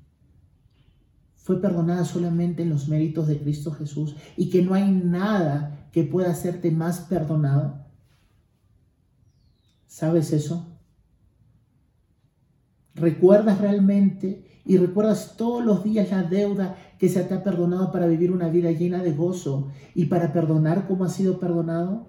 fue 1.35 1.61
perdonada 1.61 2.05
solamente 2.05 2.63
en 2.63 2.69
los 2.69 2.87
méritos 2.87 3.27
de 3.27 3.39
Cristo 3.39 3.71
Jesús 3.71 4.15
y 4.37 4.49
que 4.49 4.61
no 4.61 4.73
hay 4.73 4.89
nada 4.89 5.89
que 5.91 6.05
pueda 6.05 6.31
hacerte 6.31 6.71
más 6.71 7.01
perdonado? 7.01 7.84
¿Sabes 9.95 10.33
eso? 10.33 10.67
¿Recuerdas 12.95 13.61
realmente 13.61 14.45
y 14.65 14.75
recuerdas 14.75 15.37
todos 15.37 15.63
los 15.63 15.85
días 15.85 16.11
la 16.11 16.23
deuda 16.23 16.75
que 16.99 17.07
se 17.07 17.23
te 17.23 17.33
ha 17.33 17.45
perdonado 17.45 17.93
para 17.93 18.05
vivir 18.05 18.33
una 18.33 18.49
vida 18.49 18.73
llena 18.73 19.01
de 19.01 19.13
gozo 19.13 19.69
y 19.93 20.07
para 20.07 20.33
perdonar 20.33 20.85
como 20.85 21.05
ha 21.05 21.09
sido 21.09 21.39
perdonado? 21.39 22.07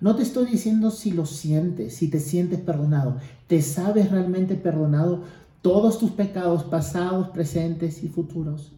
No 0.00 0.14
te 0.14 0.22
estoy 0.22 0.46
diciendo 0.46 0.92
si 0.92 1.10
lo 1.10 1.26
sientes, 1.26 1.96
si 1.96 2.08
te 2.08 2.20
sientes 2.20 2.60
perdonado. 2.60 3.16
¿Te 3.48 3.62
sabes 3.62 4.12
realmente 4.12 4.54
perdonado? 4.54 5.24
todos 5.62 5.98
tus 5.98 6.12
pecados 6.12 6.62
pasados, 6.62 7.30
presentes 7.30 8.04
y 8.04 8.08
futuros. 8.08 8.70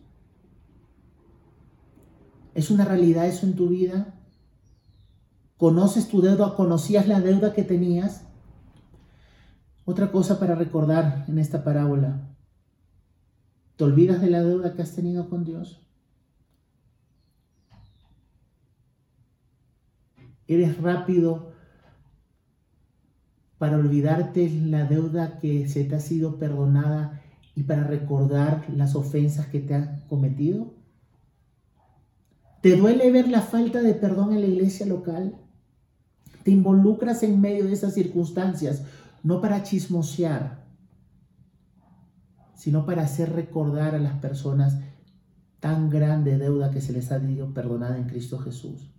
¿Es 2.54 2.70
una 2.70 2.86
realidad 2.86 3.26
eso 3.26 3.44
en 3.44 3.56
tu 3.56 3.68
vida? 3.68 4.17
¿Conoces 5.58 6.06
tu 6.06 6.22
deuda? 6.22 6.54
¿Conocías 6.54 7.08
la 7.08 7.20
deuda 7.20 7.52
que 7.52 7.64
tenías? 7.64 8.22
Otra 9.84 10.12
cosa 10.12 10.38
para 10.38 10.54
recordar 10.54 11.24
en 11.26 11.40
esta 11.40 11.64
parábola. 11.64 12.28
¿Te 13.76 13.82
olvidas 13.82 14.20
de 14.20 14.30
la 14.30 14.42
deuda 14.44 14.74
que 14.74 14.82
has 14.82 14.94
tenido 14.94 15.28
con 15.28 15.44
Dios? 15.44 15.80
¿Eres 20.46 20.80
rápido 20.80 21.50
para 23.58 23.78
olvidarte 23.78 24.48
la 24.50 24.84
deuda 24.84 25.40
que 25.40 25.66
se 25.66 25.82
te 25.82 25.96
ha 25.96 26.00
sido 26.00 26.38
perdonada 26.38 27.20
y 27.56 27.64
para 27.64 27.82
recordar 27.82 28.64
las 28.70 28.94
ofensas 28.94 29.48
que 29.48 29.58
te 29.58 29.74
han 29.74 30.02
cometido? 30.08 30.72
¿Te 32.62 32.76
duele 32.76 33.10
ver 33.10 33.26
la 33.26 33.40
falta 33.40 33.82
de 33.82 33.94
perdón 33.94 34.32
en 34.34 34.42
la 34.42 34.46
iglesia 34.46 34.86
local? 34.86 35.34
¿Te 36.48 36.52
involucras 36.52 37.22
en 37.24 37.42
medio 37.42 37.66
de 37.66 37.74
esas 37.74 37.92
circunstancias 37.92 38.82
no 39.22 39.42
para 39.42 39.64
chismosear, 39.64 40.64
sino 42.54 42.86
para 42.86 43.02
hacer 43.02 43.34
recordar 43.34 43.94
a 43.94 43.98
las 43.98 44.14
personas 44.14 44.80
tan 45.60 45.90
grande 45.90 46.38
deuda 46.38 46.70
que 46.70 46.80
se 46.80 46.94
les 46.94 47.12
ha 47.12 47.18
dicho 47.18 47.52
perdonada 47.52 47.98
en 47.98 48.06
Cristo 48.06 48.38
Jesús. 48.38 48.90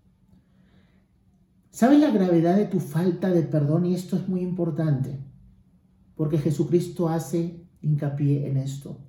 ¿Sabes 1.72 2.00
la 2.00 2.12
gravedad 2.12 2.56
de 2.56 2.66
tu 2.66 2.80
falta 2.80 3.32
de 3.32 3.42
perdón? 3.42 3.88
Y 3.88 3.96
esto 3.96 4.16
es 4.16 4.30
muy 4.30 4.42
importante, 4.42 5.18
porque 6.14 6.38
Jesucristo 6.38 7.10
hace 7.10 7.68
hincapié 7.82 8.48
en 8.48 8.58
esto. 8.58 9.00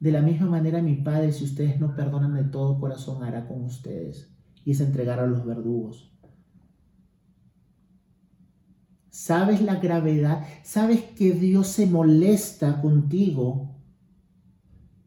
De 0.00 0.10
la 0.10 0.22
misma 0.22 0.46
manera, 0.46 0.82
mi 0.82 0.96
Padre, 0.96 1.30
si 1.30 1.44
ustedes 1.44 1.78
no 1.78 1.94
perdonan 1.94 2.34
de 2.34 2.42
todo 2.42 2.80
corazón, 2.80 3.22
hará 3.22 3.46
con 3.46 3.62
ustedes, 3.62 4.28
y 4.64 4.72
es 4.72 4.80
entregar 4.80 5.20
a 5.20 5.26
los 5.28 5.46
verdugos. 5.46 6.09
¿Sabes 9.10 9.60
la 9.60 9.76
gravedad? 9.76 10.46
¿Sabes 10.62 11.02
que 11.02 11.32
Dios 11.32 11.66
se 11.66 11.86
molesta 11.86 12.80
contigo? 12.80 13.74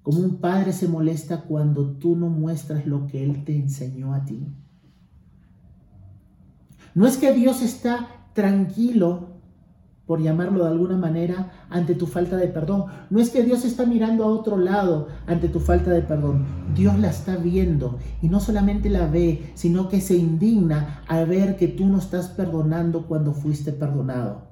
Como 0.02 0.20
un 0.20 0.38
padre 0.42 0.74
se 0.74 0.90
molesta 0.90 1.44
cuando 1.44 1.94
tú 1.94 2.16
no 2.18 2.28
muestras 2.28 2.86
lo 2.86 3.08
que 3.08 3.24
Él 3.24 3.46
te 3.46 3.56
enseñó 3.56 4.14
a 4.14 4.26
ti. 4.26 4.46
No 6.94 7.08
es 7.08 7.18
que 7.18 7.34
Dios 7.34 7.62
está 7.62 8.10
tranquilo, 8.34 9.33
por 10.06 10.22
llamarlo 10.22 10.64
de 10.64 10.72
alguna 10.72 10.98
manera, 10.98 11.52
ante 11.70 11.96
tu 11.96 12.08
falta 12.08 12.36
de 12.36 12.48
perdón. 12.48 12.86
No 13.10 13.20
es 13.20 13.30
que 13.30 13.44
Dios 13.44 13.64
está 13.64 13.86
mirando 13.86 14.24
a 14.24 14.28
otro 14.28 14.58
lado 14.58 15.08
ante 15.28 15.48
tu 15.48 15.60
falta 15.60 15.92
de 15.92 16.02
perdón. 16.02 16.46
Dios 16.76 17.00
la 17.00 17.10
está 17.10 17.38
viendo 17.38 18.00
y 18.22 18.28
no 18.28 18.40
solamente 18.40 18.90
la 18.90 19.08
ve, 19.08 19.52
sino 19.54 19.88
que 19.88 20.02
se 20.02 20.16
indigna 20.16 21.04
al 21.08 21.28
ver 21.28 21.56
que 21.56 21.70
tú 21.70 21.86
no 21.86 22.00
estás 22.00 22.28
perdonando 22.28 23.08
cuando 23.08 23.34
fuiste 23.34 23.72
perdonado. 23.72 24.52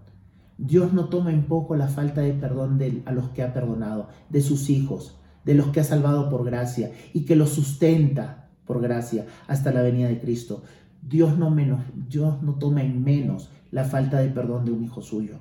Dios 0.57 0.93
no 0.93 1.09
toma 1.09 1.33
en 1.33 1.43
poco 1.43 1.75
la 1.75 1.87
falta 1.87 2.21
de 2.21 2.33
perdón 2.33 2.77
de, 2.77 3.01
a 3.05 3.11
los 3.11 3.29
que 3.29 3.43
ha 3.43 3.53
perdonado, 3.53 4.07
de 4.29 4.41
sus 4.41 4.69
hijos, 4.69 5.17
de 5.43 5.55
los 5.55 5.67
que 5.67 5.81
ha 5.81 5.83
salvado 5.83 6.29
por 6.29 6.45
gracia 6.45 6.91
y 7.13 7.25
que 7.25 7.35
los 7.35 7.49
sustenta 7.49 8.49
por 8.65 8.79
gracia 8.79 9.25
hasta 9.47 9.73
la 9.73 9.81
venida 9.81 10.07
de 10.07 10.19
Cristo. 10.19 10.63
Dios 11.01 11.37
no, 11.37 11.49
menos, 11.49 11.81
Dios 12.07 12.41
no 12.43 12.53
toma 12.53 12.83
en 12.83 13.03
menos 13.03 13.49
la 13.71 13.85
falta 13.85 14.19
de 14.19 14.29
perdón 14.29 14.65
de 14.65 14.71
un 14.71 14.83
hijo 14.83 15.01
suyo. 15.01 15.39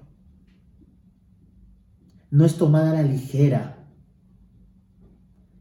No 2.30 2.44
es 2.44 2.56
tomada 2.56 2.92
a 2.92 2.94
la 2.94 3.02
ligera. 3.02 3.88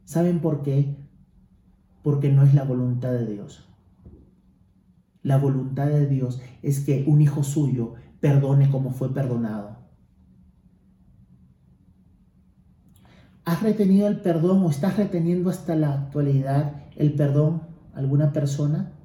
¿Saben 0.05 0.39
por 0.39 0.61
qué? 0.61 0.95
Porque 2.03 2.32
no 2.32 2.43
es 2.43 2.53
la 2.53 2.63
voluntad 2.63 3.11
de 3.11 3.26
Dios. 3.26 3.67
La 5.24 5.38
voluntad 5.38 5.88
de 5.88 6.07
Dios 6.07 6.39
es 6.61 6.80
que 6.80 7.03
un 7.07 7.22
hijo 7.22 7.43
suyo 7.43 7.95
perdone 8.22 8.70
como 8.70 8.91
fue 8.91 9.13
perdonado. 9.13 9.78
¿Has 13.45 13.63
retenido 13.63 14.07
el 14.07 14.22
perdón 14.22 14.63
o 14.63 14.70
estás 14.70 14.97
reteniendo 14.97 15.49
hasta 15.49 15.76
la 15.76 15.93
actualidad 15.93 16.84
el 16.95 17.13
perdón 17.13 17.63
a 17.95 17.97
alguna 17.97 18.32
persona? 18.32 18.98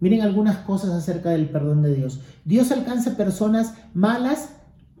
Miren 0.00 0.22
algunas 0.22 0.58
cosas 0.58 0.90
acerca 0.90 1.30
del 1.30 1.50
perdón 1.50 1.82
de 1.82 1.94
Dios. 1.94 2.20
Dios 2.44 2.72
alcanza 2.72 3.16
personas 3.16 3.74
malas 3.92 4.50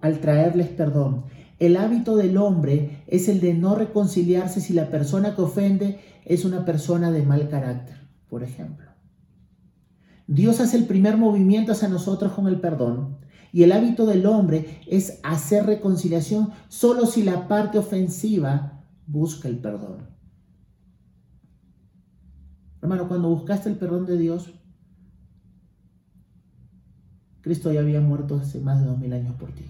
al 0.02 0.20
traerles 0.20 0.68
perdón. 0.68 1.24
El 1.58 1.76
hábito 1.76 2.16
del 2.16 2.36
hombre 2.36 3.02
es 3.06 3.28
el 3.28 3.40
de 3.40 3.54
no 3.54 3.74
reconciliarse 3.74 4.60
si 4.60 4.72
la 4.72 4.90
persona 4.90 5.34
que 5.34 5.42
ofende 5.42 6.00
es 6.24 6.44
una 6.44 6.64
persona 6.64 7.10
de 7.10 7.22
mal 7.22 7.48
carácter, 7.48 7.96
por 8.28 8.42
ejemplo. 8.42 8.90
Dios 10.26 10.60
hace 10.60 10.76
el 10.76 10.84
primer 10.84 11.16
movimiento 11.16 11.72
hacia 11.72 11.88
nosotros 11.88 12.32
con 12.32 12.46
el 12.46 12.60
perdón 12.60 13.18
y 13.52 13.64
el 13.64 13.72
hábito 13.72 14.06
del 14.06 14.26
hombre 14.26 14.80
es 14.86 15.18
hacer 15.22 15.66
reconciliación 15.66 16.50
solo 16.68 17.06
si 17.06 17.22
la 17.22 17.48
parte 17.48 17.78
ofensiva 17.78 18.84
busca 19.06 19.48
el 19.48 19.58
perdón. 19.58 20.08
Hermano, 22.80 23.08
cuando 23.08 23.28
buscaste 23.28 23.68
el 23.68 23.76
perdón 23.76 24.06
de 24.06 24.16
Dios, 24.16 24.54
Cristo 27.42 27.72
ya 27.72 27.80
había 27.80 28.00
muerto 28.00 28.36
hace 28.36 28.60
más 28.60 28.80
de 28.80 28.86
dos 28.86 28.98
mil 28.98 29.12
años 29.12 29.34
por 29.34 29.52
ti. 29.52 29.64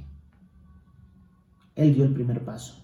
Él 1.76 1.94
dio 1.94 2.04
el 2.04 2.12
primer 2.12 2.44
paso. 2.44 2.74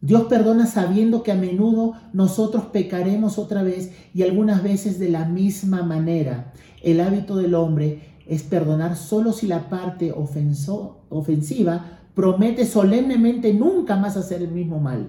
Dios 0.00 0.24
perdona 0.24 0.66
sabiendo 0.66 1.24
que 1.24 1.32
a 1.32 1.34
menudo 1.34 1.94
nosotros 2.12 2.66
pecaremos 2.66 3.36
otra 3.36 3.62
vez 3.64 3.92
y 4.14 4.22
algunas 4.22 4.62
veces 4.62 4.98
de 4.98 5.08
la 5.08 5.24
misma 5.24 5.82
manera. 5.82 6.52
El 6.82 7.00
hábito 7.00 7.36
del 7.36 7.54
hombre 7.54 8.16
es 8.26 8.42
perdonar 8.44 8.96
solo 8.96 9.32
si 9.32 9.48
la 9.48 9.68
parte 9.68 10.12
ofensiva 10.12 11.84
promete 12.14 12.64
solemnemente 12.64 13.52
nunca 13.54 13.96
más 13.96 14.16
hacer 14.16 14.42
el 14.42 14.52
mismo 14.52 14.78
mal. 14.78 15.08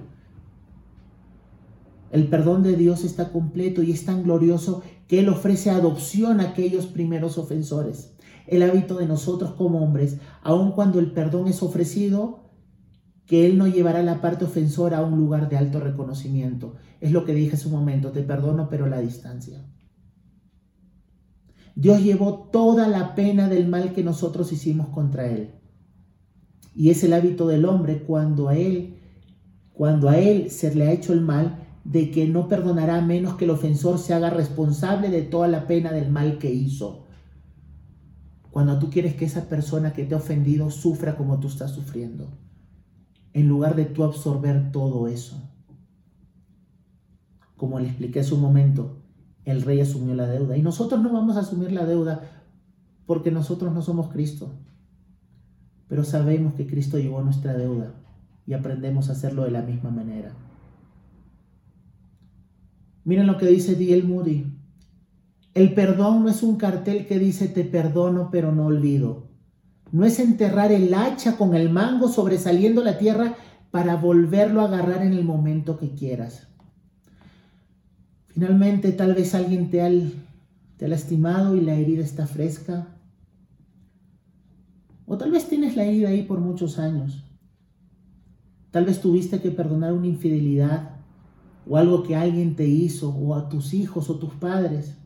El 2.12 2.28
perdón 2.28 2.64
de 2.64 2.76
Dios 2.76 3.04
está 3.04 3.32
completo 3.32 3.84
y 3.84 3.92
es 3.92 4.06
tan 4.06 4.24
glorioso 4.24 4.82
que 5.10 5.20
Él 5.20 5.28
ofrece 5.28 5.72
adopción 5.72 6.40
a 6.40 6.50
aquellos 6.50 6.86
primeros 6.86 7.40
ofensores. 7.40 8.14
El 8.46 8.62
hábito 8.62 9.00
de 9.00 9.08
nosotros 9.08 9.54
como 9.54 9.84
hombres, 9.84 10.18
aun 10.44 10.72
cuando 10.72 11.00
el 11.00 11.12
perdón 11.12 11.48
es 11.48 11.64
ofrecido, 11.64 12.52
que 13.26 13.48
Él 13.48 13.58
no 13.58 13.68
llevará 13.68 14.04
la 14.04 14.22
parte 14.22 14.46
ofensora 14.46 15.00
a 15.00 15.04
un 15.04 15.18
lugar 15.18 15.50
de 15.50 15.58
alto 15.58 15.80
reconocimiento. 15.80 16.76
Es 17.02 17.12
lo 17.12 17.26
que 17.26 17.34
dije 17.34 17.56
hace 17.56 17.68
un 17.68 17.74
momento, 17.74 18.12
te 18.12 18.22
perdono 18.22 18.70
pero 18.70 18.86
la 18.86 19.02
distancia. 19.02 19.66
Dios 21.76 22.04
llevó 22.04 22.50
toda 22.52 22.88
la 22.88 23.16
pena 23.16 23.50
del 23.50 23.68
mal 23.68 23.94
que 23.94 24.04
nosotros 24.04 24.52
hicimos 24.52 24.90
contra 24.90 25.26
Él. 25.26 25.56
Y 26.76 26.92
es 26.92 27.04
el 27.04 27.14
hábito 27.14 27.48
del 27.48 27.66
hombre 27.66 28.04
cuando 28.04 28.48
a 28.48 28.56
Él, 28.56 29.00
cuando 29.74 30.08
a 30.08 30.20
Él 30.20 30.52
se 30.52 30.74
le 30.76 30.88
ha 30.88 30.92
hecho 30.92 31.14
el 31.14 31.22
mal, 31.22 31.66
de 31.84 32.12
que 32.12 32.28
no 32.28 32.48
perdonará 32.48 33.02
menos 33.02 33.36
que 33.36 33.46
el 33.46 33.52
ofensor 33.52 34.00
se 34.00 34.14
haga 34.14 34.30
responsable 34.30 35.10
de 35.10 35.22
toda 35.22 35.48
la 35.48 35.68
pena 35.68 35.92
del 35.92 36.12
mal 36.12 36.38
que 36.38 36.52
hizo. 36.52 37.06
Cuando 38.52 38.80
tú 38.80 38.90
quieres 38.90 39.16
que 39.16 39.26
esa 39.26 39.48
persona 39.48 39.94
que 39.94 40.06
te 40.06 40.16
ha 40.16 40.18
ofendido 40.18 40.72
sufra 40.72 41.16
como 41.16 41.40
tú 41.40 41.48
estás 41.48 41.72
sufriendo, 41.72 42.28
en 43.34 43.48
lugar 43.48 43.76
de 43.76 43.86
tú 43.86 44.04
absorber 44.04 44.72
todo 44.72 45.08
eso. 45.08 45.42
Como 47.56 47.80
le 47.80 47.88
expliqué 47.88 48.22
hace 48.22 48.34
un 48.34 48.42
momento, 48.42 48.98
el 49.46 49.62
rey 49.62 49.82
asumió 49.82 50.16
la 50.16 50.28
deuda 50.28 50.58
y 50.58 50.62
nosotros 50.62 51.02
no 51.02 51.12
vamos 51.12 51.38
a 51.38 51.42
asumir 51.42 51.72
la 51.72 51.86
deuda 51.86 52.22
porque 53.06 53.32
nosotros 53.32 53.74
no 53.74 53.82
somos 53.82 54.10
Cristo. 54.10 54.52
Pero 55.88 56.04
sabemos 56.04 56.54
que 56.54 56.68
Cristo 56.68 57.00
llevó 57.00 57.22
nuestra 57.22 57.54
deuda 57.54 57.94
y 58.46 58.54
aprendemos 58.54 59.10
a 59.10 59.14
hacerlo 59.14 59.44
de 59.44 59.52
la 59.52 59.62
misma 59.62 59.90
manera. 59.90 60.34
Miren 63.10 63.26
lo 63.26 63.40
que 63.40 63.48
dice 63.48 63.74
D.L. 63.74 64.04
Moody. 64.04 64.46
El 65.56 65.74
perdón 65.74 66.22
no 66.22 66.30
es 66.30 66.44
un 66.44 66.58
cartel 66.58 67.08
que 67.08 67.18
dice 67.18 67.48
te 67.48 67.64
perdono 67.64 68.30
pero 68.32 68.54
no 68.54 68.68
olvido. 68.68 69.32
No 69.92 70.06
es 70.06 70.20
enterrar 70.20 70.72
el 70.72 70.94
hacha 70.94 71.36
con 71.36 71.56
el 71.56 71.72
mango 71.72 72.08
sobresaliendo 72.08 72.84
la 72.84 73.00
tierra 73.00 73.36
para 73.72 73.96
volverlo 73.96 74.62
a 74.62 74.66
agarrar 74.66 75.02
en 75.02 75.14
el 75.14 75.24
momento 75.24 75.80
que 75.80 75.96
quieras. 75.96 76.50
Finalmente, 78.28 78.92
tal 78.92 79.16
vez 79.16 79.34
alguien 79.34 79.72
te 79.72 79.80
te 80.78 80.86
ha 80.86 80.88
lastimado 80.88 81.56
y 81.56 81.62
la 81.62 81.74
herida 81.74 82.04
está 82.04 82.28
fresca. 82.28 82.90
O 85.08 85.18
tal 85.18 85.32
vez 85.32 85.50
tienes 85.50 85.76
la 85.76 85.84
herida 85.84 86.10
ahí 86.10 86.22
por 86.22 86.42
muchos 86.42 86.78
años. 86.78 87.24
Tal 88.70 88.86
vez 88.86 89.02
tuviste 89.02 89.42
que 89.42 89.50
perdonar 89.50 89.94
una 89.94 90.06
infidelidad 90.06 90.89
o 91.70 91.78
algo 91.78 92.02
que 92.02 92.16
alguien 92.16 92.56
te 92.56 92.68
hizo, 92.68 93.12
o 93.12 93.36
a 93.36 93.48
tus 93.48 93.76
hijos 93.76 94.10
o 94.10 94.16
tus 94.16 94.34
padres. 94.34 94.98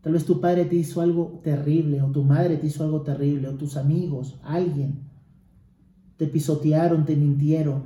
Tal 0.00 0.12
vez 0.12 0.24
tu 0.24 0.40
padre 0.40 0.64
te 0.64 0.74
hizo 0.74 1.00
algo 1.00 1.40
terrible, 1.44 2.02
o 2.02 2.10
tu 2.10 2.24
madre 2.24 2.56
te 2.56 2.66
hizo 2.66 2.82
algo 2.82 3.02
terrible, 3.02 3.46
o 3.46 3.54
tus 3.54 3.76
amigos, 3.76 4.36
alguien. 4.42 5.04
Te 6.16 6.26
pisotearon, 6.26 7.04
te 7.04 7.14
mintieron. 7.14 7.84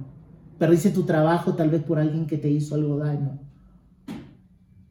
Perdiste 0.59 0.91
tu 0.91 1.03
trabajo 1.03 1.55
tal 1.55 1.69
vez 1.69 1.83
por 1.83 1.99
alguien 1.99 2.27
que 2.27 2.39
te 2.39 2.51
hizo 2.51 2.75
algo 2.75 2.97
daño. 2.97 3.39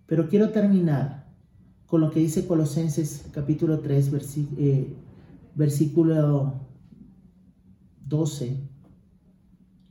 Pero 0.05 0.29
quiero 0.29 0.49
terminar 0.51 1.27
con 1.87 2.01
lo 2.01 2.11
que 2.11 2.19
dice 2.19 2.45
Colosenses 2.45 3.25
capítulo 3.31 3.79
3, 3.79 4.11
eh, 4.57 4.93
versículo 5.55 6.53
12 8.05 8.69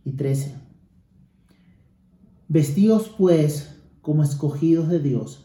y 0.05 0.13
13. 0.13 0.68
Vestíos 2.49 3.15
pues 3.17 3.77
como 4.01 4.23
escogidos 4.23 4.89
de 4.89 5.01
Dios, 5.01 5.45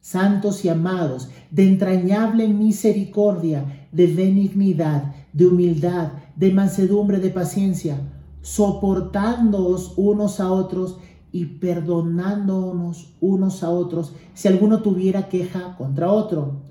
santos 0.00 0.64
y 0.64 0.70
amados, 0.70 1.28
de 1.50 1.68
entrañable 1.68 2.48
misericordia, 2.48 3.88
de 3.92 4.06
benignidad, 4.06 5.14
de 5.34 5.46
humildad, 5.46 6.12
de 6.36 6.50
mansedumbre, 6.52 7.18
de 7.18 7.30
paciencia, 7.30 7.98
soportándoos 8.40 9.92
unos 9.96 10.40
a 10.40 10.50
otros 10.50 10.98
y 11.32 11.44
perdonándonos 11.44 13.14
unos 13.20 13.62
a 13.62 13.68
otros 13.68 14.14
si 14.32 14.48
alguno 14.48 14.80
tuviera 14.80 15.28
queja 15.28 15.76
contra 15.76 16.10
otro. 16.10 16.62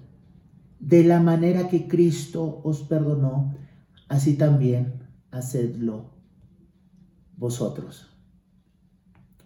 de 0.79 1.03
la 1.03 1.19
manera 1.19 1.69
que 1.69 1.87
Cristo 1.87 2.61
os 2.63 2.83
perdonó, 2.83 3.55
así 4.07 4.35
también 4.35 5.03
hacedlo 5.31 6.11
vosotros. 7.35 8.16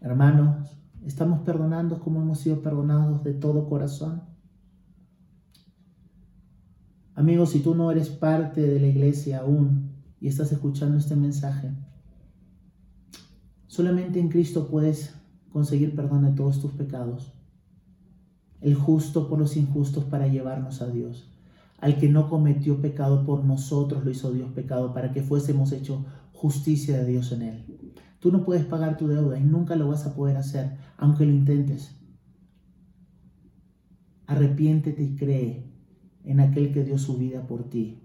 Hermanos, 0.01 0.75
¿estamos 1.05 1.41
perdonando 1.41 1.99
como 1.99 2.23
hemos 2.23 2.39
sido 2.39 2.63
perdonados 2.63 3.23
de 3.23 3.35
todo 3.35 3.69
corazón? 3.69 4.23
Amigos, 7.13 7.51
si 7.51 7.59
tú 7.59 7.75
no 7.75 7.91
eres 7.91 8.09
parte 8.09 8.61
de 8.61 8.79
la 8.79 8.87
iglesia 8.87 9.41
aún 9.41 9.91
y 10.19 10.27
estás 10.27 10.51
escuchando 10.51 10.97
este 10.97 11.15
mensaje, 11.15 11.69
solamente 13.67 14.19
en 14.19 14.29
Cristo 14.29 14.69
puedes 14.69 15.13
conseguir 15.51 15.95
perdón 15.95 16.25
de 16.25 16.31
todos 16.31 16.59
tus 16.59 16.71
pecados. 16.71 17.31
El 18.59 18.73
justo 18.73 19.29
por 19.29 19.37
los 19.37 19.55
injustos 19.55 20.05
para 20.05 20.25
llevarnos 20.25 20.81
a 20.81 20.87
Dios. 20.87 21.29
Al 21.77 21.99
que 21.99 22.09
no 22.09 22.27
cometió 22.27 22.81
pecado 22.81 23.23
por 23.23 23.43
nosotros 23.43 24.03
lo 24.03 24.09
hizo 24.09 24.31
Dios 24.31 24.51
pecado 24.51 24.95
para 24.95 25.11
que 25.11 25.21
fuésemos 25.21 25.71
hecho 25.71 26.05
justicia 26.33 26.97
de 26.97 27.05
Dios 27.05 27.31
en 27.33 27.41
él. 27.43 27.65
Tú 28.21 28.31
no 28.31 28.45
puedes 28.45 28.65
pagar 28.65 28.97
tu 28.97 29.07
deuda 29.07 29.39
y 29.39 29.43
nunca 29.43 29.75
lo 29.75 29.87
vas 29.87 30.05
a 30.05 30.13
poder 30.13 30.37
hacer, 30.37 30.77
aunque 30.95 31.25
lo 31.25 31.31
intentes. 31.31 31.99
Arrepiéntete 34.27 35.01
y 35.01 35.15
cree 35.15 35.73
en 36.23 36.39
aquel 36.39 36.71
que 36.71 36.83
dio 36.83 36.99
su 36.99 37.17
vida 37.17 37.47
por 37.47 37.67
ti. 37.67 37.99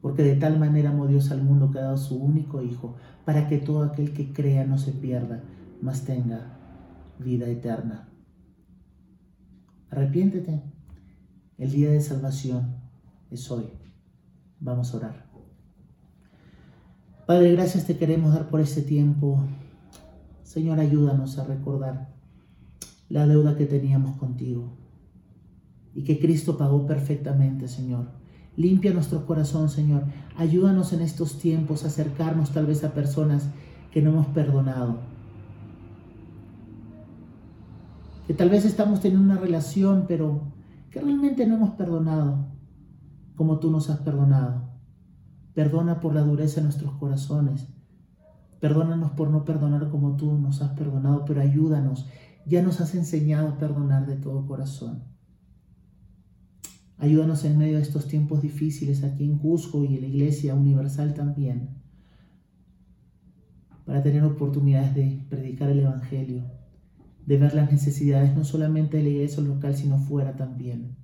Porque 0.00 0.24
de 0.24 0.34
tal 0.34 0.58
manera 0.58 0.90
amó 0.90 1.06
Dios 1.06 1.30
al 1.30 1.44
mundo 1.44 1.70
que 1.70 1.78
ha 1.78 1.82
dado 1.82 1.96
su 1.96 2.16
único 2.16 2.62
Hijo, 2.62 2.96
para 3.24 3.48
que 3.48 3.58
todo 3.58 3.84
aquel 3.84 4.12
que 4.12 4.32
crea 4.32 4.66
no 4.66 4.76
se 4.76 4.90
pierda, 4.90 5.44
mas 5.80 6.04
tenga 6.04 6.58
vida 7.20 7.46
eterna. 7.46 8.08
Arrepiéntete. 9.88 10.62
El 11.58 11.70
día 11.70 11.90
de 11.90 12.00
salvación 12.00 12.74
es 13.30 13.48
hoy. 13.52 13.68
Vamos 14.58 14.92
a 14.92 14.96
orar. 14.96 15.31
Padre, 17.32 17.52
gracias 17.52 17.86
te 17.86 17.96
queremos 17.96 18.34
dar 18.34 18.50
por 18.50 18.60
este 18.60 18.82
tiempo. 18.82 19.42
Señor, 20.42 20.78
ayúdanos 20.80 21.38
a 21.38 21.44
recordar 21.44 22.12
la 23.08 23.26
deuda 23.26 23.56
que 23.56 23.64
teníamos 23.64 24.18
contigo 24.18 24.76
y 25.94 26.04
que 26.04 26.20
Cristo 26.20 26.58
pagó 26.58 26.86
perfectamente, 26.86 27.68
Señor. 27.68 28.10
Limpia 28.54 28.92
nuestro 28.92 29.24
corazón, 29.24 29.70
Señor. 29.70 30.04
Ayúdanos 30.36 30.92
en 30.92 31.00
estos 31.00 31.38
tiempos 31.38 31.84
a 31.84 31.86
acercarnos 31.86 32.50
tal 32.50 32.66
vez 32.66 32.84
a 32.84 32.92
personas 32.92 33.48
que 33.90 34.02
no 34.02 34.10
hemos 34.10 34.26
perdonado. 34.26 34.98
Que 38.26 38.34
tal 38.34 38.50
vez 38.50 38.66
estamos 38.66 39.00
teniendo 39.00 39.24
una 39.24 39.40
relación, 39.40 40.04
pero 40.06 40.52
que 40.90 41.00
realmente 41.00 41.46
no 41.46 41.54
hemos 41.54 41.70
perdonado 41.76 42.44
como 43.36 43.58
tú 43.58 43.70
nos 43.70 43.88
has 43.88 44.00
perdonado. 44.00 44.71
Perdona 45.54 46.00
por 46.00 46.14
la 46.14 46.22
dureza 46.22 46.56
de 46.56 46.64
nuestros 46.64 46.92
corazones. 46.94 47.68
Perdónanos 48.60 49.12
por 49.12 49.30
no 49.30 49.44
perdonar 49.44 49.90
como 49.90 50.16
tú 50.16 50.38
nos 50.38 50.62
has 50.62 50.70
perdonado, 50.70 51.24
pero 51.24 51.40
ayúdanos. 51.40 52.06
Ya 52.46 52.62
nos 52.62 52.80
has 52.80 52.94
enseñado 52.94 53.48
a 53.48 53.58
perdonar 53.58 54.06
de 54.06 54.16
todo 54.16 54.46
corazón. 54.46 55.04
Ayúdanos 57.02 57.44
en 57.44 57.58
medio 57.58 57.78
de 57.78 57.82
estos 57.82 58.06
tiempos 58.06 58.42
difíciles 58.42 59.02
aquí 59.02 59.24
en 59.24 59.36
Cusco 59.36 59.84
y 59.84 59.96
en 59.96 60.02
la 60.02 60.06
Iglesia 60.06 60.54
Universal 60.54 61.14
también, 61.14 61.70
para 63.84 64.04
tener 64.04 64.22
oportunidades 64.22 64.94
de 64.94 65.26
predicar 65.28 65.68
el 65.70 65.80
Evangelio, 65.80 66.44
de 67.26 67.38
ver 67.38 67.54
las 67.54 67.72
necesidades 67.72 68.36
no 68.36 68.44
solamente 68.44 68.98
de 68.98 69.02
la 69.02 69.08
iglesia 69.08 69.42
local, 69.42 69.74
sino 69.74 69.98
fuera 69.98 70.36
también. 70.36 71.01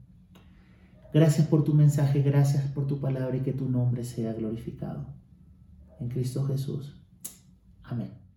Gracias 1.13 1.47
por 1.47 1.65
tu 1.65 1.75
mensaje, 1.75 2.23
gracias 2.23 2.65
por 2.73 2.87
tu 2.87 3.01
palabra 3.01 3.37
y 3.37 3.41
que 3.41 3.53
tu 3.53 3.69
nombre 3.69 4.05
sea 4.05 4.33
glorificado. 4.35 5.07
En 6.01 6.09
Cristo 6.09 6.45
Jesús. 6.45 7.01
Amén. 7.83 8.28